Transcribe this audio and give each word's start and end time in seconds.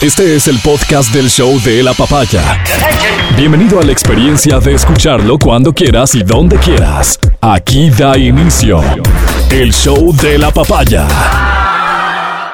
Este 0.00 0.34
es 0.34 0.48
el 0.48 0.58
podcast 0.60 1.12
del 1.12 1.28
show 1.28 1.60
de 1.60 1.82
la 1.82 1.92
papaya. 1.92 2.64
Bienvenido 3.36 3.78
a 3.80 3.82
la 3.82 3.92
experiencia 3.92 4.58
de 4.58 4.72
escucharlo 4.72 5.38
cuando 5.38 5.74
quieras 5.74 6.14
y 6.14 6.22
donde 6.22 6.56
quieras. 6.56 7.18
Aquí 7.42 7.90
da 7.90 8.16
inicio 8.16 8.80
el 9.50 9.74
show 9.74 10.16
de 10.16 10.38
la 10.38 10.50
papaya. 10.52 11.06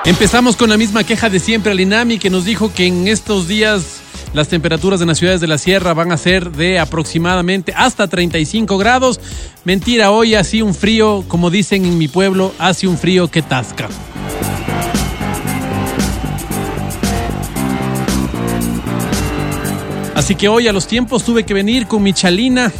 Empezamos 0.04 0.56
con 0.56 0.71
la 0.71 0.77
misma 0.77 1.04
queja 1.04 1.30
de 1.30 1.38
siempre 1.38 1.71
al 1.71 1.79
INAMI 1.79 2.19
que 2.19 2.30
nos 2.30 2.45
dijo 2.45 2.72
que 2.74 2.88
en 2.88 3.06
estos 3.06 3.46
días 3.46 4.00
las 4.32 4.48
temperaturas 4.48 5.00
en 5.00 5.06
las 5.06 5.18
ciudades 5.18 5.40
de 5.40 5.46
la 5.46 5.58
sierra 5.58 5.94
van 5.94 6.10
a 6.10 6.18
ser 6.18 6.50
de 6.50 6.80
aproximadamente 6.80 7.72
hasta 7.76 8.08
35 8.08 8.76
grados. 8.76 9.20
Mentira, 9.62 10.10
hoy 10.10 10.34
hace 10.34 10.64
un 10.64 10.74
frío, 10.74 11.24
como 11.28 11.50
dicen 11.50 11.84
en 11.84 11.96
mi 11.96 12.08
pueblo, 12.08 12.52
hace 12.58 12.88
un 12.88 12.98
frío 12.98 13.28
que 13.30 13.42
tasca. 13.42 13.88
Así 20.16 20.34
que 20.34 20.48
hoy 20.48 20.66
a 20.66 20.73
los 20.73 20.87
tiempos 20.87 21.25
tuve 21.25 21.45
que 21.45 21.52
venir 21.52 21.87
con 21.87 22.02
mi 22.02 22.15
chalina. 22.15 22.73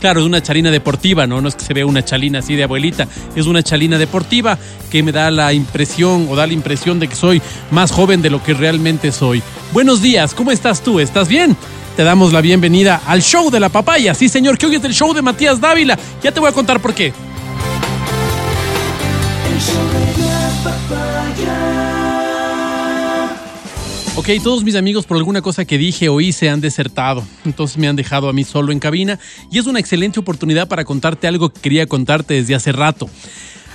Claro, 0.00 0.20
es 0.20 0.26
una 0.26 0.42
chalina 0.42 0.70
deportiva, 0.70 1.26
¿no? 1.26 1.42
No 1.42 1.48
es 1.48 1.54
que 1.54 1.66
se 1.66 1.74
vea 1.74 1.84
una 1.84 2.02
chalina 2.02 2.38
así 2.38 2.56
de 2.56 2.64
abuelita, 2.64 3.06
es 3.36 3.44
una 3.44 3.62
chalina 3.62 3.98
deportiva 3.98 4.58
que 4.90 5.02
me 5.02 5.12
da 5.12 5.30
la 5.30 5.52
impresión 5.52 6.26
o 6.30 6.34
da 6.34 6.46
la 6.46 6.54
impresión 6.54 6.98
de 6.98 7.08
que 7.08 7.14
soy 7.14 7.42
más 7.70 7.92
joven 7.92 8.22
de 8.22 8.30
lo 8.30 8.42
que 8.42 8.54
realmente 8.54 9.12
soy. 9.12 9.42
Buenos 9.74 10.00
días, 10.00 10.32
¿cómo 10.32 10.50
estás 10.50 10.82
tú? 10.82 10.98
¿Estás 10.98 11.28
bien? 11.28 11.58
Te 11.94 12.04
damos 12.04 12.32
la 12.32 12.40
bienvenida 12.40 13.02
al 13.06 13.20
show 13.20 13.50
de 13.50 13.60
la 13.60 13.68
papaya. 13.68 14.14
Sí, 14.14 14.30
señor, 14.30 14.56
que 14.56 14.64
hoy 14.64 14.76
es 14.76 14.84
el 14.84 14.94
show 14.94 15.12
de 15.12 15.20
Matías 15.20 15.60
Dávila. 15.60 15.98
Ya 16.22 16.32
te 16.32 16.40
voy 16.40 16.48
a 16.48 16.52
contar 16.52 16.80
por 16.80 16.94
qué. 16.94 17.12
Ok, 24.14 24.28
todos 24.44 24.62
mis 24.62 24.74
amigos 24.74 25.06
por 25.06 25.16
alguna 25.16 25.40
cosa 25.40 25.64
que 25.64 25.78
dije 25.78 26.10
o 26.10 26.20
hice 26.20 26.50
han 26.50 26.60
desertado, 26.60 27.24
entonces 27.46 27.78
me 27.78 27.88
han 27.88 27.96
dejado 27.96 28.28
a 28.28 28.34
mí 28.34 28.44
solo 28.44 28.70
en 28.70 28.78
cabina 28.78 29.18
y 29.50 29.58
es 29.58 29.66
una 29.66 29.80
excelente 29.80 30.20
oportunidad 30.20 30.68
para 30.68 30.84
contarte 30.84 31.26
algo 31.26 31.48
que 31.48 31.62
quería 31.62 31.86
contarte 31.86 32.34
desde 32.34 32.54
hace 32.54 32.72
rato. 32.72 33.08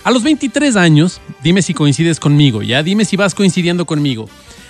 A 0.03 0.11
los 0.11 0.21
23 0.21 0.75
años, 0.75 1.21
dime 1.41 1.63
si 1.63 1.73
coincides 1.73 2.19
conmigo, 2.19 2.61
ya 2.61 2.83
dime 2.83 3.03
si 3.03 3.17
vas 3.17 3.33
coincidiendo 3.33 3.87
conmigo. 3.87 4.29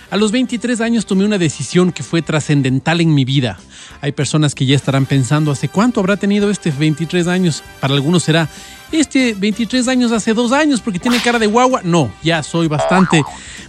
A 0.09 0.15
los 0.15 0.31
23 0.31 0.79
años 0.79 1.05
tomé 1.05 1.25
una 1.25 1.37
decisión 1.37 1.91
que 1.91 2.01
fue 2.01 2.21
trascendental 2.21 3.01
en 3.01 3.13
mi 3.13 3.25
vida. 3.25 3.59
Hay 3.99 4.13
personas 4.13 4.55
que 4.55 4.65
ya 4.65 4.75
estarán 4.75 5.05
pensando, 5.05 5.51
¿hace 5.51 5.67
cuánto 5.67 5.99
habrá 5.99 6.15
tenido 6.15 6.49
este 6.49 6.71
23 6.71 7.27
años? 7.27 7.61
Para 7.81 7.93
algunos 7.93 8.23
será, 8.23 8.47
este 8.93 9.33
23 9.33 9.85
años 9.89 10.13
hace 10.13 10.33
dos 10.33 10.53
años 10.53 10.79
porque 10.79 10.99
tiene 10.99 11.19
cara 11.19 11.39
de 11.39 11.47
guagua. 11.47 11.81
No, 11.83 12.09
ya 12.23 12.41
soy 12.41 12.69
bastante, 12.69 13.21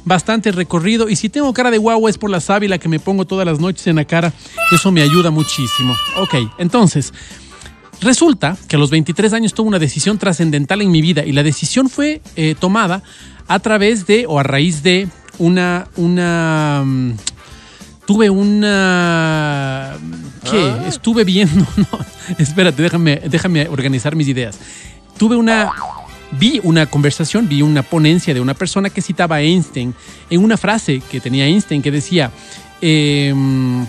bastante 0.05 0.53
recorrido. 0.53 1.09
Y 1.09 1.16
si 1.16 1.28
tengo 1.28 1.53
cara 1.53 1.72
de 1.72 1.78
guagua 1.78 2.09
es 2.09 2.19
por 2.19 2.31
la 2.31 2.41
sábila 2.41 2.78
que 2.78 2.89
me 2.89 3.00
pongo 3.00 3.25
todas 3.25 3.44
las 3.44 3.59
noches 3.59 3.89
en 3.89 3.97
la 3.97 4.05
cara. 4.05 4.33
Eso 4.70 4.92
me 4.92 5.03
ayuda 5.03 5.31
muchísimo. 5.31 5.97
Ok, 6.16 6.34
entonces... 6.59 7.12
Resulta 8.00 8.56
que 8.69 8.77
a 8.77 8.78
los 8.78 8.91
23 8.91 9.33
años 9.33 9.55
tuve 9.55 9.66
una 9.66 9.81
decisión 9.81 10.19
trascendental 10.19 10.81
en 10.83 10.91
mi 10.92 11.03
vida 11.03 11.25
y 11.25 11.33
la 11.33 11.42
decisión 11.42 11.91
fue 11.91 12.22
eh, 12.36 12.55
tomada 12.56 13.03
a 13.48 13.59
través 13.59 14.06
de 14.06 14.25
o 14.28 14.39
a 14.39 14.44
raíz 14.44 14.84
de 14.84 15.09
una, 15.39 15.89
una, 15.97 16.83
mm, 16.84 17.12
tuve 18.06 18.31
una, 18.31 19.97
¿qué? 20.50 20.89
Estuve 20.89 21.25
viendo, 21.25 21.67
no, 21.77 21.98
espérate, 22.39 22.83
déjame, 22.83 23.17
déjame 23.28 23.69
organizar 23.69 24.16
mis 24.16 24.28
ideas. 24.28 24.59
Tuve 25.19 25.36
una, 25.36 25.70
vi 26.33 26.61
una 26.62 26.86
conversación, 26.86 27.48
vi 27.48 27.62
una 27.62 27.83
ponencia 27.83 28.34
de 28.34 28.41
una 28.41 28.55
persona 28.55 28.91
que 28.91 29.03
citaba 29.03 29.36
a 29.36 29.42
Einstein 29.42 29.94
en 30.31 30.42
una 30.42 30.56
frase 30.56 31.03
que 31.11 31.20
tenía 31.20 31.47
Einstein 31.47 31.83
que 31.83 31.91
decía, 31.91 32.31
em, 32.81 33.86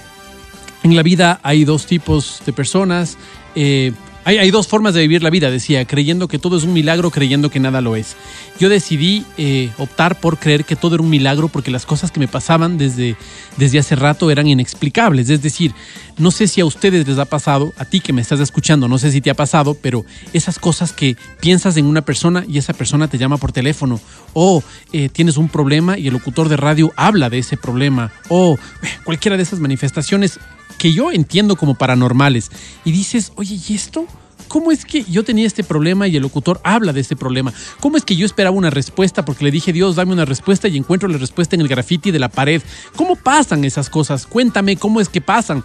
en 0.83 0.95
la 0.95 1.03
vida 1.03 1.39
hay 1.43 1.65
dos 1.65 1.85
tipos 1.85 2.41
de 2.45 2.53
personas, 2.53 3.17
eh, 3.55 3.91
hay, 4.29 4.37
hay, 4.37 4.51
dos 4.51 4.67
formas 4.67 4.93
de 4.93 5.01
vivir 5.01 5.23
la 5.23 5.31
vida, 5.31 5.49
decía, 5.49 5.85
creyendo 5.85 6.27
que 6.27 6.37
todo 6.37 6.55
es 6.55 6.63
un 6.63 6.71
milagro, 6.71 7.09
creyendo 7.09 7.49
que 7.49 7.59
nada 7.59 7.81
lo 7.81 7.95
es. 7.95 8.15
Yo 8.59 8.69
decidí 8.69 9.25
eh, 9.39 9.71
optar 9.79 10.19
por 10.19 10.37
creer 10.37 10.65
que 10.65 10.75
todo 10.75 10.93
era 10.93 11.03
un 11.03 11.09
milagro 11.09 11.47
porque 11.47 11.71
las 11.71 11.87
cosas 11.87 12.11
que 12.11 12.19
me 12.19 12.27
pasaban 12.27 12.77
desde, 12.77 13.15
desde 13.57 13.79
hace 13.79 13.95
rato 13.95 14.29
eran 14.29 14.45
inexplicables. 14.45 15.31
Es 15.31 15.41
decir, 15.41 15.73
no 16.19 16.29
sé 16.29 16.47
si 16.47 16.61
a 16.61 16.65
ustedes 16.65 17.07
les 17.07 17.17
ha 17.17 17.25
pasado, 17.25 17.73
a 17.77 17.85
ti 17.85 18.01
que 18.01 18.13
me 18.13 18.21
estás 18.21 18.39
escuchando, 18.39 18.87
no 18.87 18.99
sé 18.99 19.11
si 19.11 19.19
te 19.19 19.31
ha 19.31 19.33
pasado, 19.33 19.73
pero 19.73 20.05
esas 20.31 20.59
cosas 20.59 20.93
que 20.93 21.17
piensas 21.39 21.77
en 21.77 21.87
una 21.87 22.01
persona 22.01 22.45
y 22.47 22.59
esa 22.59 22.73
persona 22.73 23.07
te 23.07 23.17
llama 23.17 23.37
por 23.37 23.51
teléfono, 23.51 23.99
o 24.33 24.61
eh, 24.93 25.09
tienes 25.09 25.37
un 25.37 25.49
problema 25.49 25.97
y 25.97 26.05
el 26.05 26.13
locutor 26.13 26.49
de 26.49 26.57
radio 26.57 26.93
habla 26.97 27.31
de 27.31 27.39
ese 27.39 27.57
problema, 27.57 28.11
o 28.27 28.59
eh, 28.83 28.87
cualquiera 29.05 29.37
de 29.37 29.43
esas 29.43 29.59
manifestaciones 29.59 30.39
que 30.77 30.93
yo 30.93 31.11
entiendo 31.11 31.55
como 31.55 31.75
paranormales, 31.75 32.51
y 32.85 32.91
dices, 32.91 33.31
oye, 33.35 33.59
¿y 33.67 33.73
esto? 33.73 34.05
¿Cómo 34.49 34.71
es 34.71 34.83
que 34.83 35.05
yo 35.05 35.23
tenía 35.23 35.47
este 35.47 35.63
problema 35.63 36.07
y 36.07 36.17
el 36.17 36.23
locutor 36.23 36.59
habla 36.63 36.91
de 36.91 36.99
este 36.99 37.15
problema? 37.15 37.53
¿Cómo 37.79 37.95
es 37.95 38.03
que 38.03 38.17
yo 38.17 38.25
esperaba 38.25 38.55
una 38.55 38.69
respuesta 38.69 39.23
porque 39.23 39.45
le 39.45 39.51
dije, 39.51 39.71
Dios, 39.71 39.95
dame 39.95 40.11
una 40.11 40.25
respuesta 40.25 40.67
y 40.67 40.75
encuentro 40.75 41.07
la 41.07 41.17
respuesta 41.17 41.55
en 41.55 41.61
el 41.61 41.67
graffiti 41.67 42.11
de 42.11 42.19
la 42.19 42.29
pared? 42.29 42.61
¿Cómo 42.97 43.15
pasan 43.15 43.63
esas 43.63 43.89
cosas? 43.89 44.25
Cuéntame 44.25 44.75
cómo 44.75 44.99
es 44.99 45.07
que 45.07 45.21
pasan. 45.21 45.63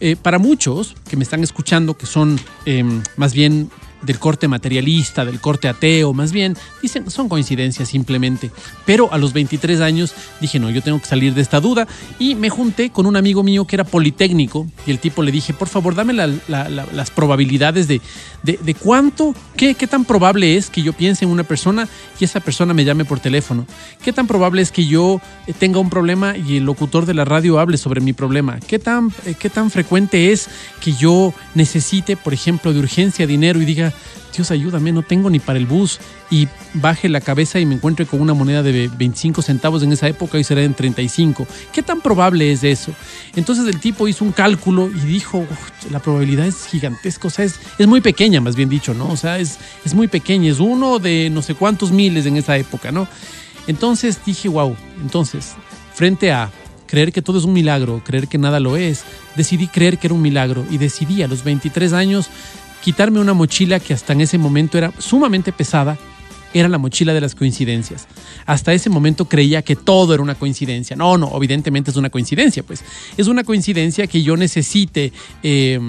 Eh, 0.00 0.16
para 0.16 0.38
muchos 0.38 0.94
que 1.08 1.16
me 1.16 1.22
están 1.22 1.42
escuchando, 1.42 1.96
que 1.96 2.06
son 2.06 2.38
eh, 2.66 2.84
más 3.16 3.32
bien 3.32 3.70
del 4.04 4.18
corte 4.18 4.48
materialista, 4.48 5.24
del 5.24 5.40
corte 5.40 5.68
ateo, 5.68 6.12
más 6.12 6.32
bien, 6.32 6.56
dicen, 6.82 7.10
son 7.10 7.28
coincidencias 7.28 7.88
simplemente. 7.88 8.50
Pero 8.84 9.12
a 9.12 9.18
los 9.18 9.32
23 9.32 9.80
años 9.80 10.14
dije, 10.40 10.58
no, 10.58 10.70
yo 10.70 10.82
tengo 10.82 10.98
que 11.00 11.06
salir 11.06 11.34
de 11.34 11.42
esta 11.42 11.60
duda 11.60 11.86
y 12.18 12.34
me 12.34 12.50
junté 12.50 12.90
con 12.90 13.06
un 13.06 13.16
amigo 13.16 13.42
mío 13.42 13.66
que 13.66 13.76
era 13.76 13.84
politécnico 13.84 14.66
y 14.86 14.90
el 14.90 14.98
tipo 14.98 15.22
le 15.22 15.32
dije, 15.32 15.52
por 15.54 15.68
favor, 15.68 15.94
dame 15.94 16.12
la, 16.12 16.26
la, 16.48 16.68
la, 16.68 16.86
las 16.92 17.10
probabilidades 17.10 17.88
de, 17.88 18.00
de, 18.42 18.58
de 18.62 18.74
cuánto, 18.74 19.34
qué, 19.56 19.74
qué 19.74 19.86
tan 19.86 20.04
probable 20.04 20.56
es 20.56 20.70
que 20.70 20.82
yo 20.82 20.92
piense 20.92 21.24
en 21.24 21.30
una 21.30 21.44
persona 21.44 21.88
y 22.20 22.24
esa 22.24 22.40
persona 22.40 22.74
me 22.74 22.84
llame 22.84 23.04
por 23.04 23.20
teléfono. 23.20 23.66
¿Qué 24.02 24.12
tan 24.12 24.26
probable 24.26 24.62
es 24.62 24.70
que 24.70 24.86
yo 24.86 25.20
eh, 25.46 25.52
tenga 25.52 25.78
un 25.78 25.90
problema 25.90 26.36
y 26.36 26.58
el 26.58 26.64
locutor 26.64 27.06
de 27.06 27.14
la 27.14 27.24
radio 27.24 27.58
hable 27.58 27.78
sobre 27.78 28.00
mi 28.00 28.12
problema? 28.12 28.60
¿Qué 28.60 28.78
tan, 28.78 29.12
eh, 29.24 29.34
qué 29.38 29.48
tan 29.48 29.70
frecuente 29.70 30.32
es 30.32 30.48
que 30.80 30.92
yo 30.92 31.32
necesite, 31.54 32.16
por 32.16 32.34
ejemplo, 32.34 32.72
de 32.72 32.80
urgencia 32.80 33.26
dinero 33.26 33.60
y 33.60 33.64
diga, 33.64 33.93
Dios 34.34 34.50
ayúdame, 34.50 34.92
no 34.92 35.02
tengo 35.02 35.30
ni 35.30 35.38
para 35.38 35.58
el 35.58 35.66
bus. 35.66 36.00
Y 36.30 36.48
baje 36.74 37.08
la 37.08 37.20
cabeza 37.20 37.60
y 37.60 37.66
me 37.66 37.76
encuentre 37.76 38.06
con 38.06 38.20
una 38.20 38.34
moneda 38.34 38.62
de 38.62 38.88
25 38.88 39.42
centavos 39.42 39.82
en 39.82 39.92
esa 39.92 40.08
época 40.08 40.38
y 40.38 40.44
será 40.44 40.62
en 40.62 40.74
35. 40.74 41.46
¿Qué 41.72 41.82
tan 41.82 42.00
probable 42.00 42.50
es 42.50 42.64
eso? 42.64 42.92
Entonces 43.36 43.66
el 43.66 43.78
tipo 43.78 44.08
hizo 44.08 44.24
un 44.24 44.32
cálculo 44.32 44.88
y 44.88 45.00
dijo, 45.00 45.46
la 45.90 46.00
probabilidad 46.00 46.46
es 46.46 46.66
gigantesca, 46.66 47.28
o 47.28 47.30
sea, 47.30 47.44
es, 47.44 47.60
es 47.78 47.86
muy 47.86 48.00
pequeña, 48.00 48.40
más 48.40 48.56
bien 48.56 48.68
dicho, 48.68 48.94
¿no? 48.94 49.08
O 49.08 49.16
sea, 49.16 49.38
es, 49.38 49.58
es 49.84 49.94
muy 49.94 50.08
pequeña, 50.08 50.50
es 50.50 50.58
uno 50.58 50.98
de 50.98 51.30
no 51.30 51.42
sé 51.42 51.54
cuántos 51.54 51.92
miles 51.92 52.26
en 52.26 52.36
esa 52.36 52.56
época, 52.56 52.90
¿no? 52.90 53.06
Entonces 53.66 54.18
dije, 54.26 54.48
wow, 54.48 54.76
entonces, 55.00 55.52
frente 55.94 56.32
a 56.32 56.50
creer 56.86 57.12
que 57.12 57.22
todo 57.22 57.38
es 57.38 57.44
un 57.44 57.52
milagro, 57.52 58.02
creer 58.04 58.28
que 58.28 58.38
nada 58.38 58.60
lo 58.60 58.76
es, 58.76 59.04
decidí 59.36 59.68
creer 59.68 59.98
que 59.98 60.06
era 60.06 60.14
un 60.14 60.22
milagro 60.22 60.64
y 60.70 60.78
decidí 60.78 61.22
a 61.22 61.28
los 61.28 61.42
23 61.42 61.92
años 61.92 62.28
quitarme 62.84 63.18
una 63.18 63.32
mochila 63.32 63.80
que 63.80 63.94
hasta 63.94 64.12
en 64.12 64.20
ese 64.20 64.36
momento 64.36 64.76
era 64.76 64.92
sumamente 64.98 65.52
pesada, 65.52 65.96
era 66.52 66.68
la 66.68 66.76
mochila 66.76 67.14
de 67.14 67.20
las 67.22 67.34
coincidencias. 67.34 68.06
Hasta 68.44 68.74
ese 68.74 68.90
momento 68.90 69.24
creía 69.24 69.62
que 69.62 69.74
todo 69.74 70.12
era 70.12 70.22
una 70.22 70.34
coincidencia. 70.34 70.94
No, 70.94 71.16
no, 71.16 71.32
evidentemente 71.34 71.90
es 71.90 71.96
una 71.96 72.10
coincidencia, 72.10 72.62
pues. 72.62 72.84
Es 73.16 73.26
una 73.26 73.42
coincidencia 73.42 74.06
que 74.06 74.22
yo 74.22 74.36
necesite, 74.36 75.14
eh, 75.42 75.80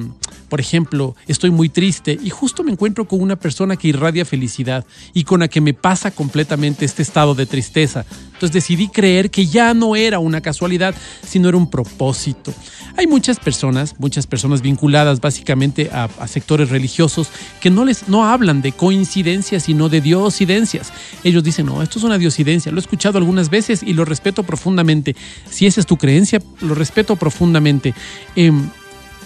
por 0.48 0.62
ejemplo, 0.62 1.18
estoy 1.28 1.52
muy 1.52 1.68
triste 1.68 2.18
y 2.24 2.30
justo 2.30 2.64
me 2.64 2.72
encuentro 2.72 3.06
con 3.06 3.20
una 3.20 3.36
persona 3.36 3.76
que 3.76 3.90
irradia 3.90 4.24
felicidad 4.24 4.86
y 5.14 5.26
con 5.26 5.42
la 5.42 5.50
que 5.50 5.60
me 5.60 5.74
pasa 5.74 6.12
completamente 6.12 6.86
este 6.86 7.04
estado 7.04 7.36
de 7.36 7.46
tristeza. 7.46 8.06
Entonces 8.28 8.54
decidí 8.54 8.88
creer 8.88 9.30
que 9.30 9.48
ya 9.48 9.74
no 9.74 9.98
era 9.98 10.20
una 10.20 10.40
casualidad, 10.40 10.96
sino 11.28 11.50
era 11.50 11.58
un 11.58 11.70
propósito. 11.70 12.54
Hay 12.98 13.08
muchas 13.08 13.40
personas, 13.40 13.96
muchas 14.00 14.26
personas 14.26 14.62
vinculadas 14.62 15.20
básicamente 15.20 15.90
a, 15.92 16.08
sectores 16.28 16.70
religiosos 16.70 17.30
que 17.60 17.70
no 17.70 17.84
les 17.84 18.08
no 18.08 18.26
hablan 18.26 18.62
de 18.62 18.72
coincidencias, 18.72 19.64
sino 19.64 19.90
de 19.90 20.00
diosidencias. 20.00 20.94
Ellos 21.24 21.44
dicen, 21.44 21.66
no, 21.66 21.82
esto 21.82 22.00
es 22.00 22.06
una 22.06 22.18
diosidencia. 22.18 22.72
Lo 22.72 22.78
he 22.78 22.82
escuchado 22.82 23.18
algunas 23.18 23.50
veces 23.50 23.84
y 23.84 23.94
lo 23.94 24.06
respeto 24.06 24.44
profundamente. 24.44 25.16
Si 25.50 25.66
esa 25.66 25.82
es 25.82 25.86
tu 25.86 25.98
creencia, 25.98 26.42
lo 26.62 26.74
respeto 26.74 27.18
profundamente. 27.18 27.94
Eh, 28.36 28.52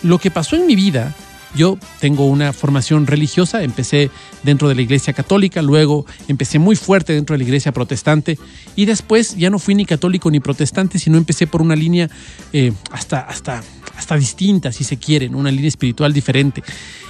lo 0.02 0.18
que 0.18 0.32
pasó 0.32 0.56
en 0.56 0.66
mi 0.66 0.76
vida, 0.76 1.16
yo 1.56 1.78
tengo 2.00 2.26
una 2.26 2.54
formación 2.54 3.08
religiosa, 3.08 3.64
empecé 3.64 4.12
dentro 4.44 4.70
de 4.70 4.76
la 4.76 4.82
iglesia 4.82 5.14
católica, 5.14 5.62
luego 5.62 6.06
empecé 6.28 6.60
muy 6.60 6.76
fuerte 6.76 7.14
dentro 7.14 7.34
de 7.34 7.40
la 7.40 7.44
iglesia 7.44 7.72
protestante 7.72 8.38
y 8.76 8.86
después 8.86 9.36
ya 9.38 9.50
no 9.50 9.60
fui 9.60 9.76
ni 9.76 9.86
católico 9.86 10.30
ni 10.32 10.40
protestante, 10.40 11.00
sino 11.00 11.18
empecé 11.18 11.48
por 11.48 11.62
una 11.62 11.76
línea 11.76 12.10
eh, 12.54 12.72
hasta, 12.92 13.22
hasta, 13.22 13.64
hasta 13.98 14.16
distinta, 14.16 14.72
si 14.72 14.84
se 14.84 14.98
quiere, 14.98 15.28
una 15.30 15.52
línea 15.52 15.68
espiritual 15.68 16.14
diferente. 16.14 16.64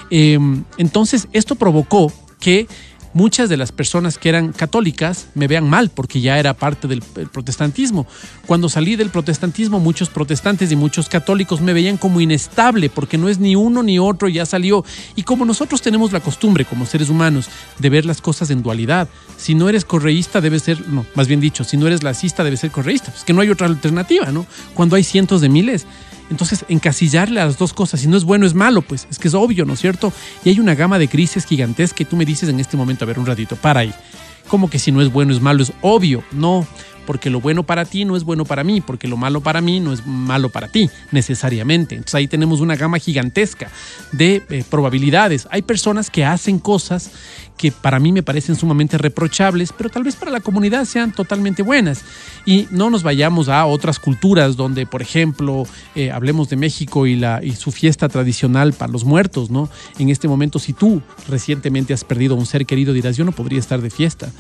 Eh, 0.09 0.39
entonces, 0.77 1.27
esto 1.33 1.56
provocó 1.56 2.12
que 2.39 2.68
muchas 3.13 3.50
de 3.50 3.57
las 3.57 3.71
personas 3.71 4.17
que 4.17 4.29
eran 4.29 4.51
católicas 4.51 5.27
me 5.35 5.47
vean 5.47 5.69
mal 5.69 5.89
porque 5.89 6.21
ya 6.21 6.39
era 6.39 6.53
parte 6.53 6.88
del 6.88 7.01
protestantismo. 7.01 8.07
Cuando 8.45 8.69
salí 8.69 8.95
del 8.95 9.09
protestantismo, 9.09 9.79
muchos 9.79 10.09
protestantes 10.09 10.71
y 10.71 10.75
muchos 10.75 11.09
católicos 11.09 11.61
me 11.61 11.73
veían 11.73 11.97
como 11.97 12.21
inestable 12.21 12.89
porque 12.89 13.17
no 13.17 13.29
es 13.29 13.39
ni 13.39 13.56
uno 13.56 13.83
ni 13.83 14.00
otro, 14.00 14.27
ya 14.27 14.45
salió. 14.45 14.83
Y 15.15 15.23
como 15.23 15.45
nosotros 15.45 15.81
tenemos 15.81 16.11
la 16.11 16.19
costumbre 16.19 16.65
como 16.65 16.85
seres 16.85 17.09
humanos 17.09 17.50
de 17.77 17.89
ver 17.89 18.06
las 18.06 18.21
cosas 18.21 18.50
en 18.50 18.61
dualidad, 18.61 19.07
si 19.38 19.56
no 19.56 19.69
eres 19.69 19.85
correísta 19.85 20.41
debe 20.41 20.59
ser, 20.59 20.88
no, 20.88 21.06
más 21.15 21.27
bien 21.27 21.39
dicho, 21.39 21.63
si 21.63 21.77
no 21.77 21.88
eres 21.88 22.03
lacista 22.03 22.44
debe 22.44 22.57
ser 22.57 22.71
correísta. 22.71 23.13
Es 23.15 23.23
que 23.23 23.33
no 23.33 23.41
hay 23.41 23.50
otra 23.50 23.67
alternativa, 23.67 24.31
¿no? 24.31 24.45
Cuando 24.73 24.95
hay 24.95 25.03
cientos 25.03 25.41
de 25.41 25.50
miles. 25.50 25.85
Entonces, 26.30 26.66
encasillarle 26.70 27.40
a 27.42 27.46
las 27.46 27.58
dos 27.58 27.74
cosas, 27.74 28.02
si 28.02 28.08
no 28.08 28.18
es 28.18 28.24
bueno, 28.24 28.46
es 28.46 28.54
malo, 28.54 28.81
pues 28.81 29.08
es 29.10 29.18
que 29.18 29.28
es 29.28 29.34
obvio, 29.34 29.66
¿no 29.66 29.74
es 29.74 29.80
cierto? 29.80 30.14
Y 30.44 30.50
hay 30.50 30.60
una 30.60 30.76
gama 30.76 31.00
de 31.00 31.08
crisis 31.08 31.46
gigantesca 31.46 31.96
que 31.96 32.06
tú 32.06 32.16
me 32.16 32.26
dices 32.26 32.50
en 32.50 32.60
este 32.60 32.78
momento, 32.78 33.06
a 33.06 33.08
ver, 33.08 33.20
un 33.20 33.26
ratito, 33.26 33.56
para 33.56 33.81
ahí. 33.81 33.94
Como 34.48 34.70
que 34.70 34.80
si 34.80 34.92
no 34.92 35.02
es 35.02 35.12
bueno, 35.12 35.34
es 35.34 35.42
malo, 35.42 35.64
es 35.64 35.74
obvio, 35.81 36.24
no 36.31 36.68
porque 37.09 37.31
lo 37.31 37.41
bueno 37.41 37.63
para 37.63 37.85
ti 37.85 38.06
no 38.06 38.15
es 38.15 38.23
bueno 38.23 38.45
para 38.45 38.63
mí, 38.63 38.81
porque 38.81 39.07
lo 39.07 39.17
malo 39.17 39.41
para 39.41 39.61
mí 39.61 39.79
no 39.79 39.91
es 39.91 40.06
malo 40.06 40.50
para 40.50 40.67
ti 40.67 40.91
necesariamente. 41.11 41.95
Entonces 41.95 42.13
ahí 42.13 42.27
tenemos 42.27 42.61
una 42.61 42.75
gama 42.75 43.00
gigantesca 43.00 43.71
de 44.11 44.44
eh, 44.47 44.63
probabilidades. 44.69 45.47
Hay 45.50 45.63
personas 45.63 46.11
que 46.11 46.23
hacen 46.23 46.59
cosas 46.59 47.09
que 47.57 47.71
para 47.71 48.00
mí 48.00 48.11
me 48.11 48.21
parecen 48.21 48.56
sumamente 48.56 49.00
reprochables, 49.00 49.73
pero 49.73 49.89
tal 49.89 50.03
vez 50.03 50.15
para 50.15 50.29
la 50.29 50.39
comunidad 50.39 50.85
sean 50.85 51.11
totalmente 51.11 51.63
buenas. 51.63 52.03
Y 52.45 52.67
no 52.69 52.91
nos 52.91 53.01
vayamos 53.01 53.50
a 53.50 53.65
otras 53.65 53.97
culturas 53.97 54.56
donde, 54.56 54.85
por 54.85 55.01
ejemplo, 55.01 55.63
eh, 55.95 56.11
hablemos 56.11 56.47
de 56.50 56.57
México 56.57 57.07
y, 57.07 57.15
la, 57.15 57.44
y 57.44 57.53
su 57.53 57.71
fiesta 57.71 58.07
tradicional 58.07 58.73
para 58.73 58.91
los 58.91 59.03
muertos, 59.03 59.50
¿no? 59.50 59.67
En 59.97 60.09
este 60.09 60.27
momento, 60.27 60.59
si 60.59 60.73
tú 60.73 61.01
recientemente 61.27 61.91
has 61.91 62.03
perdido 62.03 62.35
a 62.35 62.38
un 62.38 62.45
ser 62.45 62.67
querido, 62.67 62.94
dirás, 62.94 63.17
yo 63.17 63.25
no 63.25 63.31
podría 63.31 63.59
estar 63.59 63.81
de 63.81 63.89
fiesta. 63.89 64.31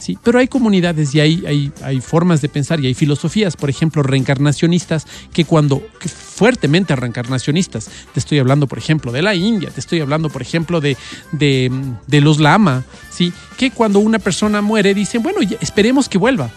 Sí, 0.00 0.18
pero 0.24 0.38
hay 0.38 0.48
comunidades 0.48 1.14
y 1.14 1.20
hay, 1.20 1.44
hay, 1.46 1.72
hay, 1.82 2.00
formas 2.00 2.40
de 2.40 2.48
pensar 2.48 2.80
y 2.80 2.86
hay 2.86 2.94
filosofías, 2.94 3.54
por 3.54 3.68
ejemplo, 3.68 4.02
reencarnacionistas, 4.02 5.06
que 5.30 5.44
cuando, 5.44 5.82
fuertemente 6.00 6.96
reencarnacionistas, 6.96 7.90
te 8.14 8.18
estoy 8.18 8.38
hablando, 8.38 8.66
por 8.66 8.78
ejemplo, 8.78 9.12
de 9.12 9.20
la 9.20 9.34
India, 9.34 9.68
te 9.68 9.78
estoy 9.78 10.00
hablando, 10.00 10.30
por 10.30 10.40
ejemplo, 10.40 10.80
de, 10.80 10.96
de, 11.32 11.70
de 12.06 12.20
los 12.22 12.40
lama, 12.40 12.84
¿sí? 13.10 13.30
que 13.58 13.72
cuando 13.72 13.98
una 13.98 14.18
persona 14.18 14.62
muere 14.62 14.94
dicen, 14.94 15.22
bueno, 15.22 15.40
esperemos 15.60 16.08
que 16.08 16.16
vuelva. 16.16 16.50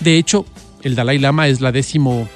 De 0.00 0.16
hecho, 0.16 0.46
el 0.82 0.94
Dalai 0.94 1.18
Lama 1.18 1.48
es 1.48 1.60
la 1.60 1.72
décimo 1.72 2.26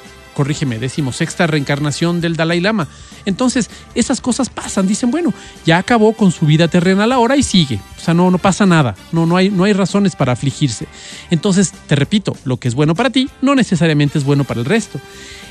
corrígeme, 0.41 0.79
decimosexta 0.79 1.47
reencarnación 1.47 2.23
del 2.23 2.35
Dalai 2.35 2.61
Lama. 2.61 2.89
Entonces, 3.27 3.69
esas 3.95 4.23
cosas 4.23 4.49
pasan, 4.49 4.87
dicen, 4.87 5.11
bueno, 5.11 5.35
ya 5.67 5.77
acabó 5.77 6.15
con 6.15 6.33
su 6.33 6.47
vida 6.47 6.67
terrenal 6.67 7.13
ahora 7.13 7.37
y 7.37 7.43
sigue. 7.43 7.79
O 7.99 8.01
sea, 8.01 8.15
no, 8.15 8.31
no 8.31 8.39
pasa 8.39 8.65
nada, 8.65 8.97
no, 9.13 9.27
no, 9.27 9.37
hay, 9.37 9.51
no 9.51 9.65
hay 9.65 9.75
razones 9.75 10.17
para 10.17 10.33
afligirse. 10.33 10.87
Entonces, 11.31 11.75
te 11.87 11.95
repito, 11.95 12.35
lo 12.45 12.57
que 12.57 12.69
es 12.69 12.75
bueno 12.75 12.95
para 12.95 13.11
ti 13.11 13.29
no 13.43 13.55
necesariamente 13.55 14.17
es 14.17 14.25
bueno 14.25 14.45
para 14.45 14.61
el 14.61 14.65
resto. 14.65 14.99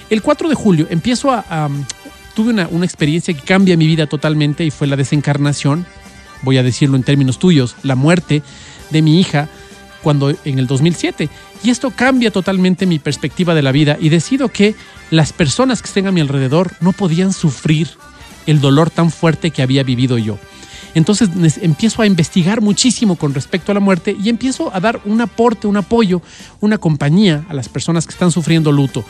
El 0.10 0.24
4 0.24 0.50
de 0.50 0.56
julio 0.56 0.88
empiezo 0.90 1.32
a... 1.32 1.70
tuve 2.34 2.50
una, 2.50 2.68
una 2.72 2.86
experiencia 2.86 3.36
que 3.36 3.42
cambia 3.42 3.78
mi 3.78 3.86
vida 3.86 4.08
totalmente 4.08 4.66
y 4.66 4.72
fue 4.72 4.88
la 4.88 4.96
desencarnación, 4.96 5.86
voy 6.42 6.58
a 6.58 6.64
decirlo 6.64 6.96
en 6.96 7.04
términos 7.04 7.38
tuyos, 7.38 7.76
la 7.84 7.94
muerte 7.94 8.42
de 8.90 9.04
mi 9.04 9.20
hija 9.20 9.50
cuando 10.02 10.30
en 10.46 10.60
el 10.60 10.68
2007 10.68 11.30
y 11.64 11.70
esto 11.70 11.92
cambia 11.92 12.32
totalmente 12.32 12.86
mi 12.86 13.00
perspectiva 13.00 13.54
de 13.54 13.62
la 13.62 13.72
vida 13.72 13.98
y 14.00 14.10
decido 14.10 14.50
que 14.50 14.76
las 15.12 15.34
personas 15.34 15.82
que 15.82 15.88
estén 15.88 16.08
a 16.08 16.12
mi 16.12 16.22
alrededor 16.22 16.74
no 16.82 16.94
podían 16.94 17.34
sufrir 17.34 17.90
el 18.46 18.62
dolor 18.62 18.90
tan 18.90 19.12
fuerte 19.12 19.52
que 19.52 19.62
había 19.62 19.84
vivido 19.84 20.18
yo. 20.18 20.38
Entonces 20.96 21.30
empiezo 21.62 22.02
a 22.02 22.08
investigar 22.08 22.62
muchísimo 22.62 23.16
con 23.16 23.34
respecto 23.34 23.72
a 23.72 23.76
la 23.76 23.80
muerte 23.80 24.16
y 24.20 24.30
empiezo 24.30 24.74
a 24.74 24.80
dar 24.80 25.00
un 25.06 25.22
aporte, 25.22 25.68
un 25.68 25.78
apoyo, 25.78 26.22
una 26.60 26.78
compañía 26.78 27.46
a 27.48 27.54
las 27.54 27.70
personas 27.70 28.08
que 28.08 28.14
están 28.14 28.32
sufriendo 28.32 28.72
luto 28.72 29.06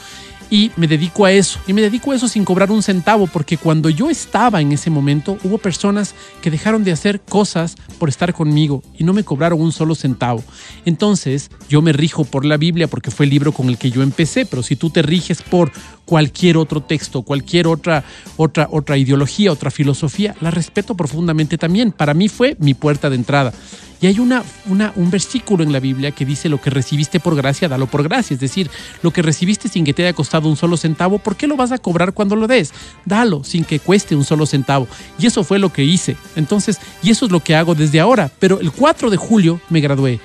y 0.50 0.72
me 0.76 0.88
dedico 0.88 1.26
a 1.26 1.32
eso. 1.32 1.60
Y 1.68 1.74
me 1.74 1.82
dedico 1.82 2.12
a 2.12 2.16
eso 2.16 2.28
sin 2.28 2.46
cobrar 2.46 2.72
un 2.72 2.84
centavo, 2.84 3.28
porque 3.28 3.58
cuando 3.58 3.90
yo 3.90 4.10
estaba 4.10 4.62
en 4.62 4.72
ese 4.72 4.90
momento, 4.90 5.38
hubo 5.44 5.58
personas 5.58 6.16
que 6.42 6.52
dejaron 6.52 6.84
de 6.84 6.92
hacer 6.92 7.22
cosas 7.22 7.76
por 7.98 8.10
estar 8.10 8.34
conmigo 8.34 8.84
y 8.98 9.04
no 9.04 9.14
me 9.14 9.24
cobraron 9.24 9.62
un 9.62 9.72
solo 9.72 9.96
centavo. 9.96 10.44
Entonces, 10.86 11.50
yo 11.70 11.82
me 11.82 11.94
rijo 11.94 12.26
por 12.26 12.46
la 12.46 12.58
Biblia 12.58 12.88
porque 12.88 13.12
fue 13.12 13.26
el 13.26 13.32
libro 13.32 13.52
con 13.52 13.70
el 13.70 13.78
que 13.78 13.92
yo 13.92 14.02
empecé, 14.02 14.46
pero 14.46 14.64
si 14.64 14.76
tú 14.76 14.90
te 14.90 15.02
riges 15.02 15.42
por 15.42 15.72
cualquier 16.10 16.58
otro 16.58 16.82
texto, 16.82 17.22
cualquier 17.22 17.68
otra, 17.68 18.04
otra, 18.36 18.68
otra 18.72 18.98
ideología, 18.98 19.52
otra 19.52 19.70
filosofía, 19.70 20.36
la 20.42 20.50
respeto 20.50 20.96
profundamente 20.96 21.56
también. 21.60 21.92
Para 21.92 22.16
mí 22.16 22.30
fue 22.30 22.58
mi 22.60 22.74
puerta 22.74 23.12
de 23.12 23.16
entrada. 23.16 23.54
Y 24.02 24.08
hay 24.08 24.18
una, 24.18 24.44
una, 24.66 24.92
un 24.96 25.12
versículo 25.12 25.64
en 25.64 25.72
la 25.72 25.80
Biblia 25.80 26.10
que 26.10 26.26
dice 26.26 26.50
lo 26.50 26.60
que 26.60 26.72
recibiste 26.72 27.20
por 27.20 27.36
gracia, 27.36 27.70
dalo 27.70 27.86
por 27.86 28.02
gracia. 28.02 28.34
Es 28.34 28.40
decir, 28.40 28.72
lo 29.04 29.12
que 29.12 29.22
recibiste 29.22 29.70
sin 29.70 29.86
que 29.86 29.94
te 29.94 30.02
haya 30.02 30.14
costado 30.14 30.50
un 30.50 30.56
solo 30.56 30.78
centavo, 30.78 31.20
¿por 31.20 31.36
qué 31.36 31.46
lo 31.46 31.56
vas 31.56 31.72
a 31.72 31.78
cobrar 31.78 32.14
cuando 32.14 32.36
lo 32.36 32.48
des? 32.48 32.74
Dalo 33.06 33.44
sin 33.44 33.64
que 33.64 33.80
cueste 33.80 34.16
un 34.16 34.26
solo 34.26 34.48
centavo. 34.48 34.88
Y 35.20 35.28
eso 35.28 35.44
fue 35.44 35.60
lo 35.60 35.72
que 35.72 35.84
hice. 35.84 36.18
Entonces, 36.36 36.80
y 37.04 37.12
eso 37.12 37.28
es 37.28 37.32
lo 37.32 37.42
que 37.42 37.56
hago 37.56 37.76
desde 37.76 38.00
ahora. 38.00 38.32
Pero 38.40 38.60
el 38.62 38.72
4 38.72 39.12
de 39.12 39.18
julio 39.18 39.62
me 39.70 39.80
gradué. 39.80 40.20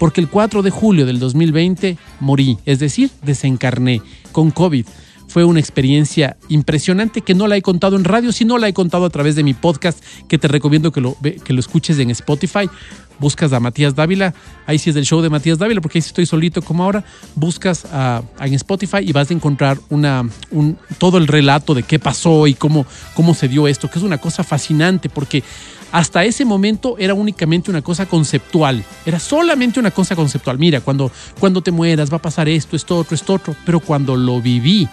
Porque 0.00 0.20
el 0.20 0.28
4 0.28 0.62
de 0.62 0.70
julio 0.70 1.06
del 1.06 1.20
2020 1.20 1.96
morí, 2.18 2.58
es 2.66 2.80
decir, 2.80 3.10
desencarné 3.22 4.02
con 4.32 4.50
COVID 4.50 4.84
fue 5.28 5.44
una 5.44 5.60
experiencia 5.60 6.36
impresionante 6.48 7.20
que 7.20 7.34
no 7.34 7.46
la 7.46 7.56
he 7.56 7.62
contado 7.62 7.96
en 7.96 8.04
radio, 8.04 8.32
sino 8.32 8.58
la 8.58 8.68
he 8.68 8.72
contado 8.72 9.04
a 9.04 9.10
través 9.10 9.36
de 9.36 9.44
mi 9.44 9.54
podcast, 9.54 10.02
que 10.26 10.38
te 10.38 10.48
recomiendo 10.48 10.90
que 10.90 11.00
lo, 11.00 11.16
que 11.44 11.52
lo 11.52 11.60
escuches 11.60 11.98
en 11.98 12.10
Spotify. 12.10 12.68
Buscas 13.20 13.52
a 13.52 13.58
Matías 13.58 13.96
Dávila, 13.96 14.32
ahí 14.64 14.78
sí 14.78 14.90
es 14.90 14.96
el 14.96 15.04
show 15.04 15.20
de 15.20 15.28
Matías 15.28 15.58
Dávila, 15.58 15.80
porque 15.80 15.98
ahí 15.98 16.04
estoy 16.06 16.24
solito 16.24 16.62
como 16.62 16.84
ahora. 16.84 17.04
Buscas 17.34 17.84
en 18.40 18.54
Spotify 18.54 18.98
y 19.02 19.12
vas 19.12 19.30
a 19.30 19.34
encontrar 19.34 19.78
todo 20.98 21.18
el 21.18 21.26
relato 21.26 21.74
de 21.74 21.82
qué 21.82 21.98
pasó 21.98 22.46
y 22.46 22.54
cómo, 22.54 22.86
cómo 23.14 23.34
se 23.34 23.48
dio 23.48 23.66
esto, 23.66 23.90
que 23.90 23.98
es 23.98 24.04
una 24.04 24.18
cosa 24.18 24.44
fascinante, 24.44 25.08
porque 25.08 25.42
hasta 25.90 26.24
ese 26.24 26.44
momento 26.44 26.96
era 26.98 27.14
únicamente 27.14 27.70
una 27.70 27.82
cosa 27.82 28.06
conceptual, 28.06 28.84
era 29.04 29.18
solamente 29.18 29.80
una 29.80 29.90
cosa 29.90 30.14
conceptual. 30.14 30.58
Mira, 30.58 30.80
cuando, 30.80 31.10
cuando 31.40 31.60
te 31.60 31.72
mueras 31.72 32.12
va 32.12 32.18
a 32.18 32.22
pasar 32.22 32.48
esto, 32.48 32.76
esto, 32.76 32.98
otro, 32.98 33.14
esto, 33.14 33.34
otro, 33.34 33.56
pero 33.66 33.80
cuando 33.80 34.14
lo 34.16 34.40
viví 34.40 34.88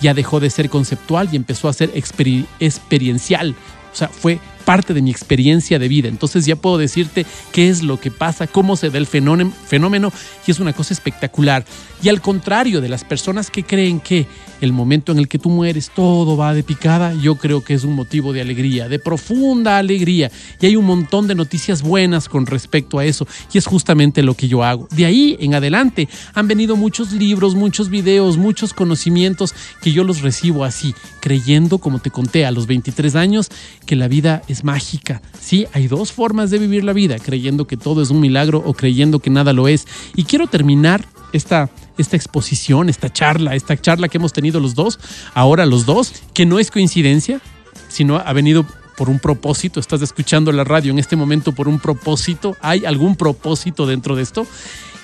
ya 0.00 0.14
dejó 0.14 0.40
de 0.40 0.50
ser 0.50 0.70
conceptual 0.70 1.28
y 1.32 1.36
empezó 1.36 1.68
a 1.68 1.72
ser 1.72 1.90
experiencial. 1.94 3.54
O 3.92 3.96
sea, 3.96 4.08
fue 4.08 4.40
parte 4.64 4.94
de 4.94 5.02
mi 5.02 5.10
experiencia 5.10 5.78
de 5.78 5.88
vida. 5.88 6.08
Entonces 6.08 6.46
ya 6.46 6.56
puedo 6.56 6.78
decirte 6.78 7.26
qué 7.52 7.68
es 7.68 7.82
lo 7.82 8.00
que 8.00 8.10
pasa, 8.10 8.46
cómo 8.46 8.76
se 8.76 8.90
da 8.90 8.98
el 8.98 9.06
fenómeno 9.06 10.12
y 10.46 10.50
es 10.50 10.60
una 10.60 10.72
cosa 10.72 10.94
espectacular. 10.94 11.64
Y 12.02 12.08
al 12.08 12.20
contrario 12.20 12.80
de 12.80 12.88
las 12.88 13.04
personas 13.04 13.50
que 13.50 13.64
creen 13.64 14.00
que 14.00 14.26
el 14.60 14.72
momento 14.72 15.12
en 15.12 15.18
el 15.18 15.28
que 15.28 15.38
tú 15.38 15.48
mueres 15.48 15.90
todo 15.94 16.36
va 16.36 16.54
de 16.54 16.62
picada, 16.62 17.14
yo 17.14 17.36
creo 17.36 17.62
que 17.62 17.74
es 17.74 17.84
un 17.84 17.94
motivo 17.94 18.32
de 18.32 18.40
alegría, 18.40 18.88
de 18.88 18.98
profunda 18.98 19.78
alegría. 19.78 20.30
Y 20.60 20.66
hay 20.66 20.76
un 20.76 20.84
montón 20.84 21.26
de 21.26 21.34
noticias 21.34 21.82
buenas 21.82 22.28
con 22.28 22.46
respecto 22.46 22.98
a 22.98 23.04
eso 23.04 23.26
y 23.52 23.58
es 23.58 23.66
justamente 23.66 24.22
lo 24.22 24.34
que 24.34 24.48
yo 24.48 24.62
hago. 24.62 24.88
De 24.90 25.06
ahí 25.06 25.36
en 25.40 25.54
adelante 25.54 26.08
han 26.34 26.48
venido 26.48 26.76
muchos 26.76 27.12
libros, 27.12 27.54
muchos 27.54 27.88
videos, 27.88 28.36
muchos 28.36 28.72
conocimientos 28.72 29.54
que 29.82 29.92
yo 29.92 30.04
los 30.04 30.22
recibo 30.22 30.64
así, 30.64 30.94
creyendo, 31.20 31.78
como 31.78 32.00
te 32.00 32.10
conté 32.10 32.46
a 32.46 32.50
los 32.50 32.66
23 32.66 33.16
años, 33.16 33.50
que 33.86 33.96
la 33.96 34.08
vida 34.08 34.42
es 34.48 34.53
es 34.54 34.64
mágica. 34.64 35.20
Sí, 35.38 35.66
hay 35.72 35.88
dos 35.88 36.12
formas 36.12 36.50
de 36.50 36.58
vivir 36.58 36.84
la 36.84 36.92
vida, 36.92 37.18
creyendo 37.18 37.66
que 37.66 37.76
todo 37.76 38.00
es 38.02 38.10
un 38.10 38.20
milagro 38.20 38.62
o 38.64 38.72
creyendo 38.72 39.18
que 39.18 39.30
nada 39.30 39.52
lo 39.52 39.68
es. 39.68 39.86
Y 40.14 40.24
quiero 40.24 40.46
terminar 40.46 41.04
esta, 41.32 41.68
esta 41.98 42.16
exposición, 42.16 42.88
esta 42.88 43.12
charla, 43.12 43.54
esta 43.54 43.76
charla 43.76 44.08
que 44.08 44.18
hemos 44.18 44.32
tenido 44.32 44.60
los 44.60 44.74
dos, 44.74 44.98
ahora 45.34 45.66
los 45.66 45.84
dos, 45.84 46.12
que 46.32 46.46
no 46.46 46.58
es 46.58 46.70
coincidencia, 46.70 47.40
sino 47.88 48.16
ha 48.16 48.32
venido 48.32 48.64
por 48.96 49.10
un 49.10 49.18
propósito, 49.18 49.80
estás 49.80 50.02
escuchando 50.02 50.52
la 50.52 50.64
radio 50.64 50.92
en 50.92 50.98
este 50.98 51.16
momento 51.16 51.52
por 51.52 51.68
un 51.68 51.80
propósito, 51.80 52.56
hay 52.60 52.84
algún 52.84 53.16
propósito 53.16 53.86
dentro 53.86 54.14
de 54.14 54.22
esto. 54.22 54.46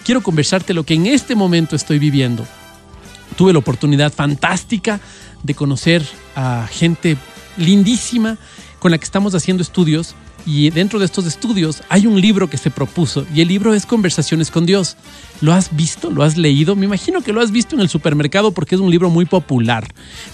Quiero 0.04 0.22
conversarte 0.22 0.72
lo 0.72 0.84
que 0.84 0.94
en 0.94 1.06
este 1.06 1.34
momento 1.34 1.76
estoy 1.76 1.98
viviendo. 1.98 2.46
Tuve 3.36 3.52
la 3.52 3.58
oportunidad 3.58 4.12
fantástica 4.12 5.00
de 5.42 5.54
conocer 5.54 6.06
a 6.36 6.68
gente 6.70 7.16
lindísima 7.56 8.38
con 8.80 8.90
la 8.90 8.98
que 8.98 9.04
estamos 9.04 9.34
haciendo 9.34 9.62
estudios 9.62 10.16
y 10.46 10.70
dentro 10.70 10.98
de 10.98 11.04
estos 11.04 11.26
estudios 11.26 11.82
hay 11.88 12.06
un 12.06 12.20
libro 12.20 12.48
que 12.48 12.56
se 12.56 12.70
propuso 12.70 13.26
y 13.32 13.42
el 13.42 13.48
libro 13.48 13.74
es 13.74 13.86
Conversaciones 13.86 14.50
con 14.50 14.66
Dios. 14.66 14.96
¿Lo 15.40 15.52
has 15.52 15.76
visto? 15.76 16.10
¿Lo 16.10 16.22
has 16.22 16.36
leído? 16.36 16.74
Me 16.74 16.86
imagino 16.86 17.20
que 17.20 17.32
lo 17.32 17.40
has 17.40 17.52
visto 17.52 17.76
en 17.76 17.82
el 17.82 17.88
supermercado 17.88 18.50
porque 18.50 18.74
es 18.74 18.80
un 18.80 18.90
libro 18.90 19.10
muy 19.10 19.26
popular, 19.26 19.86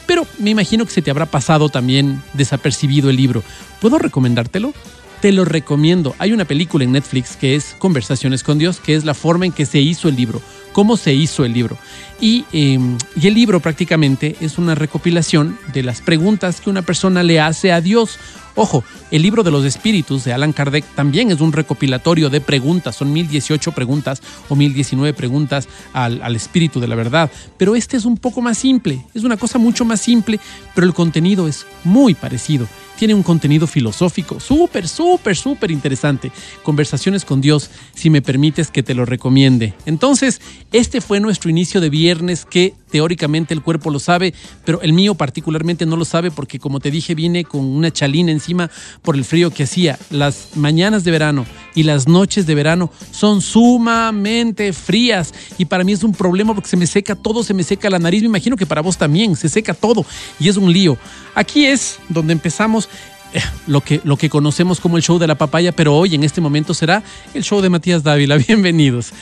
pero 0.07 0.27
me 0.39 0.51
imagino 0.51 0.87
que 0.87 0.93
se 0.93 1.03
te 1.03 1.11
habrá 1.11 1.27
pasado 1.27 1.69
también 1.69 2.23
desapercibido 2.33 3.11
el 3.11 3.17
libro. 3.17 3.43
¿Puedo 3.81 3.99
recomendártelo? 3.99 4.73
Te 5.21 5.33
lo 5.33 5.45
recomiendo. 5.45 6.15
Hay 6.19 6.33
una 6.33 6.45
película 6.45 6.85
en 6.85 6.93
Netflix 6.93 7.37
que 7.37 7.57
es 7.57 7.75
Conversaciones 7.79 8.43
con 8.43 8.59
Dios, 8.59 8.79
que 8.79 8.95
es 8.95 9.05
la 9.05 9.15
forma 9.15 9.47
en 9.47 9.53
que 9.53 9.67
se 9.67 9.81
hizo 9.81 10.09
el 10.09 10.17
libro, 10.17 10.41
cómo 10.73 10.97
se 10.97 11.15
hizo 11.15 11.45
el 11.45 11.53
libro. 11.53 11.77
Y, 12.21 12.45
em, 12.53 12.97
y, 13.15 13.27
el 13.27 13.35
libro 13.35 13.61
prácticamente 13.61 14.37
es 14.41 14.57
una 14.57 14.75
recopilación 14.75 15.59
de 15.75 15.83
las 15.83 16.01
preguntas 16.01 16.61
que 16.61 16.71
una 16.71 16.83
persona 16.83 17.23
le 17.23 17.41
hace 17.41 17.73
a 17.73 17.81
Dios 17.81 18.19
Ojo, 18.59 18.83
el 19.11 19.21
libro 19.21 19.43
de 19.43 19.51
los 19.51 19.67
espíritus 19.67 20.25
de 20.25 20.33
Alan 20.33 20.55
Kardec 20.55 20.83
también 20.95 21.31
es 21.31 21.43
un 21.43 21.53
recopilatorio 21.53 22.31
de 22.31 22.41
preguntas, 22.41 22.97
son 22.97 23.13
1018 23.13 23.73
preguntas 23.73 24.23
o 24.49 24.57
1019 24.57 25.13
preguntas 25.13 25.69
al, 25.93 26.23
al 26.23 26.35
espíritu 26.35 26.81
de 26.81 26.89
la 26.89 26.95
verdad, 26.95 27.31
pero 27.59 27.77
este 27.77 27.99
es 27.99 28.07
un 28.07 28.17
poco 28.17 28.41
más 28.41 28.57
simple, 28.57 29.05
es 29.13 29.25
una 29.25 29.37
cosa 29.37 29.59
mucho 29.59 29.85
más 29.85 30.01
simple, 30.01 30.41
pero 30.75 30.87
el 30.87 30.95
contenido 30.95 31.47
es 31.47 31.67
muy 31.85 32.15
parecido 32.15 32.67
tiene 32.97 33.15
un 33.15 33.23
contenido 33.23 33.67
filosófico 33.67 34.41
súper, 34.41 34.89
súper, 34.89 35.37
súper 35.37 35.71
interesante. 35.71 36.33
Conversaciones 36.63 37.25
con 37.25 37.41
Dios, 37.41 37.71
si 37.95 38.11
me 38.11 38.23
permites 38.23 38.71
que 38.71 38.83
te 38.83 38.95
lo 38.95 39.05
recomiende. 39.05 39.75
Entonces, 39.85 40.41
este 40.73 41.01
fue 41.01 41.21
nuestro 41.21 41.51
inicio 41.51 41.81
de 41.81 41.91
viernes 41.91 42.45
que 42.45 42.75
teóricamente 42.91 43.55
el 43.55 43.63
cuerpo 43.63 43.91
lo 43.91 43.99
sabe, 43.99 44.35
pero 44.65 44.81
el 44.83 44.93
mío 44.93 45.15
particularmente 45.15 45.87
no 45.87 45.97
lo 45.97 46.05
sabe 46.05 46.31
porque 46.31 46.59
como 46.59 46.81
te 46.81 46.91
dije 46.91 47.15
vine 47.15 47.45
con 47.45 47.65
una 47.65 47.91
chalina 47.91 48.33
encima 48.33 48.71
por 49.03 49.17
el 49.17 49.25
frío 49.25 49.51
que 49.51 49.65
hacía. 49.65 49.99
Las 50.11 50.51
mañanas 50.57 51.05
de 51.05 51.11
verano 51.11 51.47
y 51.75 51.83
las 51.83 52.09
noches 52.09 52.47
de 52.47 52.55
verano 52.55 52.91
son 53.11 53.41
sumamente 53.41 54.73
frías 54.73 55.35
y 55.59 55.65
para 55.67 55.85
mí 55.85 55.93
es 55.93 56.03
un 56.03 56.13
problema 56.13 56.55
porque 56.55 56.69
se 56.69 56.77
me 56.77 56.87
seca 56.87 57.15
todo, 57.15 57.43
se 57.43 57.55
me 57.55 57.63
seca 57.63 57.91
la 57.91 57.99
nariz, 57.99 58.23
me 58.23 58.29
imagino 58.29 58.57
que 58.57 58.67
para 58.67 58.83
vos 58.83 58.97
también, 58.97 59.37
se 59.37 59.49
seca 59.49 59.75
todo 59.75 60.05
y 60.39 60.49
es 60.49 60.57
un 60.57 60.73
lío. 60.73 60.97
Aquí 61.35 61.67
es 61.67 61.99
donde 62.09 62.33
empezamos 62.33 62.89
eh, 63.33 63.41
lo 63.67 63.81
que, 63.81 64.01
lo 64.05 64.17
que 64.17 64.31
conocemos 64.31 64.81
como 64.81 64.97
el 64.97 65.03
show 65.03 65.19
de 65.19 65.27
la 65.27 65.35
papaya, 65.35 65.73
pero 65.73 65.95
hoy 65.95 66.15
en 66.15 66.25
este 66.25 66.41
momento 66.41 66.75
será 66.75 67.03
el 67.35 67.43
show 67.43 67.61
de 67.61 67.69
Matías 67.69 68.03
Dávila. 68.03 68.37
Bienvenidos. 68.49 69.13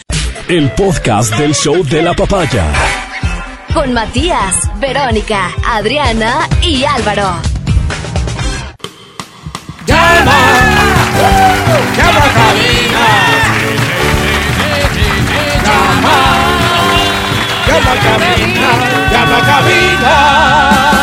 El 0.48 0.70
podcast 0.72 1.36
del 1.36 1.54
show 1.54 1.82
de 1.84 2.02
la 2.02 2.14
papaya. 2.14 3.03
Con 3.74 3.92
Matías, 3.92 4.70
Verónica, 4.78 5.50
Adriana 5.66 6.48
y 6.62 6.84
Álvaro. 6.84 7.34
¡Llama! 9.84 10.38
¡Llama 11.96 12.26
cabina! 12.36 13.04
¡Llama! 15.64 16.16
¡Llama 17.66 17.94
cabina! 18.04 18.70
¡Llama 19.10 19.38
cabina! 19.44 20.93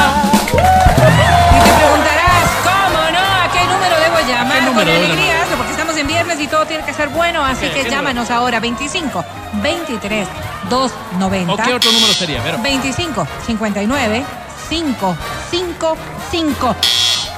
Todo 6.51 6.65
tiene 6.65 6.83
que 6.83 6.93
ser 6.93 7.07
bueno, 7.09 7.43
así 7.43 7.65
¿Qué? 7.67 7.71
que 7.71 7.83
¿Qué 7.83 7.89
llámanos 7.89 8.29
ahora 8.29 8.59
25 8.59 9.23
23 9.63 10.27
290 10.69 11.53
¿O 11.53 11.57
qué 11.57 11.73
otro 11.73 11.91
número 11.91 12.13
sería? 12.13 12.43
Vero? 12.43 12.59
25 12.61 13.27
59 13.47 14.23
555 14.69 16.75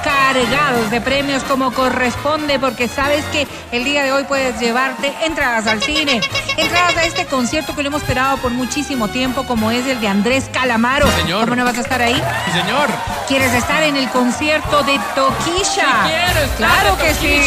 cargados 0.04 0.92
de 0.92 1.02
premios 1.02 1.44
como 1.44 1.72
corresponde 1.74 2.60
porque 2.60 2.88
sabes 2.88 3.24
que 3.26 3.48
el 3.72 3.84
día 3.84 4.04
de 4.04 4.12
hoy 4.12 4.24
puedes 4.26 4.60
llevarte 4.60 5.14
entradas 5.24 5.66
al 5.68 5.82
cine, 5.82 6.22
entradas 6.58 6.98
a 6.98 7.06
este 7.06 7.26
concierto 7.26 7.76
que 7.76 7.84
lo 7.84 7.90
hemos 7.90 8.02
esperado 8.02 8.38
por 8.38 8.52
muchísimo 8.52 9.08
tiempo 9.08 9.44
como 9.44 9.72
es 9.72 9.86
el 9.88 10.00
de 10.00 10.08
Andrés 10.08 10.50
Calamaro. 10.52 11.10
Señor. 11.12 11.46
¿Cómo 11.46 11.56
no 11.56 11.66
vas 11.66 11.78
a 11.78 11.82
estar 11.82 12.02
ahí? 12.02 12.22
Sí, 12.46 12.60
señor. 12.60 12.90
¿Quieres 13.28 13.54
estar 13.54 13.82
en 13.84 13.96
el 13.96 14.10
concierto 14.10 14.84
de? 14.84 14.94
Sí 14.94 15.52
quiero 15.74 16.40
estar 16.42 16.58
Claro 16.58 16.96
de 16.96 17.04
que 17.04 17.14
sí. 17.14 17.42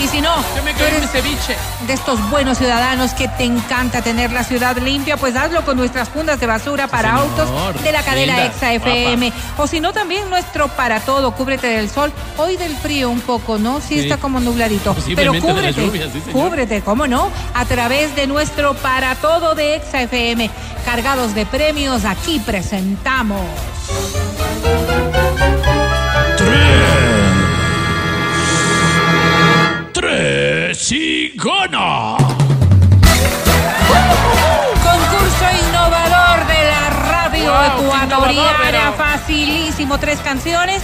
Y 0.00 0.08
si 0.08 0.20
no, 0.20 0.34
Yo 0.56 0.62
me 0.62 0.70
eres 0.70 1.10
ceviche. 1.10 1.56
de 1.86 1.92
estos 1.92 2.18
buenos 2.30 2.58
ciudadanos 2.58 3.12
que 3.14 3.28
te 3.28 3.44
encanta 3.44 4.02
tener 4.02 4.32
la 4.32 4.44
ciudad 4.44 4.76
limpia, 4.76 5.16
pues 5.16 5.36
hazlo 5.36 5.64
con 5.64 5.76
nuestras 5.76 6.08
fundas 6.08 6.40
de 6.40 6.46
basura 6.46 6.88
para 6.88 7.14
autos 7.14 7.48
de 7.82 7.92
la 7.92 8.02
cadena 8.02 8.36
Linda, 8.36 8.46
Exa 8.46 8.72
FM. 8.72 9.32
O 9.58 9.66
si 9.66 9.80
no, 9.80 9.92
también 9.92 10.28
nuestro 10.30 10.68
para 10.68 11.00
todo, 11.00 11.32
cúbrete 11.32 11.68
del 11.68 11.88
sol. 11.90 12.01
Hoy 12.38 12.56
del 12.56 12.74
frío 12.76 13.10
un 13.10 13.20
poco, 13.20 13.58
¿no? 13.58 13.80
Sí, 13.80 13.94
Sí. 13.94 14.00
está 14.00 14.16
como 14.16 14.40
nubladito. 14.40 14.92
Pero 14.92 15.32
Posiblemente 15.32 15.46
de 15.46 15.52
la 15.54 15.54
cúbrete, 15.72 15.86
lluvia, 15.86 16.06
sí, 16.12 16.20
señor. 16.20 16.32
cúbrete, 16.32 16.80
¿cómo 16.82 17.06
no? 17.06 17.30
A 17.54 17.64
través 17.64 18.14
de 18.16 18.26
nuestro 18.26 18.74
para 18.74 19.14
todo 19.16 19.54
de 19.54 19.76
Exa 19.76 20.02
FM. 20.02 20.50
Cargados 20.84 21.34
de 21.34 21.46
premios, 21.46 22.04
aquí 22.04 22.40
presentamos. 22.44 23.40
Tres 29.92 30.90
y 30.92 31.32
gana. 31.36 32.16
Concurso 34.82 35.46
innovador 35.68 36.46
de 36.46 36.64
la 36.64 36.90
radio 36.90 37.52
Wow, 37.52 37.84
ecuatoriana. 37.86 38.92
Facilísimo, 38.96 39.98
tres 39.98 40.18
canciones. 40.20 40.82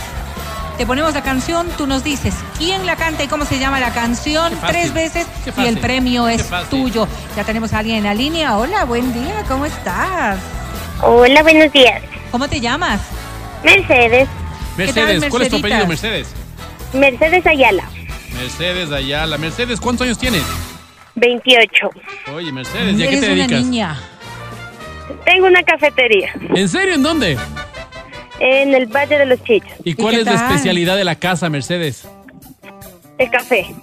Te 0.79 0.87
ponemos 0.87 1.13
la 1.13 1.25
canción, 1.25 1.67
tú 1.77 1.89
nos 1.89 2.05
dices 2.05 2.33
quién 2.57 2.87
la 2.87 2.95
canta 2.95 3.25
y 3.25 3.27
cómo 3.27 3.45
se 3.45 3.59
llama 3.59 3.81
la 3.81 3.93
canción 3.93 4.53
tres 4.69 4.95
veces 4.95 5.27
y 5.57 5.67
el 5.67 5.79
premio 5.79 6.29
es 6.29 6.49
tuyo. 6.71 7.09
Ya 7.37 7.43
tenemos 7.43 7.73
a 7.73 7.81
alguien 7.81 7.97
en 7.97 8.05
la 8.05 8.15
línea. 8.15 8.57
Hola, 8.57 8.85
buen 8.85 9.13
día, 9.13 9.43
¿cómo 9.49 9.67
estás? 9.67 10.39
Hola, 11.03 11.43
buenos 11.43 11.73
días. 11.73 12.01
¿Cómo 12.31 12.47
te 12.47 12.61
llamas? 12.61 13.01
Mercedes, 13.65 14.29
Mercedes, 14.77 15.25
¿cuál 15.29 15.43
es 15.43 15.49
tu 15.49 15.57
apellido, 15.57 15.85
Mercedes? 15.89 16.29
Mercedes 16.93 17.45
Ayala, 17.45 17.83
Mercedes 18.35 18.93
Ayala. 18.93 19.37
Mercedes, 19.37 19.81
¿cuántos 19.81 20.07
años 20.07 20.17
tienes? 20.17 20.45
28. 21.17 21.91
Oye, 22.37 22.53
Mercedes, 22.53 22.97
¿y 22.97 23.03
a 23.03 23.11
qué 23.11 23.17
te 23.17 23.27
una 23.27 23.35
dedicas? 23.35 23.63
niña. 23.65 24.01
Tengo 25.25 25.47
una 25.47 25.63
cafetería 25.63 26.33
¿En 26.55 26.69
serio? 26.69 26.95
¿En 26.95 27.03
dónde? 27.03 27.37
En 28.41 28.75
el 28.75 28.87
Valle 28.87 29.19
de 29.19 29.27
los 29.27 29.43
Chichos, 29.45 29.71
¿Y 29.85 29.95
cuál 29.95 30.15
es 30.17 30.25
la 30.27 30.35
especialidad 30.35 30.97
de 30.97 31.05
la 31.05 31.17
casa, 31.17 31.49
Mercedes? 31.51 32.07
el 33.19 33.31
café. 33.31 33.67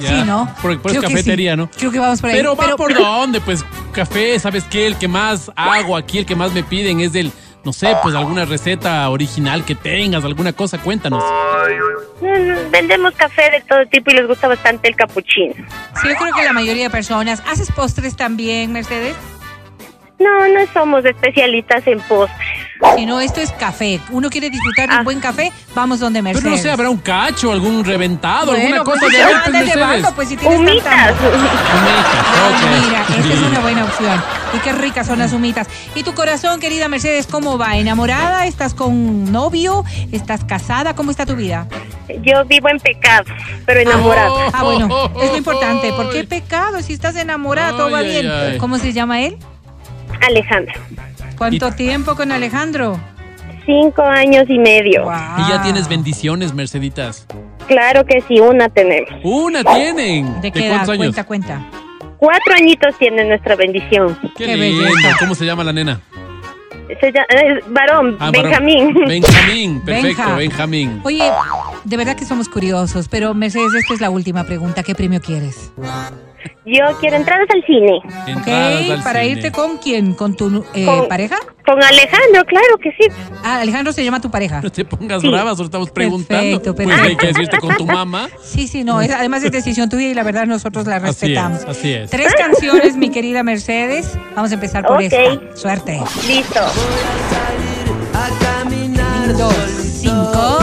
Ya, 0.00 0.08
Sí, 0.08 0.22
¿no? 0.26 0.54
Por, 0.60 0.80
por 0.82 0.90
es 0.92 0.98
cafetería, 1.00 1.52
sí. 1.52 1.56
¿no? 1.56 1.70
Creo 1.70 1.90
que 1.90 1.98
vamos 1.98 2.20
por 2.20 2.28
ahí. 2.30 2.36
Pero 2.36 2.54
va 2.54 2.76
por 2.76 2.92
dónde, 2.98 3.40
pues 3.40 3.64
café, 3.92 4.38
¿sabes 4.38 4.64
qué? 4.64 4.86
El 4.86 4.96
que 4.96 5.08
más 5.08 5.50
hago 5.56 5.96
aquí, 5.96 6.18
el 6.18 6.26
que 6.26 6.36
más 6.36 6.52
me 6.52 6.62
piden 6.62 7.00
es 7.00 7.12
del, 7.14 7.32
no 7.64 7.72
sé, 7.72 7.94
pues 8.02 8.14
alguna 8.14 8.44
receta 8.44 9.08
original 9.08 9.64
que 9.64 9.74
tengas, 9.74 10.22
alguna 10.24 10.52
cosa, 10.52 10.78
cuéntanos. 10.78 11.22
Mm, 12.20 12.70
Vendemos 12.70 13.14
café 13.14 13.50
de 13.50 13.60
todo 13.62 13.86
tipo 13.90 14.10
y 14.10 14.14
les 14.14 14.26
gusta 14.26 14.48
bastante 14.48 14.88
el 14.88 14.96
capuchino. 14.96 15.54
Sí, 15.54 16.08
yo 16.08 16.14
creo 16.16 16.34
que 16.34 16.44
la 16.44 16.52
mayoría 16.52 16.84
de 16.84 16.90
personas. 16.90 17.42
¿Haces 17.46 17.70
postres 17.72 18.16
también, 18.16 18.72
Mercedes? 18.72 19.16
No, 20.18 20.48
no 20.48 20.60
somos 20.72 21.04
especialistas 21.04 21.86
en 21.86 22.00
postres. 22.00 22.38
Si 22.96 23.04
no, 23.06 23.20
esto 23.20 23.40
es 23.40 23.52
café. 23.52 24.00
Uno 24.10 24.30
quiere 24.30 24.48
disfrutar 24.48 24.88
de 24.88 24.94
un 24.94 25.00
Ah. 25.00 25.04
buen 25.04 25.20
café, 25.20 25.52
vamos 25.74 26.00
donde 26.00 26.22
Mercedes. 26.22 26.42
Pero 26.44 26.56
no 26.56 26.62
sé, 26.62 26.70
habrá 26.70 26.88
un 26.90 26.98
cacho, 26.98 27.52
algún 27.52 27.84
reventado, 27.84 28.52
alguna 28.52 28.68
Bueno, 28.82 28.84
cosa 28.84 29.00
pues, 29.00 29.12
de 29.12 29.18
pues, 29.22 29.34
anda 29.36 29.58
Mercedes. 29.60 30.06
pues 30.14 30.28
si 30.28 30.36
tienes 30.38 30.58
Humitas. 30.58 30.84
tanta- 30.84 31.16
Ok. 32.48 32.84
mira, 32.86 33.00
esta 33.18 33.34
es 33.34 33.40
una 33.42 33.60
buena 33.60 33.84
opción. 33.84 34.22
Y 34.54 34.58
qué 34.58 34.72
ricas 34.72 35.06
son 35.06 35.18
las 35.18 35.32
humitas. 35.34 35.68
¿Y 35.94 36.02
tu 36.02 36.14
corazón, 36.14 36.60
querida 36.60 36.88
Mercedes, 36.88 37.26
cómo 37.26 37.58
va? 37.58 37.76
¿Enamorada? 37.76 38.46
¿Estás 38.46 38.72
con 38.74 39.30
novio? 39.30 39.84
¿Estás 40.12 40.44
casada? 40.44 40.94
¿Cómo 40.94 41.10
está 41.10 41.26
tu 41.26 41.36
vida? 41.36 41.66
Yo 42.22 42.44
vivo 42.46 42.68
en 42.68 42.78
pecado, 42.78 43.24
pero 43.66 43.80
enamorada. 43.80 44.30
Oh. 44.32 44.50
Ah, 44.52 44.62
bueno, 44.62 45.10
es 45.22 45.30
lo 45.30 45.36
importante. 45.36 45.92
¿Por 45.92 46.10
qué 46.10 46.24
pecado? 46.24 46.80
Si 46.80 46.92
estás 46.94 47.16
enamorada, 47.16 47.72
todo 47.72 47.90
va 47.90 48.00
bien. 48.02 48.56
¿Cómo 48.58 48.78
se 48.78 48.92
llama 48.92 49.20
él? 49.22 49.36
Alejandro, 50.20 50.74
¿Cuánto 51.36 51.72
tiempo 51.72 52.14
con 52.16 52.32
Alejandro? 52.32 52.98
cinco 53.66 54.02
años 54.02 54.44
y 54.48 54.58
medio. 54.58 55.02
Guau. 55.04 55.40
Y 55.40 55.50
ya 55.50 55.60
tienes 55.62 55.88
bendiciones, 55.88 56.54
Merceditas. 56.54 57.26
Claro 57.66 58.04
que 58.06 58.20
sí, 58.28 58.38
una 58.38 58.68
tenemos. 58.68 59.10
Una 59.24 59.64
tienen. 59.64 60.40
¿De 60.40 60.52
qué 60.52 60.60
edad? 60.68 60.76
cuántos 60.86 60.88
años? 60.90 60.98
Cuenta, 61.16 61.24
cuenta. 61.24 61.70
Cuatro 62.18 62.54
añitos 62.54 62.96
tiene 62.98 63.24
nuestra 63.24 63.56
bendición. 63.56 64.16
Qué, 64.36 64.44
Qué 64.46 64.56
lindo. 64.56 64.84
belleza. 64.84 65.16
¿Cómo 65.18 65.34
se 65.34 65.44
llama 65.44 65.64
la 65.64 65.72
nena? 65.72 66.00
Se 67.00 67.10
llama, 67.12 67.26
varón, 67.66 68.16
Ah, 68.20 68.26
varón. 68.30 68.42
Benjamín. 68.44 68.94
Benjamín, 69.06 69.80
perfecto, 69.84 70.22
Benja. 70.22 70.36
Benjamín. 70.36 71.00
Oye, 71.02 71.28
de 71.82 71.96
verdad 71.96 72.14
que 72.16 72.24
somos 72.24 72.48
curiosos, 72.48 73.08
pero 73.08 73.34
Mercedes, 73.34 73.74
esta 73.74 73.94
es 73.94 74.00
la 74.00 74.10
última 74.10 74.44
pregunta. 74.44 74.84
¿Qué 74.84 74.94
premio 74.94 75.20
quieres? 75.20 75.72
Yo 76.64 76.82
quiero 77.00 77.16
entradas 77.16 77.46
al 77.54 77.62
cine. 77.66 78.00
Entradas 78.26 78.82
Ok, 78.84 78.90
al 78.90 79.02
¿para 79.02 79.20
cine. 79.20 79.32
irte 79.32 79.52
con 79.52 79.78
quién? 79.78 80.14
¿Con 80.14 80.34
tu 80.36 80.64
eh, 80.74 80.84
Con- 80.84 81.08
pareja? 81.08 81.36
Con 81.66 81.82
Alejandro, 81.82 82.44
claro 82.46 82.76
que 82.80 82.90
sí. 82.92 83.08
Ah, 83.42 83.58
Alejandro 83.60 83.92
se 83.92 84.04
llama 84.04 84.20
tu 84.20 84.30
pareja. 84.30 84.60
No 84.62 84.70
te 84.70 84.84
pongas 84.84 85.20
Sí. 85.20 85.28
bravas, 85.28 85.56
solo 85.56 85.66
estamos 85.66 85.90
preguntando. 85.90 86.60
Perfecto, 86.60 86.74
Pues 86.76 86.86
perfecto. 86.88 87.08
hay 87.10 87.16
que 87.16 87.26
decirte 87.28 87.58
con 87.58 87.76
tu 87.76 87.86
mamá. 87.86 88.28
Sí, 88.42 88.68
sí, 88.68 88.84
no, 88.84 89.00
es- 89.00 89.10
además 89.10 89.42
es 89.42 89.50
decisión 89.50 89.88
tuya 89.88 90.06
y 90.08 90.14
la 90.14 90.22
verdad 90.22 90.46
nosotros 90.46 90.86
la 90.86 90.96
Así 90.96 91.06
respetamos. 91.06 91.60
es, 91.62 91.66
así 91.68 91.92
es. 91.92 92.10
Tres 92.10 92.32
canciones, 92.34 92.96
mi 92.96 93.10
querida 93.10 93.42
Mercedes. 93.42 94.16
Vamos 94.36 94.50
a 94.52 94.54
empezar 94.54 94.84
por 94.86 94.96
Ok. 94.98 95.02
esta. 95.10 95.56
Suerte. 95.56 96.00
Listo. 96.28 96.60
Dos, 99.36 99.54
cinco. 100.00 100.58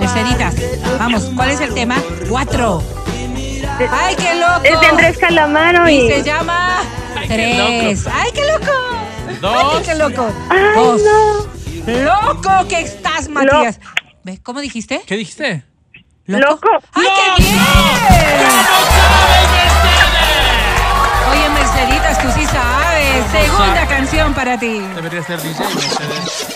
Merceditas, 0.00 0.54
vamos, 0.98 1.30
¿cuál 1.36 1.50
es 1.50 1.60
el 1.60 1.72
tema? 1.74 1.96
Cuatro. 2.28 2.82
¡Ay, 3.90 4.14
qué 4.16 4.34
loco! 4.36 4.60
Es 4.64 4.80
de 4.80 4.86
Andrés 4.86 5.18
Calamaro 5.18 5.88
Y 5.88 5.94
y... 5.96 6.08
se 6.10 6.22
llama 6.22 6.80
Ay, 7.16 7.28
qué 7.28 7.34
Tres. 7.34 8.04
loco. 8.04 8.16
¡Ay, 8.20 8.30
qué 8.32 8.44
loco! 8.52 8.72
Dos. 9.40 9.74
¡Ay, 9.76 9.82
qué 9.84 9.94
loco! 9.94 10.32
Ay, 10.50 10.60
Dos. 10.74 11.00
no. 11.02 11.60
¡Loco 11.86 12.68
que 12.68 12.80
estás, 12.80 13.28
Matías! 13.28 13.80
¿Ve? 14.24 14.38
¿Cómo 14.42 14.60
dijiste? 14.60 15.00
¿Qué 15.06 15.16
dijiste? 15.16 15.64
Loco. 16.26 16.68
¡Ay, 16.92 17.02
¡Loco! 17.02 17.16
qué 17.36 17.42
bien! 17.42 17.58
¿Cómo 17.58 18.86
sabes, 18.96 19.72
Oye, 21.32 21.48
Merceditas, 21.50 22.18
tú 22.22 22.28
sí 22.38 22.46
sabes. 22.46 23.24
Segunda 23.32 23.86
canción 23.86 24.34
para 24.34 24.58
ti. 24.58 24.80
Debería 24.94 25.22
ser 25.22 25.40
DJ, 25.40 25.64
Mercedes. 25.74 26.50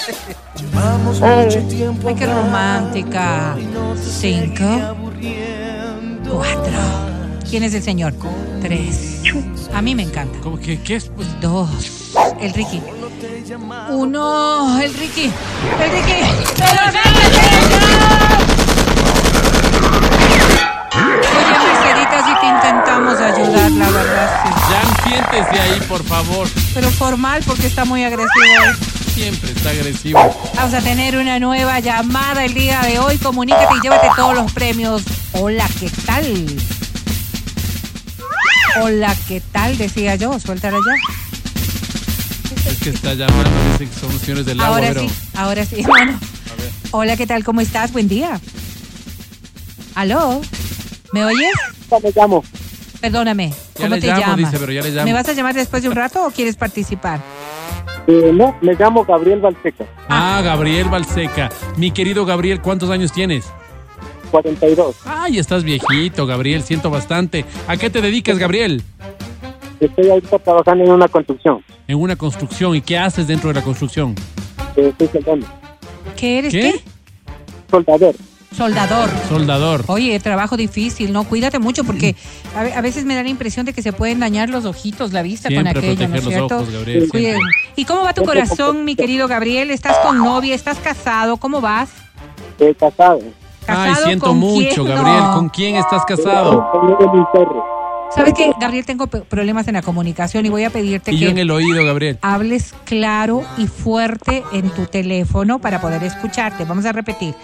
Ay, 1.23 2.15
qué 2.17 2.27
romántica. 2.27 3.57
Cinco. 3.97 4.97
Cuatro. 6.31 6.79
¿Quién 7.49 7.63
es 7.63 7.75
el 7.75 7.83
señor? 7.83 8.15
Tres. 8.61 9.21
A 9.73 9.83
mí 9.83 9.95
me 9.95 10.03
encanta. 10.03 10.39
¿Cómo 10.43 10.59
que 10.59 10.81
qué 10.83 10.97
es? 10.97 11.07
Pues, 11.15 11.29
Dos. 11.41 12.13
El 12.41 12.53
Ricky. 12.55 12.81
Uno. 13.91 14.81
El 14.81 14.95
Ricky. 14.95 15.31
El 15.81 15.91
Ricky. 15.91 16.21
¡Pero 16.57 16.81
Oye, 20.95 21.59
Merceditas, 21.67 22.25
si 22.25 22.35
te 22.41 22.47
intentamos 22.47 23.21
ayudar, 23.21 23.71
la 23.73 23.91
verdad, 23.91 24.43
sí. 24.45 24.51
ya 24.71 25.03
siéntese 25.11 25.61
ahí, 25.61 25.81
por 25.89 26.05
favor. 26.05 26.49
Pero 26.73 26.91
formal 26.91 27.43
porque 27.47 27.67
está 27.67 27.85
muy 27.85 28.05
agresivo. 28.05 28.31
Siempre 29.15 29.51
está 29.53 29.71
agresivo. 29.71 30.19
Vamos 30.57 30.75
a 30.75 30.81
tener 30.81 31.17
una 31.17 31.39
nueva 31.39 31.79
llamada 31.81 32.45
el 32.45 32.55
día 32.55 32.81
de 32.83 32.99
hoy. 32.99 33.19
Comunícate 33.19 33.75
y 33.77 33.81
llévate 33.81 34.09
todos 34.17 34.35
los 34.35 34.53
premios. 34.53 35.03
Hola, 35.35 35.67
¿qué 35.81 35.91
tal? 36.07 36.47
Hola, 38.83 39.15
¿qué 39.29 39.41
tal? 39.53 39.77
Decía 39.77 40.15
yo, 40.17 40.39
suéltala 40.39 40.79
ya. 40.79 42.71
Es 42.71 42.79
que 42.81 42.91
está 42.91 43.15
llamando, 43.15 43.51
dice 43.73 43.87
que 43.93 44.01
somos 44.01 44.21
señores 44.21 44.47
del 44.47 44.61
agua, 44.61 44.77
Ahora 44.77 44.89
pero... 44.89 45.01
sí, 45.01 45.11
ahora 45.35 45.65
sí. 45.67 45.83
Bueno. 45.87 46.19
Hola, 46.93 47.17
¿qué 47.17 47.27
tal? 47.27 47.43
¿Cómo 47.45 47.61
estás? 47.61 47.93
Buen 47.93 48.09
día. 48.09 48.41
¿Aló? 49.97 50.41
¿Me 51.13 51.25
oyes? 51.25 51.53
¿Cómo 51.89 52.01
me 52.07 52.13
llamo? 52.15 52.45
Perdóname. 53.01 53.51
Ya 53.51 53.57
¿Cómo 53.83 53.95
le 53.97 54.01
te 54.01 54.07
llamo, 54.07 54.21
llamas? 54.21 54.37
dice, 54.39 54.57
pero 54.59 54.73
ya 54.73 54.83
le 54.83 54.91
llamo. 54.91 55.05
¿Me 55.07 55.13
vas 55.13 55.29
a 55.29 55.33
llamar 55.33 55.55
después 55.55 55.83
de 55.83 55.89
un 55.89 55.97
rato 55.97 56.25
o 56.27 56.31
quieres 56.31 56.57
participar? 56.57 57.21
Eh, 58.07 58.31
no, 58.35 58.57
me 58.61 58.75
llamo 58.75 59.05
Gabriel 59.05 59.41
Balseca, 59.41 59.85
Ah, 60.09 60.41
Gabriel 60.45 60.89
Balseca. 60.89 61.51
Mi 61.77 61.91
querido 61.91 62.25
Gabriel, 62.25 62.61
¿cuántos 62.61 62.91
años 62.91 63.13
tienes? 63.13 63.45
42. 64.39 64.97
Ay, 65.05 65.39
estás 65.39 65.63
viejito, 65.63 66.27
Gabriel, 66.27 66.65
siento 66.65 66.91
bastante. 66.91 67.45
¿A 67.69 67.77
qué 67.77 67.89
te 67.89 68.01
dedicas, 68.01 68.37
Gabriel? 68.37 68.83
Estoy 69.79 70.11
ahorita 70.11 70.41
trabajando 70.41 70.83
en 70.83 70.91
una 70.91 71.07
construcción. 71.07 71.63
En 71.87 71.99
una 72.01 72.17
construcción. 72.17 72.75
¿Y 72.75 72.81
qué 72.81 72.99
haces 72.99 73.29
dentro 73.29 73.51
de 73.51 73.55
la 73.55 73.63
construcción? 73.63 74.17
Eh, 74.77 74.89
estoy 74.89 75.07
soldando. 75.13 75.47
¿Qué 76.17 76.39
eres? 76.41 76.53
¿Qué? 76.53 76.61
¿Qué? 76.73 76.81
Soldador. 77.71 78.17
Soldador. 78.57 79.11
Soldador. 79.29 79.85
Oye, 79.87 80.19
trabajo 80.19 80.57
difícil, 80.57 81.13
¿no? 81.13 81.23
Cuídate 81.25 81.61
mucho 81.61 81.85
porque 81.85 82.17
a, 82.57 82.65
ve- 82.65 82.73
a 82.75 82.81
veces 82.81 83.05
me 83.05 83.15
da 83.15 83.23
la 83.23 83.29
impresión 83.29 83.67
de 83.67 83.73
que 83.73 83.83
se 83.83 83.93
pueden 83.93 84.19
dañar 84.19 84.49
los 84.49 84.65
ojitos, 84.65 85.13
la 85.13 85.23
vista 85.23 85.49
Siempre 85.49 85.75
con 85.75 85.79
aquello, 85.85 86.09
¿no 86.09 86.15
es 86.17 86.25
los 86.25 86.33
cierto? 86.35 86.57
ojos, 86.57 86.71
Gabriel. 86.73 87.09
¿Y 87.77 87.85
cómo 87.85 88.03
va 88.03 88.15
tu 88.15 88.25
corazón, 88.25 88.85
mi 88.85 88.97
querido 88.97 89.29
Gabriel? 89.29 89.71
¿Estás 89.71 89.97
con 89.99 90.19
novia? 90.19 90.57
¿Estás 90.57 90.79
casado? 90.79 91.37
¿Cómo 91.37 91.61
vas? 91.61 91.91
Estoy 92.51 92.75
casado. 92.75 93.21
Ay, 93.67 93.91
¿Casado 93.91 94.07
siento 94.07 94.27
con 94.27 94.39
mucho, 94.39 94.85
quién? 94.85 94.95
Gabriel. 94.97 95.23
¿Con 95.35 95.49
quién 95.49 95.77
estás 95.77 96.05
casado? 96.05 96.71
¿Sabes 98.15 98.35
qué, 98.35 98.53
Gabriel? 98.61 98.85
Tengo 98.87 99.07
problemas 99.09 99.67
en 99.69 99.75
la 99.75 99.83
comunicación 99.83 100.47
y 100.47 100.49
voy 100.49 100.65
a 100.65 100.71
pedirte 100.71 101.13
Y 101.13 101.19
yo 101.19 101.29
en 101.31 101.35
que 101.37 101.41
el 101.41 101.51
oído, 101.51 101.85
Gabriel. 101.85 102.19
hables 102.23 102.75
claro 102.85 103.43
y 103.57 103.67
fuerte 103.67 104.45
en 104.53 104.71
tu 104.71 104.87
teléfono 104.87 105.59
para 105.59 105.81
poder 105.81 106.03
escucharte. 106.05 106.65
Vamos 106.65 106.85
a 106.87 106.93
repetir. 106.93 107.35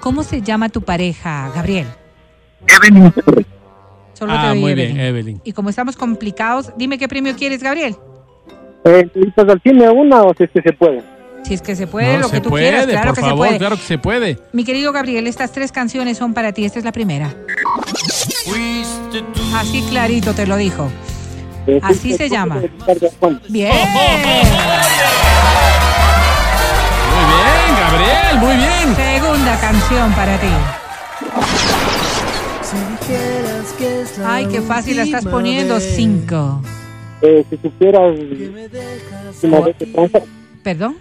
¿Cómo 0.00 0.22
se 0.22 0.40
llama 0.40 0.68
tu 0.70 0.80
pareja, 0.82 1.50
Gabriel? 1.54 1.86
Evelyn. 2.66 3.12
Solo 4.14 4.32
te 4.32 4.38
Ah, 4.38 4.52
oí, 4.52 4.60
muy 4.60 4.72
Evelyn. 4.72 4.94
bien, 4.94 5.06
Evelyn. 5.06 5.40
Y 5.44 5.52
como 5.52 5.68
estamos 5.68 5.96
complicados, 5.96 6.72
dime 6.78 6.96
qué 6.98 7.08
premio 7.08 7.34
quieres, 7.36 7.62
Gabriel. 7.62 7.96
Eh, 8.84 9.10
¿Visitas 9.14 9.48
al 9.48 9.60
cine 9.62 9.90
una 9.90 10.22
o 10.22 10.32
si 10.34 10.44
es 10.44 10.50
que 10.50 10.62
se 10.62 10.72
puede? 10.72 11.02
Si 11.46 11.54
es 11.54 11.62
que 11.62 11.76
se 11.76 11.86
puede, 11.86 12.14
no, 12.14 12.22
lo 12.22 12.28
que 12.28 12.36
se 12.36 12.42
tú 12.42 12.48
puede, 12.50 12.64
quieras, 12.70 12.86
claro 12.86 13.06
por 13.06 13.14
que 13.14 13.20
favor, 13.20 13.36
se 13.36 13.48
puede. 13.48 13.58
claro 13.58 13.76
que 13.76 13.82
se 13.82 13.98
puede. 13.98 14.38
Mi 14.52 14.64
querido 14.64 14.92
Gabriel, 14.92 15.28
estas 15.28 15.52
tres 15.52 15.70
canciones 15.70 16.18
son 16.18 16.34
para 16.34 16.50
ti. 16.52 16.64
Esta 16.64 16.80
es 16.80 16.84
la 16.84 16.90
primera. 16.90 17.32
Así 19.54 19.82
clarito 19.88 20.32
te 20.34 20.44
lo 20.46 20.56
dijo. 20.56 20.90
Así 21.82 22.10
sí, 22.10 22.16
se 22.16 22.28
llama. 22.28 22.60
Bien. 23.48 23.72
Muy 27.12 27.24
bien, 27.32 27.76
Gabriel, 27.80 28.38
muy 28.40 28.56
bien. 28.56 28.96
Segunda 28.96 29.58
canción 29.60 30.12
para 30.12 30.38
ti. 30.38 30.48
Ay, 34.24 34.46
qué 34.46 34.60
fácil 34.60 34.96
la 34.96 35.04
estás 35.04 35.24
poniendo. 35.24 35.78
Cinco. 35.80 36.60
Eh, 37.22 37.44
si 37.48 37.56
supieras 37.56 38.14
¿Perdón? 40.66 40.96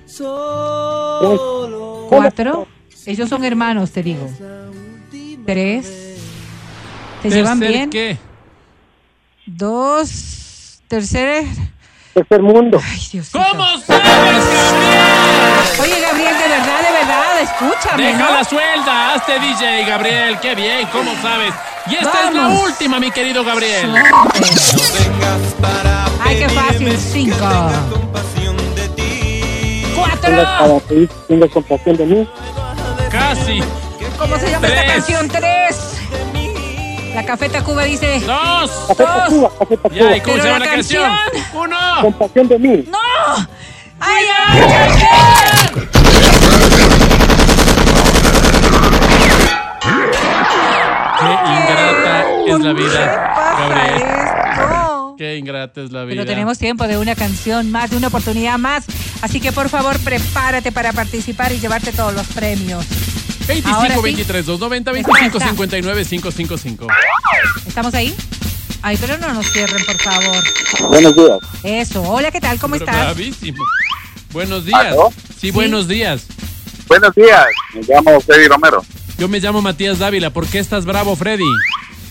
Cuatro. 2.08 2.68
Ellos 3.08 3.28
son 3.28 3.44
hermanos, 3.44 3.90
te 3.90 4.04
digo. 4.04 4.30
Tres. 5.44 6.20
¿Te 7.24 7.32
llevan 7.32 7.60
bien? 7.60 7.90
¿Qué? 7.90 8.16
Dos. 9.48 10.82
Tercer. 10.88 11.46
tercer 12.14 12.44
mundo. 12.44 12.80
Ay, 12.80 13.02
Dios 13.12 13.30
¿Cómo 13.32 13.66
sabes, 13.80 13.88
Gabriel? 13.88 14.36
Oye, 15.82 16.00
Gabriel, 16.00 16.36
de 16.38 16.48
verdad, 16.48 16.82
de 16.82 16.92
verdad, 17.00 17.42
escúchame, 17.42 18.04
Deja 18.06 18.20
¿no? 18.20 18.32
la 18.34 18.44
suelta, 18.44 19.14
hazte 19.16 19.40
DJ, 19.40 19.86
Gabriel. 19.86 20.40
Qué 20.44 20.54
bien, 20.54 20.88
¿cómo 20.92 21.12
sabes? 21.24 21.56
Y 21.90 21.96
esta 21.96 22.28
es 22.28 22.36
la 22.36 22.50
última, 22.50 23.00
mi 23.00 23.10
querido 23.10 23.44
Gabriel. 23.44 23.96
Ay, 26.24 26.38
qué 26.38 26.50
fácil. 26.50 26.96
Cinco. 27.00 27.36
Tengas 30.26 30.60
para 30.60 30.80
pedir, 30.80 31.10
tengas 31.28 31.52
compasión 31.52 31.98
de 31.98 32.06
mí. 32.06 32.28
Casi. 33.12 33.62
¿Cómo 34.18 34.38
se 34.38 34.50
llama 34.50 34.68
esta 34.68 34.86
canción? 34.86 35.28
Tres. 35.30 35.92
La 37.14 37.26
Cafeta 37.26 37.64
Cuba 37.64 37.84
dice. 37.84 38.20
Dos. 38.22 38.72
Café 38.88 39.04
Tacuba, 39.06 39.52
Café 39.58 39.78
Tacuba. 39.78 39.96
Ya, 39.96 40.18
¿y 40.18 40.22
cómo 40.22 40.34
Pero 40.34 40.44
se 40.44 40.48
llama 40.50 40.60
la 40.66 40.72
canción? 40.72 41.04
canción. 41.04 41.44
Uno. 41.64 41.78
Compasión 42.02 42.48
de 42.48 42.60
mí. 42.60 42.86
¡No! 42.90 42.98
¡Ay, 44.00 44.26
ay, 44.48 44.62
ay! 45.12 46.86
Qué 51.18 51.32
ingrata 51.58 52.26
es 52.46 52.60
la 52.60 52.74
¿Por 52.74 52.76
qué 52.76 52.84
vida, 52.84 53.34
Gabriel. 53.60 54.04
Qué 55.18 55.38
ingrata 55.38 55.82
es 55.82 55.92
la 55.92 56.04
vida. 56.04 56.16
Pero 56.16 56.26
tenemos 56.26 56.58
tiempo 56.58 56.88
de 56.88 56.98
una 56.98 57.16
canción 57.16 57.72
más, 57.72 57.90
de 57.90 57.98
una 57.98 58.08
oportunidad 58.08 58.58
más. 58.58 58.86
Así 59.26 59.42
que 59.42 59.52
por 59.52 59.70
favor, 59.70 59.98
prepárate 60.02 60.72
para 60.72 60.94
participar 60.94 61.52
y 61.52 61.60
llevarte 61.60 61.92
todos 61.92 62.14
los 62.14 62.28
premios. 62.28 62.86
25 63.48 63.76
Ahora 63.76 63.96
sí. 63.96 64.02
23 64.04 64.46
290 64.46 64.92
Está, 64.92 65.10
25 65.12 65.38
está. 65.40 65.50
59 65.50 66.06
555. 66.06 66.88
¿Estamos 67.66 67.94
ahí? 67.96 68.14
Ay, 68.84 68.98
pero 69.02 69.18
no 69.18 69.34
nos 69.34 69.52
cierren, 69.52 69.84
por 69.84 69.98
favor. 69.98 70.44
Buenos 70.90 71.16
días. 71.16 71.40
Eso. 71.64 72.04
Hola, 72.04 72.30
¿qué 72.30 72.40
tal? 72.40 72.60
¿Cómo 72.60 72.76
Pero 72.76 72.86
estás? 72.86 73.04
bravísimo. 73.16 73.64
Buenos 74.32 74.64
días. 74.64 74.80
¿Aló? 74.80 75.12
Sí, 75.42 75.50
buenos 75.50 75.88
días. 75.88 76.28
Buenos 76.88 77.16
días, 77.16 77.46
me 77.74 77.82
llamo 77.82 78.22
Freddy 78.22 78.48
Romero. 78.48 78.86
Yo 79.18 79.28
me 79.28 79.40
llamo 79.40 79.60
Matías 79.60 79.98
Dávila. 79.98 80.30
¿Por 80.30 80.46
qué 80.46 80.60
estás 80.60 80.86
bravo, 80.86 81.16
Freddy? 81.16 81.44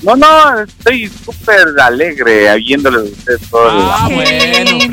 No, 0.03 0.17
no, 0.17 0.59
estoy 0.63 1.09
súper 1.25 1.69
alegre 1.81 2.57
viéndole 2.57 2.99
a 2.99 3.03
usted 3.03 3.39
todo 3.49 3.69
el 3.71 3.77
Ah, 3.89 4.09
bueno. 4.11 4.25
Freddy. 4.25 4.89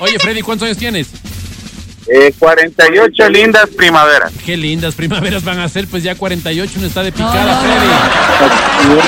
Oye, 0.00 0.18
Freddy, 0.18 0.40
¿cuántos 0.40 0.64
años 0.64 0.78
tienes? 0.78 1.08
Eh, 2.12 2.34
48 2.38 3.28
lindas 3.28 3.68
primaveras. 3.76 4.32
Qué 4.44 4.56
lindas 4.56 4.96
primaveras 4.96 5.44
van 5.44 5.60
a 5.60 5.68
ser, 5.68 5.86
pues 5.86 6.02
ya 6.02 6.16
48 6.16 6.72
no 6.80 6.86
está 6.86 7.04
de 7.04 7.12
picada, 7.12 7.44
no, 7.44 8.94
no, 8.94 9.02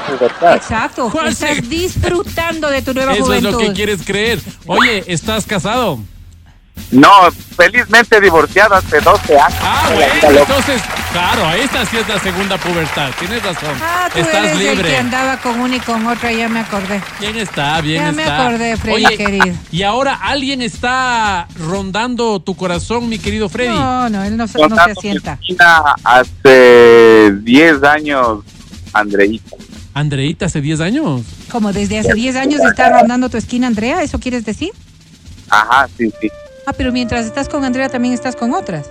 Freddy. 0.00 0.56
Exacto. 0.56 1.10
¿Cuál 1.10 1.28
Estás 1.28 1.68
disfrutando 1.68 2.70
de 2.70 2.82
tu 2.82 2.94
nueva 2.94 3.12
Eso 3.12 3.22
es 3.22 3.26
juventud. 3.40 3.50
lo 3.52 3.58
que 3.58 3.72
quieres 3.72 4.02
creer. 4.04 4.40
Oye, 4.66 5.02
¿estás 5.08 5.46
casado? 5.46 5.98
No, 6.92 7.10
felizmente 7.56 8.20
divorciado 8.20 8.76
hace 8.76 9.00
12 9.00 9.38
años. 9.38 9.58
Ah, 9.60 9.90
bueno, 9.94 10.38
entonces, 10.40 10.80
claro, 11.12 11.50
esta 11.52 11.84
sí 11.86 11.96
es 11.96 12.08
la 12.08 12.18
segunda 12.18 12.56
pubertad. 12.58 13.10
Tienes 13.18 13.42
razón. 13.42 13.74
Ah, 13.82 14.08
tú 14.12 14.18
Estás 14.20 14.34
eres 14.36 14.52
el 14.52 14.58
que 14.58 14.74
libre. 14.74 14.96
andaba 14.96 15.36
con 15.38 15.58
una 15.60 15.76
y 15.76 15.80
con 15.80 16.06
otra, 16.06 16.32
ya 16.32 16.48
me 16.48 16.60
acordé. 16.60 17.00
Bien 17.20 17.36
está, 17.36 17.80
bien 17.80 18.02
Ya 18.02 18.10
está. 18.10 18.22
me 18.22 18.30
acordé, 18.30 18.76
Freddy, 18.76 19.06
Oye, 19.06 19.16
querido. 19.16 19.54
Y 19.70 19.82
ahora 19.82 20.14
alguien 20.14 20.62
está 20.62 21.46
rondando 21.58 22.40
tu 22.40 22.54
corazón, 22.56 23.08
mi 23.08 23.18
querido 23.18 23.48
Freddy. 23.48 23.70
No, 23.76 24.08
no, 24.08 24.24
él 24.24 24.36
no, 24.36 24.46
se- 24.46 24.58
no 24.58 24.76
asienta. 24.76 25.38
hace 26.04 27.32
10 27.42 27.82
años, 27.82 28.38
Andreita. 28.92 29.56
Andreita, 29.94 30.46
hace 30.46 30.60
10 30.60 30.80
años. 30.80 31.22
Como 31.50 31.72
desde 31.72 31.98
hace 31.98 32.14
10 32.14 32.36
años 32.36 32.60
está 32.60 32.90
rondando 32.90 33.28
tu 33.28 33.36
esquina, 33.36 33.66
Andrea, 33.66 34.02
¿eso 34.02 34.18
quieres 34.20 34.44
decir? 34.44 34.70
Ajá, 35.50 35.88
sí, 35.96 36.12
sí. 36.20 36.28
Ah, 36.66 36.72
pero 36.76 36.92
mientras 36.92 37.24
estás 37.26 37.48
con 37.48 37.64
Andrea 37.64 37.88
también 37.88 38.12
estás 38.14 38.36
con 38.36 38.52
otras. 38.52 38.90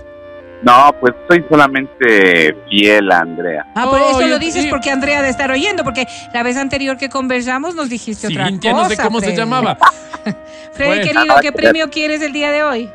No, 0.62 0.92
pues 1.00 1.14
soy 1.28 1.44
solamente 1.48 2.56
fiel 2.68 3.10
a 3.12 3.20
Andrea. 3.20 3.64
Ah, 3.76 3.86
por 3.88 4.00
eso 4.00 4.26
lo 4.26 4.38
dices 4.38 4.64
sí. 4.64 4.68
porque 4.68 4.90
Andrea 4.90 5.22
de 5.22 5.28
estar 5.28 5.50
oyendo, 5.50 5.84
porque 5.84 6.06
la 6.34 6.42
vez 6.42 6.56
anterior 6.56 6.96
que 6.96 7.08
conversamos 7.08 7.74
nos 7.76 7.88
dijiste 7.88 8.26
otra 8.26 8.46
Cintia, 8.48 8.72
cosa. 8.72 8.82
no 8.82 8.88
sé 8.90 8.96
cómo 9.02 9.20
se 9.20 9.26
Freddy. 9.26 9.38
llamaba. 9.38 9.78
Freddy, 10.72 10.96
Pues. 11.00 11.06
querido, 11.06 11.34
¿qué 11.40 11.48
Ah, 11.48 11.52
premio 11.52 11.90
quieres 11.90 12.22
el 12.22 12.32
día 12.32 12.50
de 12.50 12.62
hoy? 12.64 12.90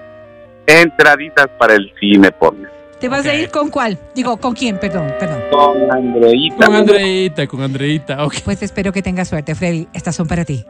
Entraditas 0.67 1.47
para 1.58 1.76
el 1.76 1.91
cine, 1.99 2.32
por 2.32 2.54
¿Te 2.99 3.10
vas 3.10 3.26
a 3.26 3.34
ir 3.34 3.49
con 3.49 3.69
cuál? 3.69 3.97
Digo, 4.15 4.38
¿con 4.38 4.54
quién? 4.54 4.78
Perdón, 4.80 5.13
perdón. 5.19 5.41
Con 5.52 5.91
Andreita. 5.91 6.65
Con 6.65 6.76
Andreita, 6.76 7.47
con 7.47 7.62
Andreita. 7.62 8.23
Ok. 8.26 8.36
Pues 8.45 8.62
espero 8.62 8.93
que 8.93 9.02
tengas 9.02 9.28
suerte, 9.28 9.56
Freddy. 9.56 9.89
Estas 9.93 10.15
son 10.15 10.26
para 10.26 10.45
ti. 10.45 10.65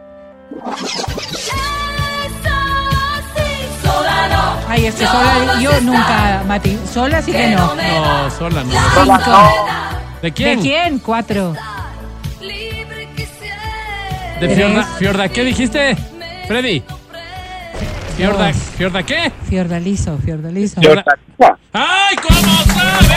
Ay, 4.73 4.87
este 4.87 5.05
sola, 5.05 5.59
yo 5.61 5.81
nunca, 5.81 6.41
Mati. 6.47 6.79
Sola 6.91 7.21
sí 7.21 7.31
que 7.31 7.49
no. 7.49 7.75
No, 7.75 8.31
sola 8.31 8.63
no. 8.63 8.71
Cinco. 9.03 9.85
¿De 10.19 10.31
quién? 10.31 10.57
¿De 10.57 10.63
quién? 10.63 10.97
Cuatro. 10.97 11.55
De 14.39 14.55
Fiorda. 14.55 14.83
Fiorda, 14.97 15.29
¿qué 15.29 15.43
dijiste? 15.43 15.95
Freddy. 16.47 16.83
Fiorda. 18.17 18.51
¿Fiorda 18.51 19.03
qué? 19.03 19.31
Fiordalizo, 19.47 20.17
Fiordalizo. 20.17 20.81
Fiorda. 20.81 21.03
¡Ay, 21.71 22.15
cómo 22.15 22.63
sabes! 22.73 23.11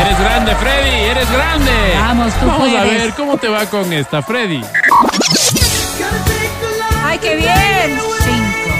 Eres 0.00 0.18
grande, 0.18 0.56
Freddy, 0.56 1.04
eres 1.04 1.30
grande. 1.30 1.72
Vamos, 2.00 2.34
tú 2.34 2.46
Vamos 2.46 2.74
a 2.76 2.82
ver 2.82 3.12
cómo 3.12 3.38
te 3.38 3.46
va 3.46 3.64
con 3.66 3.92
esta, 3.92 4.22
Freddy. 4.22 4.60
¡Ay, 7.22 7.28
qué 7.28 7.36
bien! 7.36 7.98
Cinco. 8.20 8.70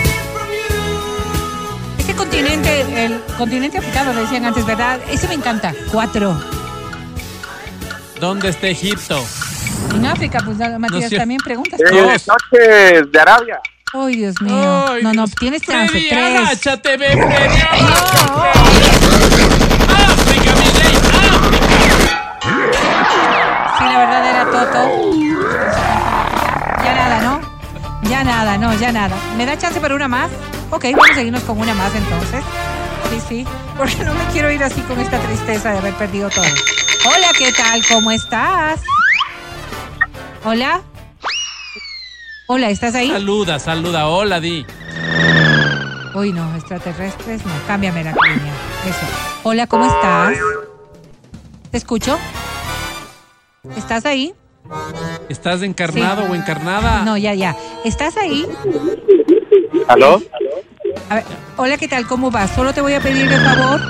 Este 1.99 2.15
continente, 2.15 3.05
el 3.05 3.21
continente 3.39 3.79
africano, 3.79 4.13
lo 4.13 4.21
decían 4.21 4.45
antes, 4.45 4.67
¿verdad? 4.67 4.99
Ese 5.11 5.29
me 5.29 5.35
encanta. 5.35 5.73
Cuatro. 5.91 6.37
¿Dónde 8.21 8.49
está 8.49 8.67
Egipto? 8.69 9.25
En 9.95 10.07
África, 10.07 10.41
pues 10.45 10.59
Matías 10.79 11.11
también 11.11 11.41
preguntas. 11.45 11.81
Eh, 11.81 11.85
Dos. 11.91 12.29
noches 12.29 13.13
de 13.13 13.21
Arabia. 13.21 13.61
Ay, 13.93 14.17
Dios 14.17 14.41
mío. 14.41 14.87
Ay, 14.89 15.03
no, 15.03 15.13
no, 15.13 15.29
tienes 15.29 15.63
chance. 15.63 15.91
Freddy, 15.91 16.09
Tres. 16.09 16.39
agáchate, 16.39 16.99
Ya 28.23 28.29
nada, 28.29 28.57
no, 28.57 28.73
ya 28.75 28.93
nada. 28.93 29.17
¿Me 29.37 29.45
da 29.45 29.59
chance 29.59 29.81
para 29.81 29.97
una 29.97 30.07
más? 30.07 30.31
Ok, 30.71 30.85
vamos 30.93 31.11
a 31.11 31.15
seguirnos 31.15 31.43
con 31.43 31.59
una 31.59 31.75
más 31.75 31.93
entonces. 31.93 32.45
Sí, 33.11 33.21
sí. 33.29 33.47
Porque 33.77 33.97
no 34.05 34.15
me 34.15 34.25
quiero 34.27 34.49
ir 34.49 34.63
así 34.63 34.81
con 34.83 35.01
esta 35.01 35.19
tristeza 35.19 35.73
de 35.73 35.79
haber 35.79 35.93
perdido 35.95 36.31
todo. 36.31 36.45
Hola, 37.05 37.27
¿qué 37.37 37.51
tal? 37.53 37.83
¿Cómo 37.91 38.13
estás? 38.13 38.81
Hola. 40.45 40.83
Hola, 42.47 42.71
¿estás 42.71 42.95
ahí? 42.95 43.11
Saluda, 43.11 43.59
saluda. 43.59 44.07
Hola, 44.07 44.39
Di. 44.39 44.65
Uy, 46.15 46.33
no, 46.33 46.55
extraterrestres, 46.55 47.45
no. 47.45 47.53
Cámbiame 47.67 48.05
la 48.05 48.13
línea. 48.13 48.53
Eso. 48.87 49.05
Hola, 49.43 49.67
¿cómo 49.67 49.85
estás? 49.85 50.37
¿Te 51.73 51.77
escucho? 51.77 52.17
¿Estás 53.77 54.07
ahí? 54.07 54.33
¿Estás 55.29 55.63
encarnado 55.63 56.23
Sí. 56.23 56.29
o 56.31 56.35
encarnada? 56.37 57.03
No, 57.03 57.17
ya, 57.17 57.35
ya. 57.35 57.57
¿Estás 57.85 58.17
ahí? 58.17 58.47
¿Aló? 59.89 60.23
A 61.09 61.17
ver, 61.17 61.25
hola, 61.57 61.77
¿qué 61.79 61.89
tal? 61.89 62.07
¿Cómo 62.07 62.31
vas? 62.31 62.51
Solo 62.51 62.73
te 62.73 62.81
voy 62.81 62.95
a 62.95 63.01
pedir 63.01 63.29
de 63.29 63.39
favor 63.39 63.81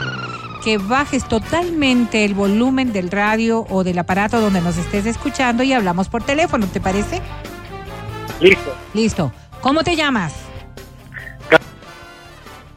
que 0.65 0.79
bajes 0.79 1.27
totalmente 1.29 2.25
el 2.25 2.35
volumen 2.35 2.93
del 2.93 3.11
radio 3.11 3.67
o 3.69 3.85
del 3.85 3.99
aparato 3.99 4.41
donde 4.41 4.61
nos 4.61 4.77
estés 4.79 5.07
escuchando 5.07 5.63
y 5.63 5.73
hablamos 5.73 6.09
por 6.09 6.23
teléfono, 6.23 6.67
¿te 6.67 6.81
parece? 6.81 7.21
Listo. 8.41 8.75
Listo. 8.95 9.33
¿Cómo 9.61 9.83
te 9.83 9.97
llamas? 9.97 10.33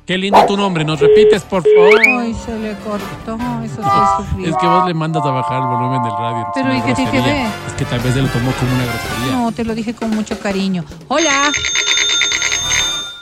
Qué 0.05 0.17
lindo 0.19 0.45
tu 0.45 0.55
nombre. 0.55 0.85
¿Nos 0.85 0.99
repites, 0.99 1.41
por 1.43 1.63
favor? 1.63 1.99
Ay, 2.21 2.33
se 2.35 2.57
le 2.59 2.73
cortó. 2.77 3.37
Eso 3.63 3.75
sí 3.81 3.89
es 3.89 4.27
sufrir. 4.27 4.49
Es 4.49 4.55
que 4.57 4.67
vos 4.67 4.87
le 4.87 4.93
mandas 4.93 5.25
a 5.25 5.31
bajar 5.31 5.61
el 5.63 5.67
volumen 5.67 6.03
del 6.03 6.11
radio. 6.11 6.47
Pero, 6.53 6.75
¿y 6.75 6.81
qué 6.81 6.93
grosería. 6.93 7.21
ver? 7.23 7.47
Es 7.67 7.73
que 7.73 7.85
tal 7.85 7.99
vez 8.01 8.13
se 8.13 8.21
lo 8.21 8.27
tomó 8.27 8.51
como 8.51 8.71
una 8.75 8.85
grosería. 8.85 9.31
No, 9.35 9.51
te 9.51 9.65
lo 9.65 9.73
dije 9.73 9.95
con 9.95 10.11
mucho 10.11 10.39
cariño. 10.39 10.85
Hola. 11.07 11.51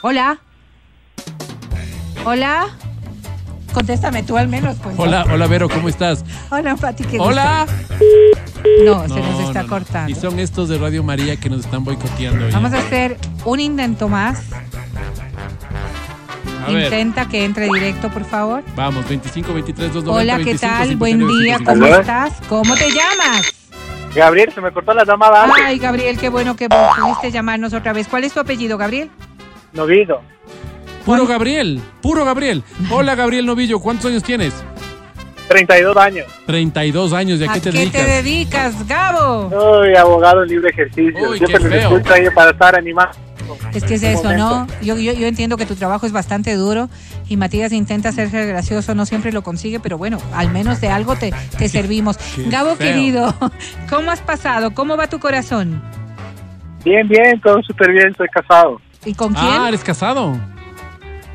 Hola. 0.02 0.38
Hola. 2.26 2.66
Contéstame 3.72 4.22
tú 4.22 4.36
al 4.36 4.48
menos, 4.48 4.76
pues. 4.82 4.94
Hola, 4.98 5.24
hola, 5.32 5.46
Vero, 5.46 5.68
¿cómo 5.70 5.88
estás? 5.88 6.22
Hola, 6.50 6.76
Pati. 6.76 7.04
qué 7.04 7.18
Hola. 7.18 7.66
No, 8.84 9.02
se 9.02 9.08
nos 9.08 9.18
No, 9.30 9.40
está 9.40 9.62
no, 9.62 9.62
no. 9.62 9.68
cortando. 9.68 10.10
Y 10.10 10.14
son 10.14 10.38
estos 10.38 10.68
de 10.68 10.78
Radio 10.78 11.02
María 11.02 11.36
que 11.36 11.48
nos 11.48 11.60
están 11.60 11.82
boicoteando. 11.82 12.44
hoy. 12.44 12.52
Vamos 12.52 12.72
a 12.74 12.78
hacer 12.78 13.16
un 13.46 13.58
intento 13.58 14.08
más. 14.08 14.42
A 16.66 16.70
ver, 16.70 16.84
Intenta 16.84 17.28
que 17.28 17.44
entre 17.44 17.66
directo, 17.66 18.08
por 18.10 18.24
favor. 18.24 18.62
vamos, 18.74 19.08
25, 19.08 19.52
23, 19.54 19.92
290, 19.94 20.22
Hola, 20.22 20.38
¿qué 20.38 20.50
25, 20.50 20.60
tal? 20.74 20.88
59, 20.88 20.96
Buen 21.24 21.42
día, 21.44 21.58
55. 21.58 21.64
¿cómo 21.86 22.00
estás? 22.00 22.32
¿Cómo 22.48 22.74
te 22.76 22.90
llamas? 22.90 23.52
Gabriel, 24.14 24.52
se 24.54 24.60
me 24.60 24.70
cortó 24.72 24.94
la 24.94 25.04
llamada 25.04 25.44
antes. 25.44 25.62
Ay, 25.64 25.78
Gabriel, 25.78 26.16
qué 26.18 26.28
bueno 26.28 26.54
que 26.56 26.68
pudiste 26.68 27.30
llamarnos 27.32 27.72
otra 27.74 27.92
vez. 27.92 28.06
¿Cuál 28.08 28.24
es 28.24 28.32
tu 28.32 28.40
apellido, 28.40 28.78
Gabriel? 28.78 29.10
Novido. 29.72 30.22
Puro 31.04 31.26
Gabriel, 31.26 31.80
puro 32.00 32.24
Gabriel. 32.24 32.62
Hola, 32.90 33.14
Gabriel 33.14 33.44
Novillo, 33.44 33.78
¿cuántos 33.80 34.06
años 34.06 34.22
tienes? 34.22 34.54
32 35.48 35.96
años. 35.98 36.26
32 36.46 37.12
años, 37.12 37.40
¿y 37.40 37.44
a 37.44 37.52
qué 37.52 37.60
te 37.60 37.70
dedicas? 37.72 38.06
dedicas, 38.06 38.88
Gabo? 38.88 39.50
Soy 39.50 39.94
abogado 39.94 40.42
en 40.44 40.48
libre 40.48 40.70
ejercicio. 40.70 41.28
Uy, 41.30 41.38
Siempre 41.38 41.58
qué 41.62 41.68
feo. 41.68 41.96
escucho 41.96 42.14
ahí 42.14 42.30
para 42.34 42.50
estar 42.52 42.78
animado. 42.78 43.10
Es 43.72 43.84
que 43.84 43.94
es 43.94 44.02
eso, 44.02 44.32
¿no? 44.36 44.66
Yo, 44.82 44.96
yo, 44.96 45.12
yo 45.12 45.26
entiendo 45.26 45.56
que 45.56 45.66
tu 45.66 45.74
trabajo 45.76 46.06
es 46.06 46.12
bastante 46.12 46.54
duro 46.54 46.88
y 47.28 47.36
Matías 47.36 47.72
intenta 47.72 48.12
ser 48.12 48.30
gracioso, 48.30 48.94
no 48.94 49.06
siempre 49.06 49.32
lo 49.32 49.42
consigue, 49.42 49.80
pero 49.80 49.98
bueno, 49.98 50.18
al 50.34 50.50
menos 50.50 50.80
de 50.80 50.88
algo 50.88 51.16
te, 51.16 51.32
te 51.58 51.68
servimos. 51.68 52.16
qué 52.16 52.48
Gabo, 52.48 52.76
feo. 52.76 52.88
querido, 52.88 53.34
¿cómo 53.90 54.10
has 54.10 54.20
pasado? 54.20 54.72
¿Cómo 54.74 54.96
va 54.96 55.06
tu 55.08 55.18
corazón? 55.18 55.82
Bien, 56.84 57.08
bien, 57.08 57.40
todo 57.40 57.62
súper 57.62 57.92
bien, 57.92 58.14
soy 58.16 58.28
casado. 58.28 58.80
¿Y 59.04 59.14
con 59.14 59.32
quién? 59.32 59.46
Ah, 59.46 59.68
¿eres 59.68 59.82
casado? 59.82 60.36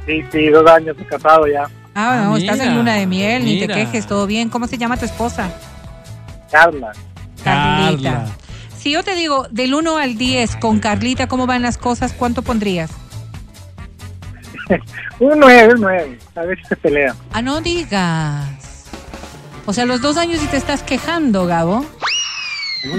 Sí, 0.06 0.24
sí, 0.32 0.48
dos 0.50 0.65
años 0.69 0.95
de 0.98 1.06
casado 1.06 1.45
ya. 1.48 1.63
Ah, 1.95 2.22
Ah, 2.22 2.22
no, 2.26 2.38
estás 2.38 2.60
en 2.62 2.76
luna 2.76 2.93
de 2.93 3.06
miel, 3.08 3.43
ni 3.43 3.60
te 3.60 3.67
quejes, 3.67 4.08
todo 4.08 4.26
bien. 4.28 4.50
¿Cómo 4.50 4.67
se 4.67 4.78
llama 4.78 4.95
tu 4.98 5.06
esposa? 5.06 5.50
Carla. 6.52 6.91
Carlita. 7.43 8.12
Carla. 8.12 8.28
Si 8.80 8.92
yo 8.92 9.04
te 9.04 9.13
digo 9.13 9.46
del 9.52 9.74
1 9.74 9.98
al 9.98 10.18
10 10.18 10.56
con 10.56 10.80
Carlita, 10.80 11.28
¿cómo 11.28 11.46
van 11.46 11.62
las 11.62 11.78
cosas? 11.78 12.13
¿Cuánto 12.13 12.44
pondrías? 12.44 12.89
Un 15.20 15.38
nueve, 15.38 15.74
un 15.74 15.82
nueve. 15.82 16.18
A 16.36 16.42
ver 16.44 16.58
si 16.60 16.63
se 16.63 16.76
pelean. 16.78 17.13
Ah, 17.34 17.42
no 17.42 17.60
digas. 17.60 18.86
O 19.65 19.74
sea, 19.74 19.86
los 19.86 20.00
dos 20.00 20.15
años 20.15 20.42
y 20.42 20.48
te 20.48 20.56
estás 20.56 20.82
quejando, 20.82 21.46
Gabo. 21.46 21.86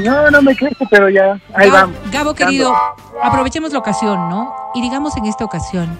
No, 0.04 0.30
no 0.30 0.42
me 0.42 0.54
quejo, 0.54 0.84
pero 0.90 1.08
ya. 1.08 1.40
Ahí 1.54 1.70
Gabo, 1.70 1.92
vamos. 1.92 2.10
Gabo, 2.12 2.34
querido, 2.34 2.76
aprovechemos 3.22 3.72
la 3.72 3.78
ocasión, 3.78 4.28
¿no? 4.28 4.52
Y 4.74 4.82
digamos 4.82 5.16
en 5.16 5.24
esta 5.24 5.46
ocasión, 5.46 5.98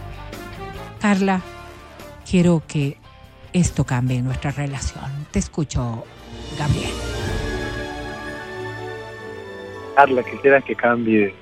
Carla, 1.01 1.41
quiero 2.29 2.63
que 2.67 2.99
esto 3.55 3.85
cambie 3.85 4.19
en 4.19 4.27
nuestra 4.27 4.51
relación. 4.51 5.27
Te 5.31 5.39
escucho, 5.39 6.05
Gabriel. 6.59 6.93
Carla, 10.01 10.23
quisiera 10.23 10.63
que 10.63 10.75
cambie 10.75 11.35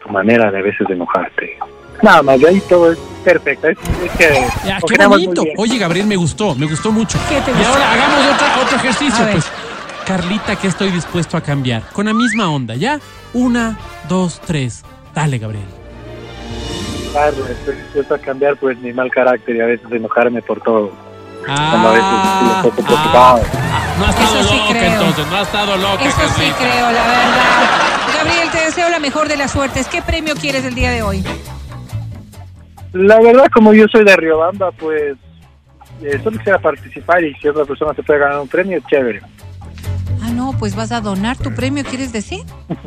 tu 0.00 0.08
manera 0.08 0.48
de 0.52 0.58
a 0.58 0.62
veces 0.62 0.86
de 0.86 0.94
enojarte. 0.94 1.58
Nada 2.02 2.22
más, 2.22 2.38
de 2.40 2.48
ahí 2.48 2.62
todo 2.68 2.92
es 2.92 2.98
perfecto. 3.24 3.66
Es, 3.68 3.78
es 4.04 4.12
que 4.12 4.46
Ya, 4.64 4.78
qué 4.80 5.06
bonito. 5.08 5.42
Oye, 5.56 5.76
Gabriel, 5.76 6.06
me 6.06 6.14
gustó, 6.14 6.54
me 6.54 6.66
gustó 6.66 6.92
mucho. 6.92 7.18
¿Qué 7.28 7.40
te 7.40 7.50
y 7.50 7.54
gustó? 7.54 7.70
ahora 7.70 7.92
hagamos 7.92 8.34
otro, 8.34 8.46
otro 8.62 8.76
ejercicio, 8.76 9.24
pues. 9.32 9.50
Carlita, 10.06 10.54
que 10.54 10.68
estoy 10.68 10.90
dispuesto 10.92 11.36
a 11.36 11.40
cambiar. 11.40 11.82
Con 11.92 12.06
la 12.06 12.14
misma 12.14 12.48
onda, 12.48 12.76
¿ya? 12.76 13.00
Una, 13.32 13.76
dos, 14.08 14.40
tres. 14.46 14.84
Dale, 15.12 15.38
Gabriel. 15.38 15.64
Carla, 17.12 17.50
estoy 17.50 17.74
dispuesto 17.74 18.14
a 18.14 18.18
cambiar 18.18 18.56
pues 18.56 18.78
mi 18.78 18.92
mal 18.92 19.10
carácter 19.10 19.56
y 19.56 19.60
a 19.60 19.66
veces 19.66 19.90
enojarme 19.90 20.42
por 20.42 20.60
todo. 20.60 20.92
Cuando 21.44 21.88
a 21.88 21.92
veces 21.92 22.06
estoy 22.06 22.48
un 22.56 22.62
poco 22.62 22.82
preocupado. 22.86 23.40
ah, 23.42 23.63
no 23.98 24.06
ha 24.06 24.10
estado 24.10 24.40
Eso 24.40 24.48
sí 24.48 24.56
loca 24.56 24.68
creo. 24.70 24.92
entonces, 24.92 25.26
no 25.28 25.36
ha 25.36 25.42
estado 25.42 25.76
loca. 25.76 26.04
Eso 26.04 26.20
sí 26.20 26.26
Carlita. 26.34 26.56
creo, 26.58 26.86
la 26.90 27.06
verdad. 27.06 28.14
Gabriel, 28.16 28.50
te 28.50 28.58
deseo 28.64 28.88
la 28.88 28.98
mejor 29.00 29.28
de 29.28 29.36
las 29.36 29.50
suertes. 29.52 29.88
¿Qué 29.88 30.02
premio 30.02 30.34
quieres 30.34 30.64
el 30.64 30.74
día 30.74 30.90
de 30.90 31.02
hoy? 31.02 31.24
La 32.92 33.20
verdad, 33.20 33.46
como 33.52 33.72
yo 33.74 33.86
soy 33.90 34.04
de 34.04 34.14
Riobamba, 34.16 34.70
pues 34.72 35.16
eh, 36.02 36.20
solo 36.22 36.38
quisiera 36.38 36.58
participar 36.58 37.22
y 37.24 37.34
si 37.34 37.48
otra 37.48 37.64
persona 37.64 37.92
se 37.94 38.02
puede 38.02 38.20
ganar 38.20 38.40
un 38.40 38.48
premio, 38.48 38.80
chévere. 38.88 39.20
Ah, 40.22 40.30
no, 40.30 40.52
pues 40.58 40.74
vas 40.76 40.92
a 40.92 41.00
donar 41.00 41.36
tu 41.36 41.52
premio, 41.54 41.84
¿quieres 41.84 42.12
decir? 42.12 42.40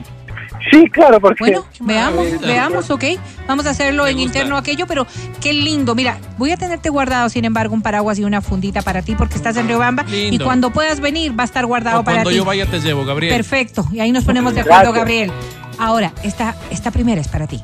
Sí, 0.72 0.90
claro, 0.90 1.20
porque... 1.20 1.38
Bueno, 1.44 1.66
veamos, 1.80 2.26
veamos, 2.42 2.90
ok. 2.90 3.04
Vamos 3.48 3.66
a 3.66 3.70
hacerlo 3.72 4.04
Me 4.04 4.10
en 4.12 4.18
gusta. 4.18 4.28
interno 4.40 4.58
aquello, 4.58 4.86
pero 4.88 5.06
qué 5.42 5.54
lindo. 5.54 5.96
Mira, 5.96 6.18
voy 6.38 6.52
a 6.52 6.58
tenerte 6.58 6.90
guardado, 6.90 7.30
sin 7.30 7.46
embargo, 7.46 7.74
un 7.74 7.82
paraguas 7.82 8.20
y 8.20 8.24
una 8.24 8.42
fundita 8.42 8.82
para 8.82 9.02
ti 9.02 9.16
porque 9.16 9.36
estás 9.36 9.56
en 9.58 9.68
Riobamba. 9.68 10.06
Y 10.12 10.38
cuando 10.40 10.72
puedas 10.72 11.00
venir, 11.00 11.38
va 11.38 11.44
a 11.44 11.46
estar 11.46 11.66
guardado 11.66 12.00
O 12.02 12.04
para 12.04 12.18
cuando 12.18 12.30
ti. 12.32 12.36
yo 12.38 12.46
vaya 12.46 12.66
te 12.66 12.80
llevo, 12.80 13.06
Gabriel. 13.06 13.34
Perfecto. 13.34 13.88
Y 13.92 14.00
ahí 14.00 14.12
nos 14.12 14.24
ponemos 14.26 14.54
de 14.54 14.62
acuerdo, 14.62 14.92
Gracias. 14.94 15.00
Gabriel. 15.00 15.32
Ahora, 15.80 16.12
esta, 16.24 16.56
esta 16.72 16.90
primera 16.90 17.22
es 17.22 17.28
para 17.28 17.46
ti. 17.46 17.64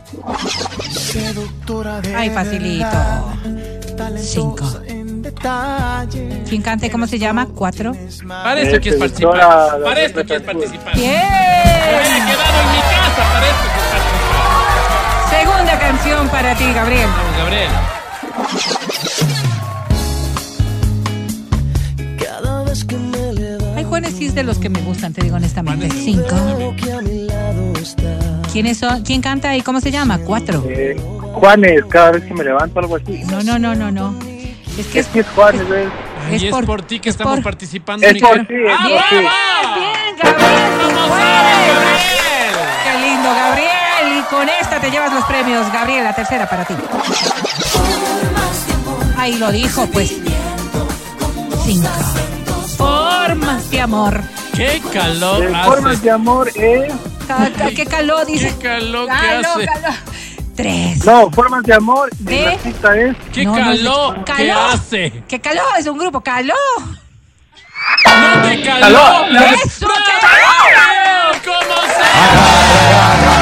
Ay, 2.16 2.30
facilito. 2.30 2.86
Cinco. 4.18 4.70
¿Quién 6.48 6.62
cante? 6.62 6.92
¿Cómo 6.92 7.08
se 7.08 7.18
llama? 7.18 7.48
Cuatro. 7.48 7.94
Para 8.28 8.62
eso 8.62 8.80
quieres 8.80 9.02
Este, 9.02 9.26
participar. 9.26 9.98
esto 9.98 10.24
quieres 10.26 10.42
Pepe 10.44 10.54
participar. 10.54 10.96
Bien. 10.96 11.22
En 12.60 12.72
mi 12.72 12.82
casa 12.82 13.24
para 13.34 13.46
esto 13.48 13.66
quieres 13.74 13.90
participar. 13.92 15.30
Segunda 15.30 15.80
canción 15.80 16.30
para 16.30 16.56
ti, 16.56 16.74
Gabriel. 16.74 17.10
Vamos, 17.10 17.38
Gabriel. 17.38 17.70
Hay 23.76 23.84
Juanes 23.84 24.14
sí 24.18 24.26
es 24.28 24.36
de 24.36 24.44
los 24.44 24.58
que 24.58 24.70
me 24.70 24.80
gustan, 24.82 25.14
te 25.14 25.22
digo 25.22 25.36
honestamente. 25.36 25.90
Cinco. 25.92 26.36
¿Quiénes 28.52 28.78
son? 28.78 29.02
¿Quién 29.04 29.22
canta 29.22 29.56
y 29.56 29.62
cómo 29.62 29.80
se 29.82 29.92
llama? 29.92 30.20
Cuatro. 30.20 30.64
Eh, 30.70 30.96
Juanes, 31.34 31.84
cada 31.90 32.12
vez 32.12 32.24
que 32.24 32.34
me 32.34 32.44
levanto 32.44 32.80
algo 32.80 32.96
así. 32.98 33.24
No, 33.26 33.42
no, 33.44 33.58
no, 33.60 33.74
no, 33.76 33.92
no. 33.92 34.16
Es 34.78 34.88
que 34.88 35.00
Es 35.00 35.08
es, 35.08 35.08
que 35.08 35.20
es 35.22 35.28
Juanes. 35.36 35.62
Ay, 36.30 36.36
Es 36.36 36.44
es, 36.44 36.52
por- 36.52 36.66
por, 36.66 36.82
ti 36.84 37.00
que 37.00 37.10
es 37.10 37.16
estamos 37.16 37.36
por- 37.36 37.44
participando, 37.44 38.06
Es 38.06 38.22
por 38.22 38.46
ti, 38.48 38.54
es 38.54 38.72
¡Ah, 38.72 38.84
por 38.84 38.92
ti. 39.10 39.16
bravo! 39.16 39.76
bien, 39.76 40.16
Gabriel. 40.22 40.62
¡Vamos 40.78 41.10
muy 41.10 41.22
a 41.22 41.24
ver, 41.24 41.74
bueno. 41.74 41.74
Gabriel! 41.74 41.83
Con 44.34 44.50
esta 44.50 44.80
te 44.80 44.90
llevas 44.92 45.14
los 45.14 45.24
premios. 45.26 45.72
Gabriel, 45.72 46.04
la 46.04 46.14
tercera 46.14 46.50
para 46.50 46.66
ti. 46.66 46.74
Ahí 49.18 49.38
lo 49.38 49.52
dijo, 49.52 49.86
pues. 49.88 50.14
Cinco. 51.64 51.90
Formas 52.78 53.70
de 53.70 53.82
amor. 53.82 54.22
¡Qué 54.56 54.82
calor 54.92 55.44
Eh, 55.44 55.52
hace! 55.56 55.70
formas 55.70 56.02
de 56.02 56.12
amor 56.12 56.50
es... 56.54 56.94
Ca- 57.28 57.50
ca- 57.58 57.70
¿Qué 57.76 57.86
calor 57.86 58.26
dice? 58.26 58.54
¡Qué 58.60 58.64
calor 58.68 59.08
que 59.08 59.14
Calor, 59.14 59.46
hace! 59.46 59.66
calor. 59.66 59.94
Tres. 60.56 61.06
No, 61.06 61.32
formas 61.32 61.64
de 61.64 61.74
amor. 61.74 62.10
Y 62.20 62.24
¿De? 62.26 62.48
artista 62.48 62.96
es... 62.98 63.16
¡Qué 63.34 63.46
No, 63.46 63.54
calor 63.56 64.24
Calor. 64.26 64.58
hace! 64.74 65.24
¿Qué 65.28 65.40
calor? 65.42 65.64
Es 65.80 65.88
un 65.88 65.98
grupo. 65.98 66.22
¡Calor! 66.22 66.56
¡No 68.06 68.42
te 68.50 68.62
calor! 68.62 68.82
Calor. 68.82 69.54
¡Eso! 69.66 69.88
¡Qué 69.88 70.12
calor! 70.22 70.74
¡Calor! 70.76 71.38
¿Cómo 71.46 71.82
se 71.88 73.33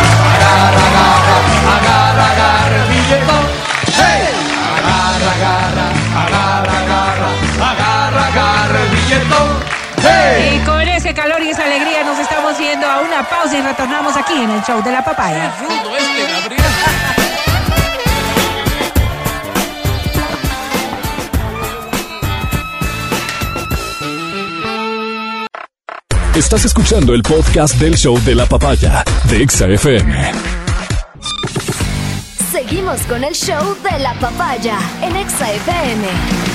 una 13.22 13.30
pausa 13.30 13.58
y 13.58 13.62
retornamos 13.62 14.18
aquí 14.18 14.34
en 14.34 14.50
el 14.50 14.64
show 14.64 14.82
de 14.84 14.92
la 14.92 15.04
papaya. 15.04 15.54
este, 15.96 16.34
Gabriel! 16.34 16.64
Estás 26.36 26.66
escuchando 26.66 27.14
el 27.14 27.22
podcast 27.22 27.76
del 27.76 27.96
show 27.96 28.18
de 28.24 28.34
la 28.34 28.46
papaya 28.46 29.04
de 29.30 29.44
Exa 29.44 29.68
FM. 29.68 30.32
Seguimos 32.52 33.02
con 33.02 33.24
el 33.24 33.34
show 33.36 33.76
de 33.84 34.00
la 34.00 34.14
papaya 34.16 34.78
en 35.02 35.16
Exa 35.16 35.52
FM. 35.52 36.51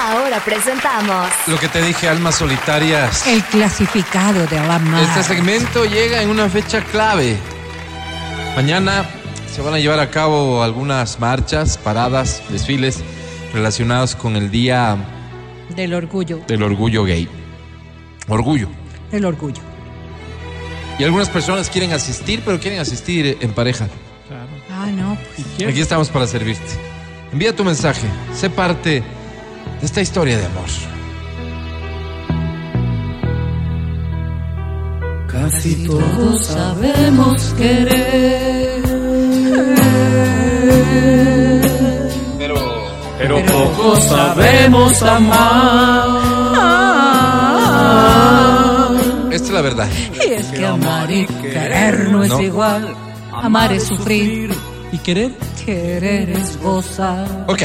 Ahora 0.00 0.40
presentamos 0.42 1.28
Lo 1.46 1.58
que 1.58 1.68
te 1.68 1.82
dije, 1.82 2.08
almas 2.08 2.36
solitarias. 2.36 3.26
El 3.26 3.44
clasificado 3.44 4.46
de 4.46 4.58
mar. 4.58 5.02
Este 5.02 5.22
segmento 5.22 5.84
llega 5.84 6.22
en 6.22 6.30
una 6.30 6.48
fecha 6.48 6.82
clave. 6.82 7.36
Mañana 8.56 9.04
se 9.54 9.60
van 9.60 9.74
a 9.74 9.78
llevar 9.78 10.00
a 10.00 10.10
cabo 10.10 10.62
algunas 10.62 11.20
marchas, 11.20 11.76
paradas, 11.76 12.42
desfiles 12.48 13.00
relacionados 13.52 14.16
con 14.16 14.36
el 14.36 14.50
Día 14.50 14.96
Del 15.76 15.92
orgullo. 15.92 16.40
del 16.48 16.62
Orgullo 16.62 17.04
Gay. 17.04 17.28
Orgullo. 18.26 18.70
Del 19.10 19.26
orgullo. 19.26 19.60
Y 20.98 21.04
algunas 21.04 21.28
personas 21.28 21.68
quieren 21.68 21.92
asistir, 21.92 22.40
pero 22.42 22.58
quieren 22.58 22.80
asistir 22.80 23.36
en 23.38 23.52
pareja. 23.52 23.86
Ah, 24.72 24.86
no. 24.86 25.18
pues. 25.36 25.68
Aquí 25.68 25.80
estamos 25.82 26.08
para 26.08 26.26
servirte. 26.26 26.72
Envía 27.34 27.54
tu 27.54 27.64
mensaje. 27.64 28.06
Sé 28.34 28.48
parte 28.48 29.02
de 29.80 29.86
esta 29.86 30.00
historia 30.00 30.36
de 30.38 30.46
amor. 30.46 30.68
Casi 35.28 35.86
todos 35.86 36.46
sabemos 36.46 37.54
querer. 37.56 38.82
Pero 42.38 42.54
Pero 43.18 43.44
pocos 43.46 44.04
sabemos 44.04 45.02
amar. 45.02 46.08
esta 49.32 49.46
es 49.46 49.50
la 49.50 49.60
verdad. 49.62 49.88
Y 50.14 50.32
es 50.32 50.46
que 50.46 50.66
amar 50.66 51.10
y 51.10 51.26
querer 51.26 52.08
no 52.10 52.22
es 52.24 52.30
No. 52.30 52.40
igual. 52.40 52.94
Amar 53.32 53.72
es 53.72 53.84
sufrir. 53.84 54.50
¿Y 54.92 54.98
querer? 54.98 55.32
Querer 55.64 56.30
es 56.30 56.60
gozar. 56.60 57.44
Ok. 57.46 57.62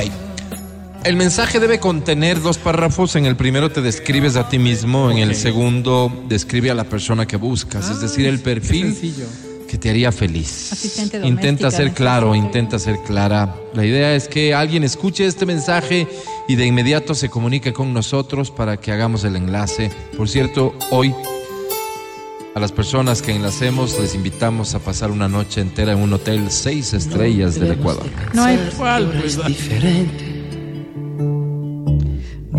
El 1.05 1.17
mensaje 1.17 1.59
debe 1.59 1.79
contener 1.79 2.41
dos 2.41 2.57
párrafos. 2.57 3.15
En 3.15 3.27
el 3.27 3.35
primero 3.35 3.71
te 3.71 3.79
describes 3.79 4.37
a 4.37 4.49
ti 4.49 4.57
mismo, 4.57 5.11
en 5.11 5.19
el 5.19 5.35
segundo 5.35 6.11
describe 6.27 6.71
a 6.71 6.73
la 6.73 6.85
persona 6.85 7.27
que 7.27 7.37
buscas, 7.37 7.91
es 7.91 8.01
decir, 8.01 8.25
el 8.25 8.39
perfil 8.39 8.97
que 9.69 9.77
te 9.77 9.91
haría 9.91 10.11
feliz. 10.11 10.97
Intenta 11.23 11.69
ser 11.69 11.91
claro, 11.91 12.33
intenta 12.33 12.79
ser 12.79 12.97
clara. 13.05 13.55
La 13.75 13.85
idea 13.85 14.15
es 14.15 14.27
que 14.27 14.55
alguien 14.55 14.83
escuche 14.83 15.27
este 15.27 15.45
mensaje 15.45 16.07
y 16.47 16.55
de 16.55 16.65
inmediato 16.65 17.13
se 17.13 17.29
comunique 17.29 17.71
con 17.71 17.93
nosotros 17.93 18.49
para 18.49 18.77
que 18.77 18.91
hagamos 18.91 19.23
el 19.25 19.35
enlace. 19.35 19.91
Por 20.17 20.27
cierto, 20.27 20.73
hoy 20.89 21.13
a 22.55 22.59
las 22.59 22.71
personas 22.71 23.21
que 23.21 23.31
enlacemos 23.31 23.99
les 23.99 24.15
invitamos 24.15 24.73
a 24.73 24.79
pasar 24.79 25.11
una 25.11 25.27
noche 25.27 25.61
entera 25.61 25.91
en 25.91 25.99
un 25.99 26.13
hotel 26.13 26.49
seis 26.49 26.93
estrellas 26.93 27.59
del 27.59 27.73
Ecuador. 27.73 28.07
No 28.33 28.43
hay. 28.43 28.71
¿Cuál? 28.75 29.11
Pues, 29.11 29.37
Es 29.37 29.45
diferente. 29.45 30.24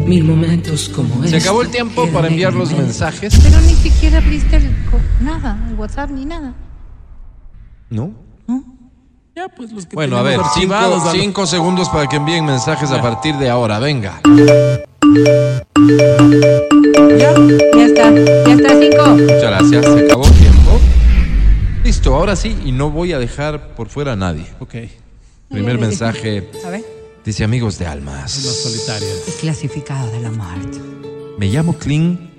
Mil 0.06 0.24
momentos 0.24 0.88
como 0.88 1.20
Se 1.22 1.26
este. 1.36 1.38
acabó 1.48 1.62
el 1.62 1.68
tiempo 1.68 2.06
para 2.12 2.28
enviar 2.28 2.52
los 2.54 2.70
mensajes. 2.72 3.38
Pero 3.42 3.60
ni 3.60 3.74
siquiera 3.74 4.18
abriste 4.18 4.56
el, 4.56 4.68
co- 4.90 5.00
nada, 5.20 5.58
el 5.68 5.74
WhatsApp 5.74 6.10
ni 6.10 6.24
nada. 6.24 6.54
¿No? 7.90 8.12
ya, 9.34 9.48
pues 9.48 9.70
los 9.72 9.84
que 9.84 9.94
Bueno, 9.96 10.16
a 10.16 10.22
ver, 10.22 10.40
cinco, 10.54 10.74
a 10.74 11.10
cinco 11.12 11.46
segundos 11.46 11.88
para 11.90 12.06
que 12.08 12.16
envíen 12.16 12.44
mensajes 12.46 12.90
a 12.90 13.02
partir 13.02 13.34
de 13.36 13.50
ahora. 13.50 13.78
Venga. 13.78 14.20
Ya, 17.18 17.34
ya 17.76 17.86
está, 17.86 18.12
ya 18.14 18.52
está, 18.54 18.80
cinco. 18.80 19.06
Muchas 19.10 19.42
gracias. 19.42 19.84
Se 19.84 20.00
acabó 20.06 20.24
el 20.26 20.32
tiempo. 20.32 20.80
Listo, 21.84 22.14
ahora 22.14 22.34
sí, 22.36 22.56
y 22.64 22.72
no 22.72 22.90
voy 22.90 23.12
a 23.12 23.18
dejar 23.18 23.74
por 23.74 23.88
fuera 23.88 24.12
a 24.12 24.16
nadie. 24.16 24.46
Ok. 24.60 24.74
Primer 25.50 25.78
mensaje 25.78 26.48
A 26.64 26.70
ver. 26.70 26.95
Dice 27.26 27.44
amigos 27.44 27.78
de 27.78 27.84
Los 27.84 27.92
almas. 27.94 28.32
solitarios. 28.32 29.28
El 29.28 29.34
clasificado 29.34 30.10
de 30.12 30.20
la 30.20 30.30
muerte. 30.30 30.78
Me 31.38 31.46
llamo 31.48 31.74
Clean, 31.76 32.30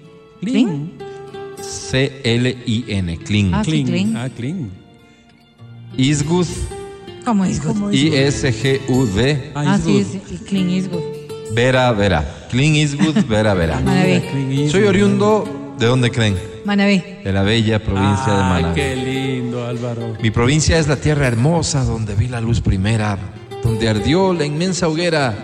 ¿Clean? 0.41 0.91
C-L-I-N, 1.62 3.17
Clean. 3.19 3.54
Ah, 3.54 3.62
Clean. 3.63 3.86
clean. 3.86 4.17
Ah, 4.17 4.30
clean. 4.36 4.69
Isgud, 5.97 6.45
¿Cómo 7.26 7.45
es 7.45 7.63
good? 7.63 7.91
I-S-G-U-D, 7.91 9.52
Ah, 9.56 9.63
Ah, 9.73 9.80
sí, 9.84 9.91
good. 9.93 10.02
es, 10.02 10.32
y 10.32 10.38
clean 10.45 10.69
is 10.69 10.89
good. 10.89 11.02
Vera 11.54 11.91
Vera. 11.91 12.47
Clean 12.50 12.76
Isgud, 12.76 13.15
Vera 13.28 13.54
Vera. 13.54 13.80
Manaví, 13.84 14.21
Clean 14.21 14.69
Soy 14.69 14.84
oriundo, 14.84 15.76
¿de 15.80 15.86
dónde 15.86 16.12
creen? 16.12 16.36
Manaví. 16.65 17.02
De 17.23 17.32
la 17.34 17.43
bella 17.43 17.82
provincia 17.84 18.34
de 18.34 18.41
Ay, 18.41 18.50
Manaví. 18.63 18.76
qué 18.76 18.95
lindo, 18.95 19.65
Álvaro. 19.65 20.15
Mi 20.21 20.32
provincia 20.32 20.78
es 20.78 20.88
la 20.88 20.97
tierra 20.97 21.28
hermosa 21.28 21.84
donde 21.84 22.15
vi 22.15 22.28
la 22.28 22.41
luz 22.41 22.62
primera, 22.62 23.17
donde 23.63 23.89
ardió 23.89 24.34
la 24.34 24.46
inmensa 24.46 24.88
hoguera 24.88 25.36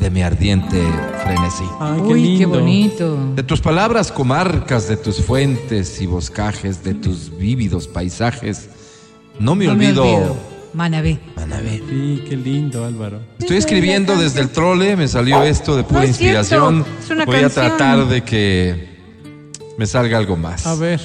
de 0.00 0.10
mi 0.10 0.22
ardiente 0.22 0.82
frenesí. 1.22 1.64
Ay, 1.80 2.00
qué 2.02 2.06
Uy, 2.06 2.22
qué 2.22 2.28
lindo. 2.28 2.48
bonito. 2.48 3.18
De 3.34 3.42
tus 3.42 3.60
palabras 3.60 4.12
comarcas, 4.12 4.88
de 4.88 4.96
tus 4.96 5.20
fuentes 5.22 6.00
y 6.00 6.06
boscajes, 6.06 6.82
de 6.84 6.94
tus 6.94 7.36
vívidos 7.36 7.88
paisajes, 7.88 8.68
no 9.38 9.54
me 9.54 9.66
No 9.66 9.72
olvido. 9.72 10.36
Manaví. 10.74 11.18
Manaví. 11.36 11.82
Sí, 11.88 12.24
qué 12.28 12.36
lindo, 12.36 12.84
Álvaro. 12.84 13.20
Estoy 13.38 13.56
escribiendo 13.56 14.14
desde 14.16 14.40
el 14.42 14.50
trole, 14.50 14.94
me 14.96 15.08
salió 15.08 15.42
esto 15.42 15.74
de 15.76 15.84
pura 15.84 16.00
No 16.00 16.06
es 16.06 16.16
cierto, 16.18 16.38
inspiración. 16.40 16.84
es 17.02 17.10
una 17.10 17.24
Voy 17.24 17.36
a 17.36 17.48
tratar 17.48 18.06
de 18.06 18.22
que 18.22 18.96
me 19.78 19.86
salga 19.86 20.18
algo 20.18 20.36
más. 20.36 20.66
A 20.66 20.74
ver. 20.74 21.00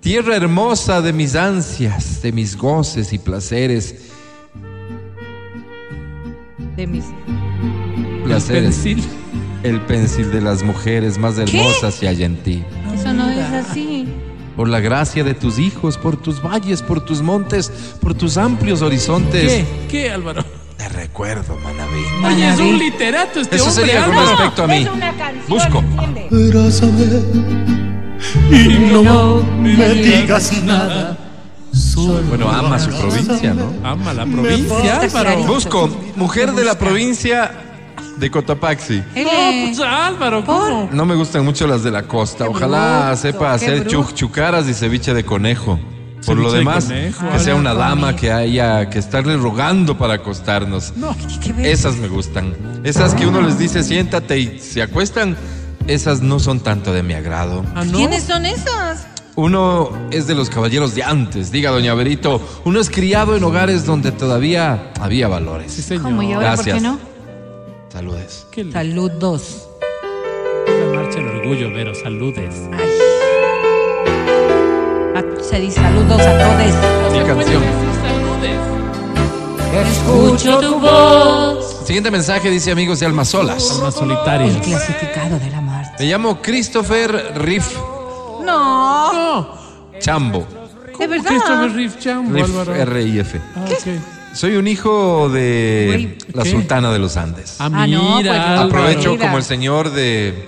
Tierra 0.00 0.36
hermosa 0.36 1.02
de 1.02 1.12
mis 1.12 1.34
ansias, 1.34 2.22
de 2.22 2.30
mis 2.30 2.56
goces 2.56 3.12
y 3.12 3.18
placeres. 3.18 4.07
De 6.78 6.86
mis. 6.86 7.06
Placeres. 8.22 8.62
Pensil. 8.62 9.04
El 9.64 9.80
pensil 9.80 10.30
de 10.30 10.40
las 10.40 10.62
mujeres 10.62 11.18
más 11.18 11.36
hermosas 11.36 12.00
y 12.04 12.06
hay 12.06 12.22
en 12.22 12.36
ti. 12.36 12.62
Eso 12.94 13.12
no 13.12 13.28
es 13.28 13.52
así. 13.52 14.06
Por 14.56 14.68
la 14.68 14.78
gracia 14.78 15.24
de 15.24 15.34
tus 15.34 15.58
hijos, 15.58 15.98
por 15.98 16.16
tus 16.16 16.40
valles, 16.40 16.80
por 16.82 17.00
tus 17.04 17.20
montes, 17.20 17.72
por 18.00 18.14
tus 18.14 18.36
amplios 18.36 18.80
horizontes. 18.80 19.50
¿Qué? 19.52 19.66
¿Qué, 19.88 20.10
Álvaro? 20.12 20.44
Te 20.76 20.88
recuerdo, 20.88 21.56
Manaví. 21.56 22.04
Oye, 22.24 22.48
es 22.48 22.60
un 22.60 22.78
literato 22.78 23.40
este 23.40 23.56
Eso 23.56 23.70
hombre, 23.70 23.84
sería 23.84 24.04
con 24.04 24.14
Álvaro. 24.14 24.30
respecto 24.36 24.62
a 24.62 24.66
mí. 24.68 24.76
Es 24.76 24.88
una 24.88 25.16
canción, 25.16 25.48
Busco. 25.48 25.84
y 28.52 28.78
no 29.02 29.42
me 29.60 29.94
digas 29.94 30.62
nada. 30.62 31.27
Bueno, 32.28 32.50
ama 32.50 32.78
su 32.78 32.90
provincia, 32.90 33.54
¿no? 33.54 33.72
Ama 33.88 34.12
la 34.14 34.24
provincia, 34.26 35.00
Álvaro. 35.00 35.36
Busco, 35.44 35.88
mujer 36.16 36.52
de 36.52 36.64
la 36.64 36.78
provincia 36.78 37.50
de 38.16 38.30
Cotopaxi. 38.30 39.02
Él 39.14 39.24
No, 39.24 39.30
es- 39.30 39.78
pues 39.78 39.88
Álvaro, 39.88 40.44
¿cómo? 40.44 40.88
No 40.92 41.04
me 41.06 41.14
gustan 41.14 41.44
mucho 41.44 41.66
las 41.66 41.82
de 41.82 41.90
la 41.90 42.02
costa. 42.02 42.48
Ojalá 42.48 43.14
sepa 43.16 43.52
hacer 43.54 43.86
chuc- 43.86 44.14
chucaras 44.14 44.68
y 44.68 44.74
ceviche 44.74 45.14
de 45.14 45.24
conejo. 45.24 45.78
Por 46.26 46.36
lo 46.36 46.50
de 46.50 46.58
demás, 46.58 46.84
conejo, 46.86 47.30
que 47.30 47.38
sea 47.38 47.54
una 47.54 47.74
dama 47.74 48.16
que 48.16 48.32
haya 48.32 48.90
que 48.90 48.98
estarle 48.98 49.36
rogando 49.36 49.96
para 49.96 50.14
acostarnos. 50.14 50.92
¿Qué 51.40 51.52
ves? 51.52 51.78
Esas 51.80 51.96
me 51.96 52.08
gustan. 52.08 52.54
Esas 52.82 53.14
que 53.14 53.24
uno 53.24 53.40
les 53.40 53.56
dice 53.56 53.84
siéntate 53.84 54.36
y 54.38 54.58
se 54.58 54.82
acuestan, 54.82 55.36
esas 55.86 56.20
no 56.20 56.40
son 56.40 56.58
tanto 56.60 56.92
de 56.92 57.04
mi 57.04 57.14
agrado. 57.14 57.64
Ah, 57.76 57.84
¿no? 57.84 57.98
¿Quiénes 57.98 58.24
son 58.24 58.44
esas? 58.46 59.06
Uno 59.40 59.90
es 60.10 60.26
de 60.26 60.34
los 60.34 60.50
caballeros 60.50 60.96
de 60.96 61.04
antes, 61.04 61.52
diga 61.52 61.70
doña 61.70 61.94
Berito. 61.94 62.40
Uno 62.64 62.80
es 62.80 62.90
criado 62.90 63.36
en 63.36 63.44
hogares 63.44 63.86
donde 63.86 64.10
todavía 64.10 64.90
había 65.00 65.26
Sí, 65.26 65.30
valores. 65.30 65.72
señor. 65.74 66.02
¿Cómo 66.02 66.22
y 66.24 66.32
ahora 66.32 66.56
por 66.56 66.64
qué 66.64 66.70
Gracias. 66.72 66.82
no? 66.92 66.98
Saludes. 67.92 68.46
¿Qué 68.50 68.72
Saludos. 68.72 69.68
La 70.66 70.98
marcha 71.00 71.18
del 71.20 71.28
orgullo, 71.28 71.72
Vero, 71.72 71.94
saludes. 71.94 72.52
Ay. 72.72 72.88
Ah, 75.14 75.22
Se 75.40 75.60
dice 75.60 75.80
saludos 75.80 76.20
a 76.20 76.38
todos. 76.38 77.12
Mi 77.12 77.24
canción. 77.24 77.62
Escucho 79.88 80.58
tu 80.58 80.80
voz. 80.80 81.76
Siguiente 81.86 82.10
mensaje 82.10 82.50
dice 82.50 82.72
amigos 82.72 82.98
de 82.98 83.06
Almas 83.06 83.28
Solas. 83.28 83.70
Almas 83.76 83.94
solitarias. 83.94 84.56
El 84.56 84.62
clasificado 84.62 85.38
de 85.38 85.50
la 85.52 85.60
muerte. 85.60 85.92
Me 86.00 86.06
llamo 86.06 86.42
Christopher 86.42 87.34
Riff 87.36 87.76
No, 88.52 89.12
No, 89.42 89.48
Chambo. 90.00 90.46
de 90.98 91.06
verdad. 91.06 91.28
Christopher 91.28 91.72
Riff 91.74 91.98
Chambo, 91.98 92.32
Riff 92.34 92.44
Álvaro. 92.46 92.74
R-I-F. 92.74 93.40
Ah. 93.56 93.64
Soy 94.34 94.56
un 94.56 94.68
hijo 94.68 95.28
de 95.30 96.16
la 96.32 96.42
¿qué? 96.42 96.50
Sultana 96.50 96.90
de 96.92 96.98
los 96.98 97.16
Andes. 97.16 97.56
Ah, 97.58 97.70
Ah, 97.72 97.86
no, 97.86 98.00
pues, 98.00 98.16
mira, 98.16 98.52
Álvaro. 98.60 98.68
Aprovecho 98.68 99.18
como 99.18 99.36
el 99.38 99.42
señor 99.42 99.90
de, 99.90 100.46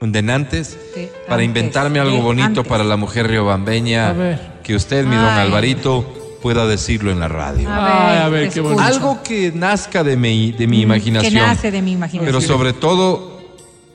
de 0.00 0.22
Nantes 0.22 0.76
De 0.94 1.12
para 1.28 1.34
antes, 1.42 1.46
inventarme 1.46 2.00
algo 2.00 2.16
de 2.16 2.22
bonito 2.22 2.46
antes. 2.46 2.66
para 2.66 2.82
la 2.84 2.96
mujer 2.96 3.26
A 3.26 3.28
riobambeña. 3.28 4.12
ver. 4.12 4.52
Que 4.62 4.74
usted, 4.74 5.04
mi 5.04 5.16
don. 5.16 5.24
Alvarito, 5.26 6.38
pueda 6.40 6.66
decirlo 6.66 7.10
en 7.12 7.20
la 7.20 7.28
radio. 7.28 7.68
Ay, 7.70 8.18
a 8.18 8.28
ver, 8.28 8.48
qué 8.48 8.60
bonito. 8.60 8.82
Algo 8.82 9.22
que 9.22 9.52
nazca 9.54 10.02
de 10.02 10.16
mi, 10.16 10.52
de 10.52 10.66
mi 10.66 10.80
imaginación. 10.80 11.32
Que 11.34 11.40
nace 11.40 11.70
de 11.70 11.82
mi 11.82 11.92
imaginación. 11.92 12.24
Pero 12.26 12.40
sobre 12.40 12.72
todo, 12.72 13.40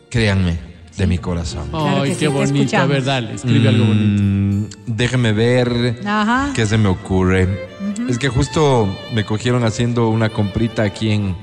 créanme, 0.10 0.60
de 0.98 1.08
mi 1.08 1.18
corazón. 1.20 1.68
Claro 1.70 2.02
Ay, 2.02 2.10
que 2.10 2.16
sí, 2.16 2.20
qué 2.22 2.26
te 2.26 2.28
bonito. 2.34 2.56
A 2.56 2.60
escuchamos. 2.62 2.90
ver, 2.90 3.04
dale, 3.04 3.34
escribe 3.36 3.70
algo 3.70 3.86
bonito. 3.86 4.22
Mm, 4.24 4.66
déjeme 4.88 5.32
ver 5.34 6.00
Ajá. 6.06 6.52
qué 6.56 6.66
se 6.66 6.78
me 6.78 6.90
ocurre. 6.90 7.68
Es 8.10 8.18
que 8.18 8.30
justo 8.30 8.88
me 9.14 9.24
cogieron 9.26 9.64
haciendo 9.64 10.10
una 10.10 10.30
comprita 10.30 10.84
aquí 10.84 11.12
en 11.12 11.36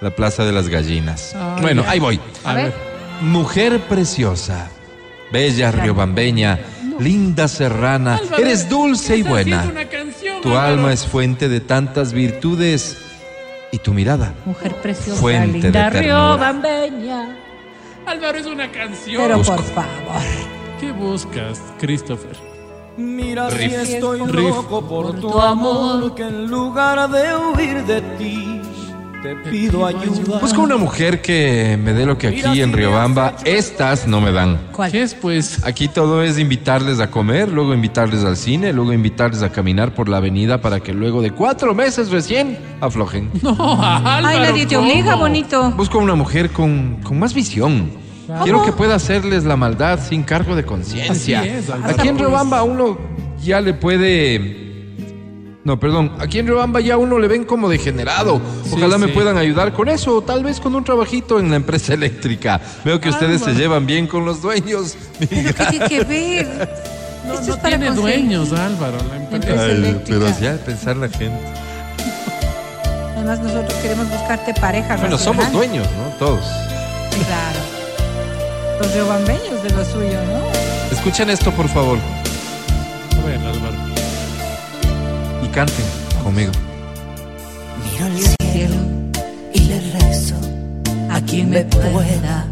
la 0.00 0.10
Plaza 0.10 0.44
de 0.44 0.52
las 0.52 0.68
Gallinas. 0.68 1.34
Bueno, 1.60 1.84
ahí 1.88 1.98
voy. 1.98 2.20
A 2.44 2.54
ver. 2.54 2.72
Mujer 3.20 3.80
preciosa, 3.80 4.70
bella 5.32 5.70
riobambeña, 5.72 6.58
linda 6.98 7.48
serrana, 7.48 8.16
Álvaro, 8.16 8.42
eres 8.42 8.68
dulce 8.68 9.16
y 9.16 9.20
estás 9.20 9.30
buena. 9.32 9.60
haciendo 9.60 9.80
una 9.80 9.90
canción, 9.90 10.40
Tu 10.42 10.48
Álvaro. 10.50 10.66
alma 10.74 10.92
es 10.92 11.04
fuente 11.06 11.48
de 11.48 11.60
tantas 11.60 12.12
virtudes 12.12 12.96
y 13.72 13.78
tu 13.78 13.92
mirada. 13.92 14.32
Mujer 14.46 14.74
preciosa, 14.76 15.20
Fuente 15.20 15.56
de 15.58 15.62
linda, 15.64 15.90
ternura. 15.90 16.36
riobambeña. 16.36 17.36
Álvaro 18.06 18.38
es 18.38 18.46
una 18.46 18.70
canción. 18.70 19.22
Pero 19.22 19.38
Busco. 19.38 19.56
por 19.56 19.64
favor. 19.64 20.22
¿Qué 20.80 20.92
buscas, 20.92 21.60
Christopher? 21.78 22.36
Mira 22.96 23.50
si 23.50 23.64
estoy 23.64 24.20
Riff. 24.20 24.34
loco 24.56 24.82
por 24.82 25.20
tu 25.20 25.38
amor, 25.40 26.14
que 26.14 26.22
en 26.22 26.46
lugar 26.46 27.08
de 27.10 27.34
huir 27.36 27.84
de 27.84 28.00
ti, 28.18 28.49
te 29.22 29.36
pido 29.36 29.86
ayuda. 29.86 30.38
Busco 30.40 30.62
una 30.62 30.76
mujer 30.76 31.20
que 31.20 31.78
me 31.82 31.92
dé 31.92 32.06
lo 32.06 32.16
que 32.16 32.28
aquí 32.28 32.60
en 32.60 32.72
Riobamba 32.72 33.36
estas 33.44 34.06
no 34.06 34.20
me 34.20 34.32
dan. 34.32 34.58
¿Cuál? 34.72 34.90
¿Qué 34.90 35.02
es, 35.02 35.14
pues? 35.14 35.64
Aquí 35.64 35.88
todo 35.88 36.22
es 36.22 36.38
invitarles 36.38 37.00
a 37.00 37.10
comer, 37.10 37.50
luego 37.50 37.74
invitarles 37.74 38.24
al 38.24 38.36
cine, 38.36 38.72
luego 38.72 38.92
invitarles 38.92 39.42
a 39.42 39.50
caminar 39.50 39.94
por 39.94 40.08
la 40.08 40.18
avenida 40.18 40.60
para 40.60 40.80
que 40.80 40.92
luego 40.92 41.22
de 41.22 41.30
cuatro 41.30 41.74
meses 41.74 42.10
recién 42.10 42.58
aflojen. 42.80 43.30
No, 43.42 43.52
Álvaro. 43.82 44.26
Ay, 44.28 44.38
nadie 44.38 44.66
te 44.66 44.76
obliga, 44.76 45.16
bonito. 45.16 45.70
Busco 45.72 45.98
una 45.98 46.14
mujer 46.14 46.50
con, 46.50 46.98
con 47.02 47.18
más 47.18 47.34
visión. 47.34 47.90
Quiero 48.44 48.64
que 48.64 48.70
pueda 48.72 48.94
hacerles 48.94 49.44
la 49.44 49.56
maldad 49.56 49.98
sin 50.00 50.22
cargo 50.22 50.54
de 50.54 50.64
conciencia. 50.64 51.42
Aquí 51.84 52.08
en 52.08 52.18
Riobamba 52.18 52.62
uno 52.62 52.98
ya 53.42 53.60
le 53.60 53.74
puede... 53.74 54.69
No, 55.62 55.78
perdón. 55.78 56.12
Aquí 56.18 56.38
en 56.38 56.46
Riobamba 56.46 56.80
ya 56.80 56.96
uno 56.96 57.18
le 57.18 57.28
ven 57.28 57.44
como 57.44 57.68
degenerado. 57.68 58.40
Ojalá 58.72 58.96
me 58.96 59.08
sí. 59.08 59.12
puedan 59.12 59.36
ayudar 59.36 59.72
con 59.74 59.88
eso, 59.88 60.16
o 60.16 60.22
tal 60.22 60.42
vez 60.42 60.58
con 60.58 60.74
un 60.74 60.84
trabajito 60.84 61.38
en 61.38 61.50
la 61.50 61.56
empresa 61.56 61.92
eléctrica. 61.94 62.60
Veo 62.84 62.98
que 63.00 63.10
ustedes 63.10 63.42
se 63.42 63.52
llevan 63.54 63.84
bien 63.86 64.06
con 64.06 64.24
los 64.24 64.40
dueños. 64.40 64.96
¿Qué 65.18 65.26
tiene 65.26 65.88
que 65.88 66.04
ver? 66.04 66.46
No, 67.26 67.34
Esto 67.34 67.46
no 67.46 67.52
es 67.54 67.56
para 67.60 67.68
tiene 67.76 67.86
conseguir. 67.94 68.20
dueños, 68.28 68.52
Álvaro. 68.52 68.96
La 69.10 69.16
empresa. 69.16 69.36
Empresa 69.36 69.62
Ay, 69.64 69.70
eléctrica. 69.72 70.18
pero 70.18 70.40
ya 70.40 70.64
pensar 70.64 70.96
la 70.96 71.08
gente. 71.08 71.38
Además, 73.16 73.40
nosotros 73.40 73.74
queremos 73.82 74.08
buscarte 74.10 74.54
pareja. 74.54 74.96
Bueno, 74.96 75.18
somos 75.18 75.52
dueños, 75.52 75.86
¿no? 75.98 76.14
Todos. 76.18 76.40
Claro. 77.26 77.60
Los 78.80 78.94
riobambeños 78.94 79.62
de 79.62 79.70
lo 79.70 79.84
suyo, 79.84 80.18
¿no? 80.32 80.96
Escuchen 80.96 81.28
esto, 81.28 81.52
por 81.52 81.68
favor, 81.68 81.98
A 83.22 83.26
ver, 83.26 83.38
Álvaro. 83.40 83.89
Canten 85.52 85.84
conmigo. 86.22 86.52
Miro 87.84 88.06
al 88.06 88.18
cielo 88.18 88.76
y 89.52 89.60
le 89.60 89.80
rezo 89.98 90.34
A 91.10 91.20
quien 91.22 91.50
me 91.50 91.64
pueda 91.64 92.46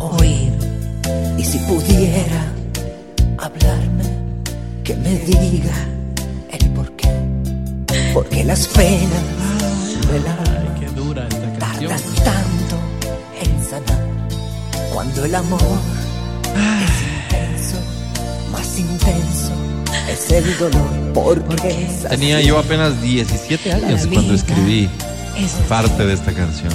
oír. 0.00 0.52
y 1.38 1.44
si 1.44 1.58
pudiera 1.58 2.52
hablarme, 3.38 4.04
que 4.82 4.94
me 4.96 5.18
diga 5.18 5.74
el 6.50 6.70
por 6.70 6.90
qué. 6.96 7.08
Porque 8.12 8.44
las 8.44 8.66
penas 8.68 9.24
del 10.10 10.26
alma 10.26 11.58
tardan 11.58 12.02
tanto 12.24 12.76
en 13.42 13.64
sanar. 13.70 14.06
Cuando 14.92 15.24
el 15.24 15.34
amor 15.34 15.78
es 16.86 16.96
intenso, 17.02 17.78
más 18.50 18.78
intenso 18.78 19.75
es 20.10 20.30
el 20.30 20.58
dolor. 20.58 20.86
Porque 21.14 21.84
es 21.84 22.04
así. 22.04 22.08
Tenía 22.08 22.40
yo 22.40 22.58
apenas 22.58 23.00
17 23.02 23.72
años 23.72 24.06
cuando 24.12 24.34
escribí 24.34 24.88
Es 25.36 25.52
parte 25.68 26.04
de 26.06 26.14
esta 26.14 26.32
canción. 26.32 26.72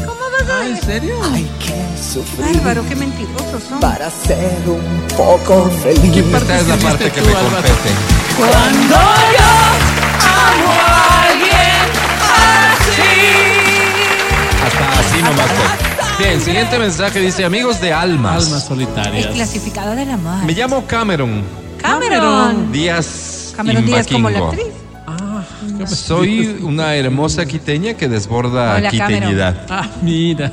Ah, 0.50 0.66
¿en 0.68 0.82
serio? 0.82 1.16
Hay 1.34 1.44
que 1.60 1.74
sufrir 2.02 2.56
bárbaro, 2.58 2.84
qué 2.90 2.96
mentirosos 2.96 3.64
son. 3.70 3.80
para 3.80 4.10
ser 4.10 4.58
un 4.68 5.08
poco 5.16 5.70
feliz. 5.84 6.16
Esta 6.18 6.60
es 6.60 6.68
la 6.68 6.78
parte 6.78 7.12
que 7.12 7.22
me 7.22 7.32
compete. 7.32 7.92
Cuando 8.38 8.96
yo 8.96 9.52
amo 10.20 10.72
a 10.88 11.24
alguien 11.30 11.88
así. 12.82 13.12
Hasta 14.66 15.00
así 15.00 15.22
nomás. 15.22 15.50
Bien, 16.20 16.42
siguiente 16.42 16.78
mensaje 16.78 17.20
dice, 17.20 17.46
amigos 17.46 17.80
de 17.82 17.94
almas. 17.94 18.46
Almas 18.46 18.62
El 18.64 18.68
solitarias. 18.68 19.28
clasificado 19.34 19.96
de 19.96 20.06
la 20.06 20.18
Me 20.18 20.24
mar. 20.24 20.52
llamo 20.52 20.86
Cameron 20.86 21.44
Cameron. 22.16 22.72
Díaz 22.72 23.54
Cameron 23.56 23.86
Díaz 23.86 24.08
como 24.08 24.30
la 24.30 24.40
actriz. 24.40 24.66
Ah, 25.08 25.44
Soy 25.88 26.60
una 26.62 26.96
hermosa 26.96 27.46
quiteña 27.46 27.94
que 27.96 28.08
desborda 28.08 28.76
Hola, 28.78 28.90
quiteñidad. 28.90 29.66
Ah, 29.70 29.88
mira. 30.02 30.52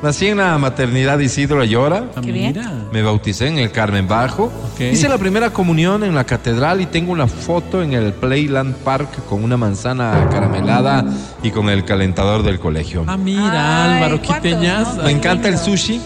Nací 0.00 0.28
en 0.28 0.36
la 0.38 0.56
maternidad 0.58 1.18
Isidro 1.18 1.60
Ayora. 1.60 2.04
Ah, 2.14 2.20
Qué 2.22 2.30
bien. 2.30 2.52
mira. 2.56 2.70
Me 2.92 3.02
bauticé 3.02 3.48
en 3.48 3.58
el 3.58 3.72
Carmen 3.72 4.06
Bajo. 4.06 4.44
Ok. 4.72 4.80
Hice 4.92 5.08
la 5.08 5.18
primera 5.18 5.50
comunión 5.50 6.04
en 6.04 6.14
la 6.14 6.22
catedral 6.24 6.80
y 6.80 6.86
tengo 6.86 7.10
una 7.10 7.26
foto 7.26 7.82
en 7.82 7.92
el 7.94 8.12
Playland 8.12 8.76
Park 8.76 9.24
con 9.28 9.42
una 9.42 9.56
manzana 9.56 10.28
caramelada 10.30 11.04
y 11.42 11.50
con 11.50 11.68
el 11.68 11.84
calentador 11.84 12.44
del 12.44 12.60
colegio. 12.60 13.04
Ah, 13.08 13.16
mira, 13.16 13.84
Ay, 13.86 13.94
Álvaro, 13.96 14.20
¿cuántos, 14.24 14.36
quiteñas. 14.52 14.96
no? 14.96 15.02
Me 15.02 15.10
encanta 15.10 15.48
el 15.48 15.58
sushi 15.58 16.00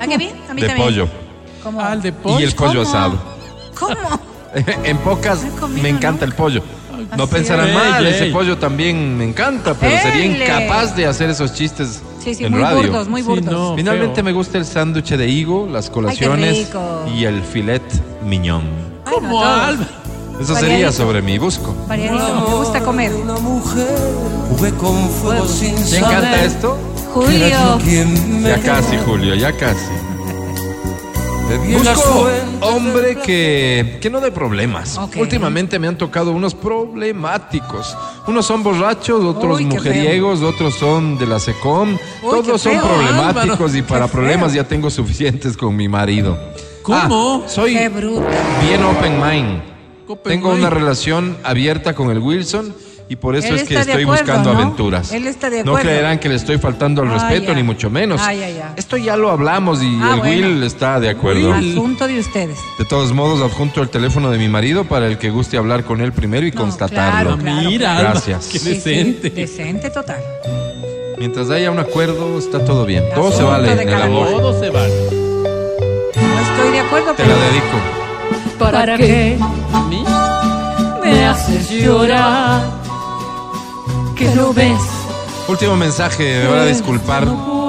¿Ah, 0.00 0.06
qué 0.08 0.18
bien? 0.18 0.32
A 0.50 0.54
mí 0.54 0.60
de 0.62 0.66
también. 0.66 0.86
pollo 0.86 1.08
¿Cómo? 1.62 1.80
Ah, 1.80 1.92
el 1.92 2.02
de 2.02 2.12
pollo. 2.12 2.40
y 2.40 2.42
el 2.42 2.52
pollo 2.54 2.82
¿cómo? 2.84 2.88
asado. 2.88 3.37
¿Cómo? 3.78 3.94
en 4.84 4.96
pocas, 4.98 5.40
comido 5.60 5.82
me 5.82 5.88
encanta 5.90 6.24
el 6.24 6.32
pollo. 6.34 6.62
No 7.16 7.26
pensarán 7.28 7.68
Ey, 7.68 7.74
mal, 7.74 8.06
ese 8.06 8.24
ey. 8.26 8.32
pollo 8.32 8.58
también 8.58 9.16
me 9.16 9.24
encanta, 9.24 9.74
pero 9.74 9.96
sería 10.02 10.24
incapaz 10.24 10.96
de 10.96 11.06
hacer 11.06 11.30
esos 11.30 11.54
chistes 11.54 12.02
Sí, 12.22 12.34
sí, 12.34 12.44
en 12.44 12.52
muy 12.52 12.60
radio. 12.62 12.76
burdos, 12.82 13.08
muy 13.08 13.22
Sí, 13.22 13.28
burdos. 13.28 13.44
no. 13.52 13.76
Finalmente 13.76 14.16
feo. 14.16 14.24
me 14.24 14.32
gusta 14.32 14.58
el 14.58 14.64
sándwich 14.64 15.10
de 15.10 15.28
higo, 15.28 15.68
las 15.70 15.88
colaciones 15.90 16.66
rico. 16.66 17.04
y 17.14 17.24
el 17.24 17.42
filet 17.42 17.82
miñón. 18.24 18.62
Bueno, 19.04 19.20
¿Cómo. 19.28 19.44
Álvaro? 19.44 19.88
Eso 20.40 20.54
sería 20.54 20.92
sobre 20.92 21.22
mi 21.22 21.38
busco. 21.38 21.74
Variadito, 21.88 22.46
me 22.48 22.54
gusta 22.56 22.80
comer. 22.80 23.12
Una 23.14 23.34
mujer, 23.38 23.88
jugué 24.50 24.70
con 24.72 25.08
fuego 25.10 25.46
sin 25.46 25.74
¿Te 25.76 25.98
encanta 25.98 26.44
esto? 26.44 26.76
Julio. 27.14 27.78
Ya 28.42 28.58
casi, 28.60 28.96
Julio, 28.98 29.34
ya 29.34 29.52
casi. 29.52 29.86
Busco 31.56 32.28
hombre 32.60 33.16
que, 33.24 33.98
que 34.00 34.10
no 34.10 34.20
dé 34.20 34.30
problemas. 34.30 34.98
Ok. 34.98 35.16
Últimamente 35.16 35.78
me 35.78 35.88
han 35.88 35.96
tocado 35.96 36.32
unos 36.32 36.54
problemáticos. 36.54 37.96
Unos 38.26 38.44
son 38.46 38.62
borrachos, 38.62 39.24
otros 39.24 39.58
Uy, 39.58 39.64
mujeriegos, 39.66 40.42
otros 40.42 40.74
son 40.74 41.16
de 41.18 41.26
la 41.26 41.38
SECOM. 41.40 41.92
Uy, 41.94 41.98
Todos 42.22 42.60
son 42.60 42.72
feo, 42.72 42.82
problemáticos 42.82 43.60
Álvaro. 43.60 43.76
y 43.78 43.82
para 43.82 44.06
Qué 44.06 44.12
problemas 44.12 44.52
feo. 44.52 44.62
ya 44.62 44.68
tengo 44.68 44.90
suficientes 44.90 45.56
con 45.56 45.74
mi 45.74 45.88
marido. 45.88 46.38
¿Cómo? 46.82 47.42
Ah, 47.44 47.48
soy 47.48 47.74
Qué 47.74 47.88
bruto. 47.88 48.24
bien 48.62 48.82
open 48.84 49.20
mind. 49.20 49.62
Open 50.06 50.32
tengo 50.32 50.48
mind. 50.50 50.60
una 50.60 50.70
relación 50.70 51.36
abierta 51.44 51.94
con 51.94 52.10
el 52.10 52.18
Wilson 52.18 52.74
y 53.10 53.16
por 53.16 53.36
eso 53.36 53.48
Él 53.48 53.56
es 53.56 53.64
que 53.68 53.74
estoy 53.78 54.02
acuerdo, 54.02 54.22
buscando 54.22 54.52
¿no? 54.52 54.58
aventuras. 54.60 55.12
Él 55.12 55.26
está 55.26 55.48
de 55.50 55.64
No 55.64 55.72
acuerdo. 55.72 55.88
creerán 55.88 56.18
que 56.18 56.28
le 56.28 56.34
estoy 56.34 56.58
faltando 56.58 57.02
al 57.02 57.08
Ah, 57.08 57.14
respeto, 57.14 57.48
ya. 57.48 57.54
ni 57.54 57.62
mucho 57.62 57.88
menos. 57.90 58.20
Ah, 58.22 58.34
ya, 58.34 58.50
ya. 58.50 58.74
Esto 58.76 58.96
ya 58.96 59.16
lo 59.16 59.30
hablamos 59.30 59.82
y 59.82 59.98
Ah, 60.02 60.12
el 60.14 60.18
bueno. 60.20 60.46
Will 60.48 60.62
está 60.62 61.00
de 61.00 61.08
acuerdo. 61.08 61.52
Will. 61.52 61.72
Asunto 61.72 62.06
de 62.06 62.18
ustedes. 62.20 62.58
De 62.78 62.84
todos 62.84 63.12
modos, 63.12 63.40
adjunto 63.40 63.80
el 63.82 63.88
teléfono 63.88 64.30
de 64.30 64.38
mi 64.38 64.48
marido 64.48 64.84
para 64.84 65.06
el 65.06 65.16
que 65.18 65.30
guste 65.30 65.56
hablar 65.56 65.84
con 65.84 66.00
él 66.00 66.12
primero 66.12 66.46
y 66.46 66.50
No, 66.50 66.60
constatarlo. 66.60 67.36
claro, 67.38 67.42
claro. 67.42 67.68
Mira, 67.70 67.94
claro. 67.94 68.10
Gracias. 68.10 68.46
qué 68.52 68.58
Sí, 68.58 68.64
sí, 68.66 68.74
decente. 68.74 69.30
decente 69.30 69.90
total. 69.90 70.22
Mientras 71.18 71.50
haya 71.50 71.70
un 71.70 71.78
acuerdo, 71.78 72.38
está 72.38 72.64
todo 72.64 72.84
bien. 72.84 73.02
Todo 73.14 73.32
se 73.32 73.42
vale 73.42 73.72
en 73.72 73.88
el 73.88 74.02
amor. 74.02 74.28
Todo 74.30 74.60
se 74.60 74.70
vale. 74.70 74.94
No 75.10 76.40
estoy 76.40 76.70
de 76.72 76.80
acuerdo, 76.80 77.12
Te 77.14 77.22
pero 77.24 77.36
la 77.36 77.44
dedico. 77.44 78.58
¿Para 78.58 78.96
qué 78.96 79.38
¿Ni? 79.88 80.04
me 81.10 81.24
haces 81.26 81.70
llorar? 81.70 82.62
Que 84.18 84.34
no 84.34 84.52
ves. 84.52 84.80
Último 85.46 85.76
mensaje, 85.76 86.40
me 86.42 86.48
van 86.48 86.58
a 86.58 86.64
disculpar. 86.64 87.24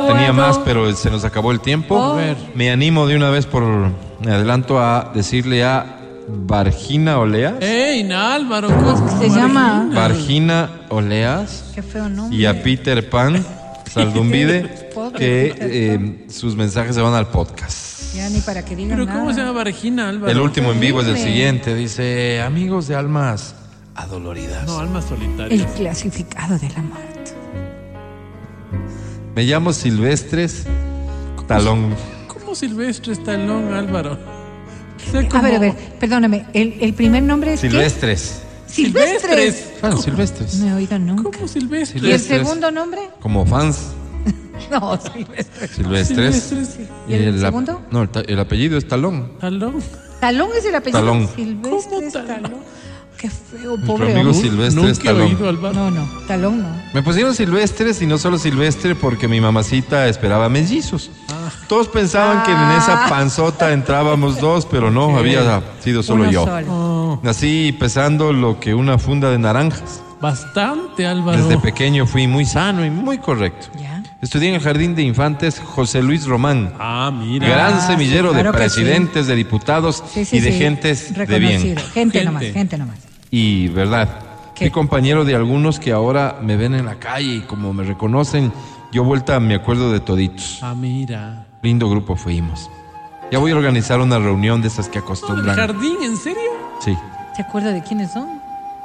Tenía 0.07 0.33
más, 0.33 0.57
pero 0.59 0.91
se 0.95 1.11
nos 1.11 1.23
acabó 1.23 1.51
el 1.51 1.59
tiempo. 1.59 1.95
Oh. 1.95 2.13
A 2.13 2.15
ver. 2.15 2.37
Me 2.55 2.71
animo 2.71 3.05
de 3.05 3.15
una 3.15 3.29
vez 3.29 3.45
por 3.45 3.63
me 3.63 4.31
adelanto 4.31 4.79
a 4.79 5.11
decirle 5.13 5.63
a 5.63 5.99
Vargina 6.27 7.19
Oleas. 7.19 7.53
¡Ey, 7.61 8.11
Álvaro! 8.11 8.67
¿Cómo 8.67 8.93
es 8.93 9.01
que 9.13 9.29
se 9.29 9.35
llama? 9.35 9.89
Vargina 9.93 10.69
Oleas 10.89 11.65
Qué 11.75 11.83
feo 11.83 12.09
nombre. 12.09 12.35
y 12.35 12.45
a 12.45 12.63
Peter 12.63 13.07
Pan 13.09 13.45
Saldumbide 13.93 14.89
que 15.17 15.55
eh, 15.59 16.25
sus 16.29 16.55
mensajes 16.55 16.95
se 16.95 17.01
van 17.01 17.13
al 17.13 17.27
podcast. 17.27 18.15
Ya 18.15 18.27
ni 18.29 18.39
para 18.41 18.65
que 18.65 18.75
digan 18.75 18.97
¿Pero 18.97 19.05
nada. 19.05 19.19
cómo 19.19 19.33
se 19.33 19.39
llama 19.39 19.51
Vargina, 19.51 20.09
Álvaro? 20.09 20.31
El 20.31 20.39
último 20.39 20.71
en 20.71 20.79
vivo 20.79 21.01
es 21.01 21.07
el 21.07 21.17
siguiente. 21.17 21.75
Dice, 21.75 22.41
amigos 22.41 22.87
de 22.87 22.95
almas 22.95 23.53
adoloridas. 24.01 24.65
No, 24.65 24.79
alma 24.79 24.99
El 24.99 25.05
solitaria. 25.05 25.65
clasificado 25.75 26.57
de 26.57 26.69
la 26.69 26.81
muerte. 26.81 27.33
Me 29.35 29.43
llamo 29.43 29.73
Silvestres 29.73 30.65
Talón. 31.47 31.95
¿Cómo 32.27 32.55
Silvestre 32.55 33.13
Estalón, 33.13 33.73
Álvaro? 33.73 34.13
O 35.07 35.11
sea, 35.11 35.21
A 35.21 35.29
como- 35.29 35.43
ver, 35.43 35.55
a 35.55 35.59
ver, 35.59 35.73
perdóname. 35.99 36.45
¿El, 36.53 36.77
el 36.81 36.93
primer 36.93 37.23
nombre 37.23 37.53
es 37.53 37.61
qué? 37.61 37.69
Silvestres. 37.69 38.41
Silvestres. 38.67 39.71
Claro, 39.79 39.97
Silvestres. 39.97 40.55
No 40.55 40.67
he 40.67 40.73
oído 40.73 40.99
nunca. 40.99 41.23
¿Cómo 41.31 41.47
Silvestre? 41.47 41.99
¿Y 42.01 42.11
el 42.11 42.19
Silvestres. 42.19 42.41
segundo 42.47 42.71
nombre? 42.71 43.01
Como 43.21 43.45
fans. 43.45 43.79
No, 44.69 44.99
Silvestres. 44.99 45.71
Silvestres. 45.71 46.35
Silvestres. 46.43 46.87
¿Y 47.07 47.13
el 47.13 47.35
ap- 47.37 47.47
segundo? 47.47 47.81
No, 47.91 48.03
el, 48.03 48.09
el 48.27 48.39
apellido 48.39 48.77
es 48.77 48.87
Talón. 48.87 49.31
Talón. 49.39 49.75
Talón 50.19 50.49
es 50.55 50.65
el 50.65 50.75
apellido. 50.75 50.99
Talón. 50.99 51.27
Silvestres 51.33 52.13
¿Cómo 52.13 52.25
Talón? 52.25 52.53
Qué 53.19 53.29
feo, 53.29 53.71
Nuestro 53.75 53.85
pobre 53.85 54.13
amigo 54.13 54.29
hombre. 54.31 54.49
Silvestres 54.49 54.75
Nunca 54.97 55.09
he 55.11 55.13
oído, 55.23 55.49
Álvaro. 55.49 55.73
No, 55.75 55.91
no, 55.91 56.07
Talón 56.25 56.61
no. 56.61 56.69
Me 56.93 57.03
pusieron 57.03 57.35
Silvestres 57.35 58.01
y 58.01 58.05
no 58.05 58.17
solo 58.17 58.37
Silvestre 58.37 58.95
porque 58.95 59.27
mi 59.27 59.41
mamacita 59.41 60.07
esperaba 60.07 60.47
mellizos. 60.47 61.11
Ah. 61.29 61.49
Todos 61.67 61.89
pensaban 61.89 62.43
que 62.43 62.51
en 62.51 62.71
esa 62.77 63.07
panzota 63.09 63.73
entrábamos 63.73 64.39
dos, 64.39 64.65
pero 64.65 64.89
no, 64.89 65.17
había 65.17 65.61
sido 65.81 66.01
solo 66.01 66.23
Uno 66.23 66.31
yo. 66.31 66.45
solo. 66.45 66.67
Oh, 66.73 67.19
Nací 67.21 67.75
pesando 67.77 68.31
lo 68.31 68.59
que 68.59 68.73
una 68.73 68.97
funda 68.97 69.29
de 69.31 69.37
naranjas. 69.37 70.01
bastante, 70.21 71.05
Álvaro. 71.05 71.43
Desde 71.45 71.59
pequeño 71.59 72.05
fui 72.07 72.25
muy 72.25 72.45
sano 72.45 72.85
y 72.85 72.89
muy 72.89 73.17
correcto. 73.17 73.67
Ya. 73.79 74.01
Estudié 74.21 74.49
en 74.49 74.55
el 74.55 74.61
Jardín 74.61 74.95
de 74.95 75.01
Infantes 75.03 75.59
José 75.63 76.01
Luis 76.01 76.25
Román. 76.25 76.73
Ah, 76.79 77.11
mira. 77.13 77.47
Gran 77.49 77.73
Ah, 77.75 77.81
semillero 77.87 78.29
sí, 78.29 78.33
claro 78.35 78.51
de 78.51 78.57
que 78.57 78.63
presidentes, 78.63 79.27
de 79.27 79.35
diputados 79.35 80.03
Sí, 80.13 80.23
sí, 80.25 80.37
y 80.37 80.39
de 80.41 80.51
sí. 80.53 80.57
gentes 80.57 81.09
de 81.13 81.25
Reconocido. 81.25 81.63
bien. 81.63 81.77
Gente, 81.77 81.91
Gente. 81.93 82.23
nomás, 82.25 82.43
gente 82.43 82.77
nomás. 82.77 82.97
Y 83.31 83.67
verdad, 83.69 84.09
¿Qué? 84.55 84.65
fui 84.65 84.71
compañero 84.71 85.23
de 85.25 85.35
algunos 85.35 85.79
que 85.79 85.91
ahora 85.91 86.37
me 86.41 86.55
ven 86.57 86.73
en 86.75 86.85
la 86.85 86.95
calle 86.95 87.35
y 87.35 87.39
como 87.41 87.73
me 87.73 87.83
reconocen, 87.83 88.51
yo 88.91 89.03
vuelta 89.03 89.39
me 89.39 89.55
acuerdo 89.55 89.91
de 89.91 89.99
toditos. 89.99 90.59
Ah, 90.61 90.73
mira. 90.75 91.45
Lindo 91.61 91.89
grupo 91.89 92.15
fuimos. 92.15 92.69
Ya 93.31 93.37
voy 93.37 93.51
a 93.51 93.55
organizar 93.55 93.99
una 93.99 94.17
reunión 94.17 94.61
de 94.61 94.69
esas 94.69 94.89
que 94.89 94.97
¿El 94.97 95.03
acostumbran. 95.03 95.55
jardín? 95.55 95.97
¿En 96.01 96.17
serio? 96.17 96.49
Sí. 96.83 96.97
¿Se 97.35 97.41
acuerda 97.43 97.71
de 97.71 97.83
quiénes 97.83 98.11
son? 98.11 98.27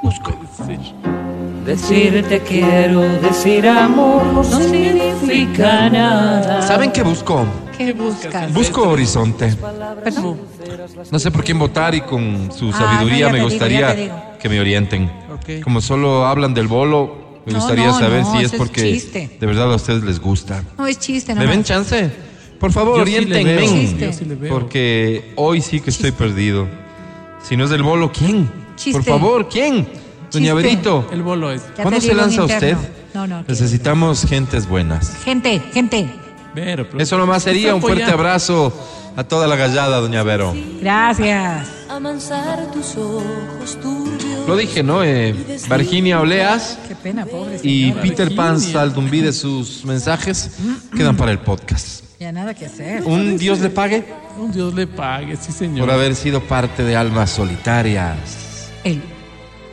Busco. 0.03 0.32
Decirte 1.64 2.40
quiero, 2.40 3.01
decir 3.20 3.66
amor 3.66 4.22
no 4.26 4.45
significa 4.45 5.88
nada. 5.88 6.61
¿Saben 6.61 6.92
qué 6.92 7.03
busco? 7.03 7.47
¿Qué 7.78 7.95
buscas? 7.95 8.53
Busco 8.53 8.82
horizonte. 8.90 9.57
¿Perdón? 10.05 10.38
No 11.11 11.18
sé 11.18 11.30
por 11.30 11.42
quién 11.42 11.59
votar 11.59 11.95
y 11.95 12.03
con 12.03 12.53
su 12.53 12.68
Ah, 12.68 12.72
sabiduría 12.99 13.26
no, 13.28 13.32
me 13.32 13.38
te 13.38 13.45
gustaría 13.45 13.95
te 13.95 14.01
digo. 14.03 14.14
Que 14.45 14.51
me 14.51 14.61
orienten. 14.61 15.11
Ok. 15.32 15.62
Como 15.64 15.80
solo 15.80 16.26
hablan 16.26 16.53
del 16.53 16.68
bolo, 16.68 17.40
me 17.47 17.55
No, 17.55 17.61
gustaría 17.61 17.86
no, 17.86 17.99
saber 17.99 18.24
no, 18.24 18.38
si 18.38 18.45
es 18.45 18.53
porque 18.53 18.82
de 19.40 19.47
verdad 19.47 19.72
a 19.72 19.76
ustedes 19.76 20.05
les 20.05 20.20
gusta. 20.20 20.62
No, 20.76 20.86
es 20.86 20.99
chiste, 20.99 21.34
¿Me 21.34 21.40
nomás. 21.40 21.57
ven 21.57 21.64
chance? 21.64 22.11
Por 22.61 22.70
favor, 22.70 22.97
sí 23.09 23.16
orientenme. 23.16 23.66
sí. 23.66 23.97
Porque 24.51 25.32
hoy 25.36 25.62
sí 25.62 25.80
que 25.80 25.88
estoy 25.88 26.12
perdido. 26.12 26.68
Si 27.42 27.57
no 27.57 27.64
es 27.64 27.70
del 27.70 27.82
bolo, 27.82 28.12
¿quién? 28.12 28.51
Chiste. 28.76 28.92
Por 29.01 29.05
favor, 29.05 29.49
¿quién? 29.49 29.88
Doña 30.30 30.53
Chiste. 30.53 30.53
Berito. 30.53 31.09
El 31.11 31.22
bolo 31.22 31.51
es. 31.51 31.62
Ya 31.78 31.82
¿Cuándo 31.84 32.03
se 32.03 32.12
lanza 32.12 32.45
usted? 32.45 32.76
No, 33.14 33.26
no. 33.26 33.45
Necesitamos 33.49 34.26
gentes 34.26 34.68
buenas. 34.68 35.16
Gente, 35.24 35.59
gente. 35.72 36.07
Pero- 36.55 36.86
Eso 36.99 37.16
nomás 37.16 37.45
sería 37.45 37.74
un 37.74 37.80
fuerte 37.80 38.05
abrazo 38.05 38.78
a 39.16 39.24
toda 39.24 39.47
la 39.47 39.57
gallada, 39.57 40.01
doña 40.01 40.22
Vero. 40.22 40.55
Gracias. 40.82 41.66
Amansar 41.97 42.70
tus 42.72 42.97
ojos 42.97 43.78
turbios. 43.80 44.49
Lo 44.49 44.57
dije, 44.57 44.82
¿no? 44.82 45.03
Eh, 45.05 45.32
Virginia 45.70 46.20
Oleas 46.20 46.76
Qué 46.88 46.97
pena, 46.97 47.24
pobre. 47.24 47.57
y 47.62 47.84
señora. 47.84 48.03
Peter 48.03 48.34
Pan 48.34 48.55
Virginia. 48.57 48.72
Saldumbide 48.80 49.32
sus 49.32 49.84
mensajes 49.84 50.51
quedan 50.97 51.16
para 51.16 51.30
el 51.30 51.38
podcast. 51.38 52.03
Ya 52.18 52.32
nada 52.32 52.53
que 52.55 52.66
hacer. 52.66 53.03
Un 53.05 53.36
Dios 53.38 53.61
le 53.61 53.70
pague 53.70 54.05
Un 54.38 54.51
Dios 54.53 54.74
le 54.74 54.86
pague, 54.86 55.36
sí, 55.36 55.53
señor. 55.53 55.86
por 55.86 55.95
haber 55.95 56.14
sido 56.16 56.40
parte 56.42 56.82
de 56.82 56.97
Almas 56.97 57.30
Solitarias. 57.30 58.70
El, 58.82 59.01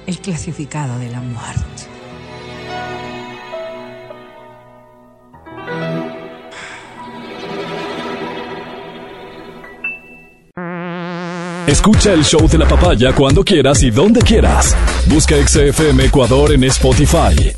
el 0.05 0.19
clasificado 0.19 0.99
de 0.99 1.09
la 1.09 1.21
muerte. 1.21 1.83
Escucha 11.67 12.11
el 12.13 12.23
show 12.23 12.47
de 12.49 12.57
la 12.57 12.67
papaya 12.67 13.13
cuando 13.13 13.43
quieras 13.43 13.83
y 13.83 13.91
donde 13.91 14.21
quieras. 14.21 14.75
Busca 15.05 15.35
XFM 15.35 16.05
Ecuador 16.05 16.51
en 16.51 16.63
Spotify. 16.63 17.53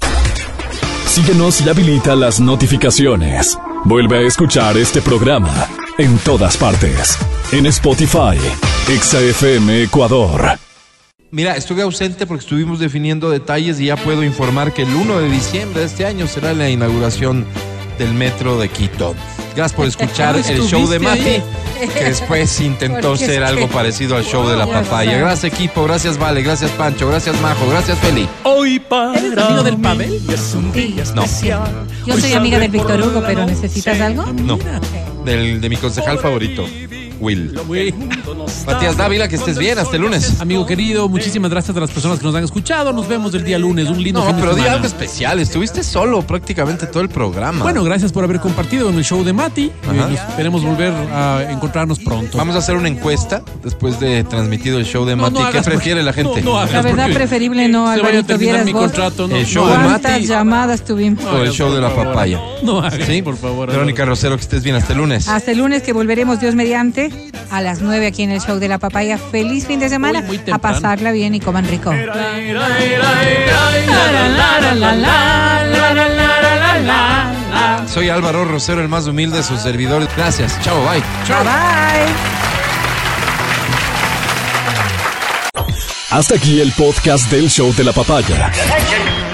Síguenos 1.08 1.62
y 1.62 1.70
habilita 1.70 2.14
las 2.14 2.42
notificaciones. 2.42 3.58
Vuelve 3.86 4.18
a 4.18 4.22
escuchar 4.28 4.78
este 4.78 5.02
programa 5.02 5.70
en 5.98 6.18
todas 6.18 6.58
partes. 6.58 7.18
En 7.54 7.66
Spotify, 7.68 8.38
XFM 8.88 9.84
Ecuador. 9.84 10.60
Mira, 11.32 11.56
estuve 11.56 11.82
ausente 11.82 12.28
porque 12.28 12.44
estuvimos 12.44 12.80
definiendo 12.80 13.30
detalles 13.30 13.80
y 13.80 13.86
ya 13.86 13.96
puedo 13.96 14.22
informar 14.26 14.74
que 14.74 14.82
el 14.82 14.94
1 14.94 15.20
de 15.20 15.30
diciembre 15.30 15.80
de 15.80 15.86
este 15.86 16.06
año 16.06 16.28
será 16.28 16.54
la 16.54 16.70
inauguración 16.70 17.46
del 17.98 18.14
metro 18.14 18.60
de 18.60 18.68
Quito. 18.68 19.16
Gracias 19.56 19.74
por 19.74 19.88
escuchar 19.88 20.36
el 20.36 20.44
show 20.44 20.88
de 20.88 20.96
¿Estuviste 20.98 21.00
Mati, 21.00 21.30
ahí? 21.30 21.88
que 21.96 22.04
después 22.06 22.60
intentó 22.62 23.16
ser 23.16 23.44
algo 23.44 23.68
parecido 23.68 24.16
al 24.16 24.24
show 24.24 24.48
de 24.48 24.56
la 24.58 24.66
Ya 24.66 24.74
papaya. 24.82 25.18
Gracias 25.18 25.54
equipo, 25.54 25.84
gracias 25.84 26.18
Vale, 26.18 26.42
gracias 26.42 26.72
Pancho, 26.72 27.08
gracias 27.08 27.40
Majo, 27.42 27.68
gracias 27.70 27.98
Feli. 28.00 28.28
Hoy 28.44 28.80
para 28.80 29.18
¿Eres 29.20 29.38
amigo 29.38 29.64
del 29.64 29.78
Pavel? 29.78 30.22
es 30.30 30.54
un 30.56 30.72
día 30.72 31.04
No. 31.16 31.24
especial. 31.24 31.62
Yo 32.06 32.16
Hoy 32.16 32.22
soy 32.22 32.34
amiga 32.34 32.60
del 32.60 32.72
Víctor 32.72 33.00
Hugo, 33.02 33.22
pero 33.26 33.42
noche. 33.42 33.54
¿necesitas 33.56 34.00
algo? 34.02 34.26
No, 34.34 34.58
del, 35.26 35.62
de 35.62 35.70
mi 35.70 35.78
concejal 35.78 36.18
favorito, 36.20 36.66
Will. 37.20 37.58
Güey. 37.68 37.94
Matías 38.66 38.98
Dávila, 38.98 39.28
que 39.28 39.36
estés 39.36 39.58
bien, 39.58 39.78
hasta 39.80 39.96
el 39.96 40.02
lunes. 40.02 40.40
Amigo 40.42 40.66
querido, 40.66 41.08
muchísimas 41.10 41.52
gracias 41.52 41.76
a 41.76 41.80
las 41.80 41.92
personas 41.92 42.20
que 42.20 42.26
nos 42.26 42.36
han 42.36 42.44
escuchado. 42.44 42.92
Nos 42.94 43.08
vemos 43.08 43.34
el 43.34 43.44
día 43.44 43.60
lunes, 43.60 43.90
un 43.90 44.02
lindo 44.02 44.20
No, 44.22 44.28
fin 44.28 44.36
de 44.36 44.42
pero 44.42 44.54
semana. 44.56 44.74
algo 44.74 44.86
especial. 44.88 45.40
Estuviste 45.40 45.84
solo 45.84 46.22
prácticamente 46.22 46.88
todo 46.88 47.02
el 47.04 47.10
programa. 47.10 47.64
Bueno, 47.64 47.84
gracias 47.84 48.12
por 48.12 48.24
haber 48.24 48.40
compartido 48.40 48.90
en 48.90 48.98
el 48.98 49.04
show 49.04 49.24
de 49.24 49.34
Mati. 49.34 49.72
Ajá. 49.84 49.94
Eh, 49.94 49.98
nos- 49.98 50.12
esperemos 50.30 50.64
volver 50.64 50.94
a 51.14 51.52
encontrarnos 51.52 52.00
pronto. 52.00 52.38
Vamos 52.38 52.56
a 52.56 52.60
hacer 52.60 52.76
una 52.76 52.88
encuesta 52.88 53.44
después 53.64 54.00
de 54.00 54.24
transmitido 54.24 54.78
el 54.80 54.86
show 54.86 55.06
de 55.06 55.16
No, 55.16 55.24
Mati. 55.24 55.34
no 55.36 55.40
¿Qué 55.42 55.48
hagas 55.58 55.66
prefiere 55.66 56.04
la 56.04 56.14
gente? 56.14 56.42
no, 56.42 56.52
no 56.52 56.60
hagas 56.60 56.72
La 56.74 56.82
verdad, 56.82 57.04
porque 57.06 57.16
preferible 57.16 57.68
no, 57.68 57.80
se 57.86 57.90
vaya 57.90 57.92
a 57.92 57.94
Alvarito. 58.08 58.28
terminar 58.28 58.54
Vieras 58.54 58.66
mi 58.66 58.74
vos 58.74 58.82
contrato. 58.84 59.28
No, 59.28 59.36
El 59.36 59.46
show 59.46 59.66
de 59.68 59.74
hagas. 59.74 59.86
cuántas 59.88 60.12
Mati. 60.14 60.26
llamadas 60.26 60.86
tuvimos. 60.86 61.24
O 61.26 61.38
el 61.44 61.52
show 61.52 61.72
de 61.74 61.82
la 61.82 61.88
por 61.88 61.98
favor. 61.98 62.14
papaya. 62.14 62.40
No 62.64 62.80
hagas, 62.80 63.06
¿Sí? 63.08 63.22
por 63.22 63.38
favor. 63.38 63.70
Verónica 63.70 64.06
Rosero, 64.06 64.36
que 64.36 64.42
estés 64.42 64.64
bien, 64.64 64.76
hasta 64.76 64.94
el 64.94 65.00
lunes. 65.00 65.28
Hasta 65.28 65.52
el 65.52 65.58
lunes 65.58 65.84
que 65.84 65.94
volveremos, 65.94 66.40
Dios 66.40 66.56
mediante, 66.56 67.12
a 67.52 67.62
las 67.62 67.82
9 67.82 68.08
aquí 68.08 68.23
en 68.23 68.23
el 68.32 68.42
show 68.42 68.60
de 68.60 68.68
la 68.68 68.78
papaya. 68.78 69.18
Feliz 69.18 69.66
fin 69.66 69.80
de 69.80 69.90
semana. 69.90 70.22
Muy 70.22 70.40
a 70.52 70.58
pasarla 70.58 71.12
bien 71.12 71.36
y 71.36 71.40
coman 71.40 71.68
rico. 71.68 71.92
Soy 77.88 78.10
Álvaro 78.10 78.46
Rosero, 78.46 78.82
el 78.82 78.90
más 78.90 79.08
humilde 79.08 79.38
de 79.38 79.44
sus 79.44 79.60
servidores. 79.60 80.10
Gracias. 80.16 80.60
Chao, 80.62 80.80
bye. 80.82 81.02
Bye 81.28 81.44
bye. 81.44 82.44
Hasta 86.14 86.36
aquí 86.36 86.62
el 86.62 86.72
podcast 86.74 87.32
del 87.32 87.50
show 87.50 87.74
de 87.74 87.84
la 87.84 87.92
papaya. 87.92 88.52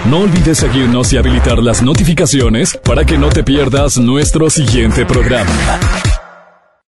No 0.05 0.19
olvides 0.19 0.59
seguirnos 0.59 1.11
y 1.11 1.17
habilitar 1.17 1.57
las 1.61 1.81
notificaciones 1.81 2.79
para 2.85 3.03
que 3.03 3.17
no 3.17 3.27
te 3.27 3.43
pierdas 3.43 3.97
nuestro 3.97 4.49
siguiente 4.49 5.05
programa. 5.05 5.51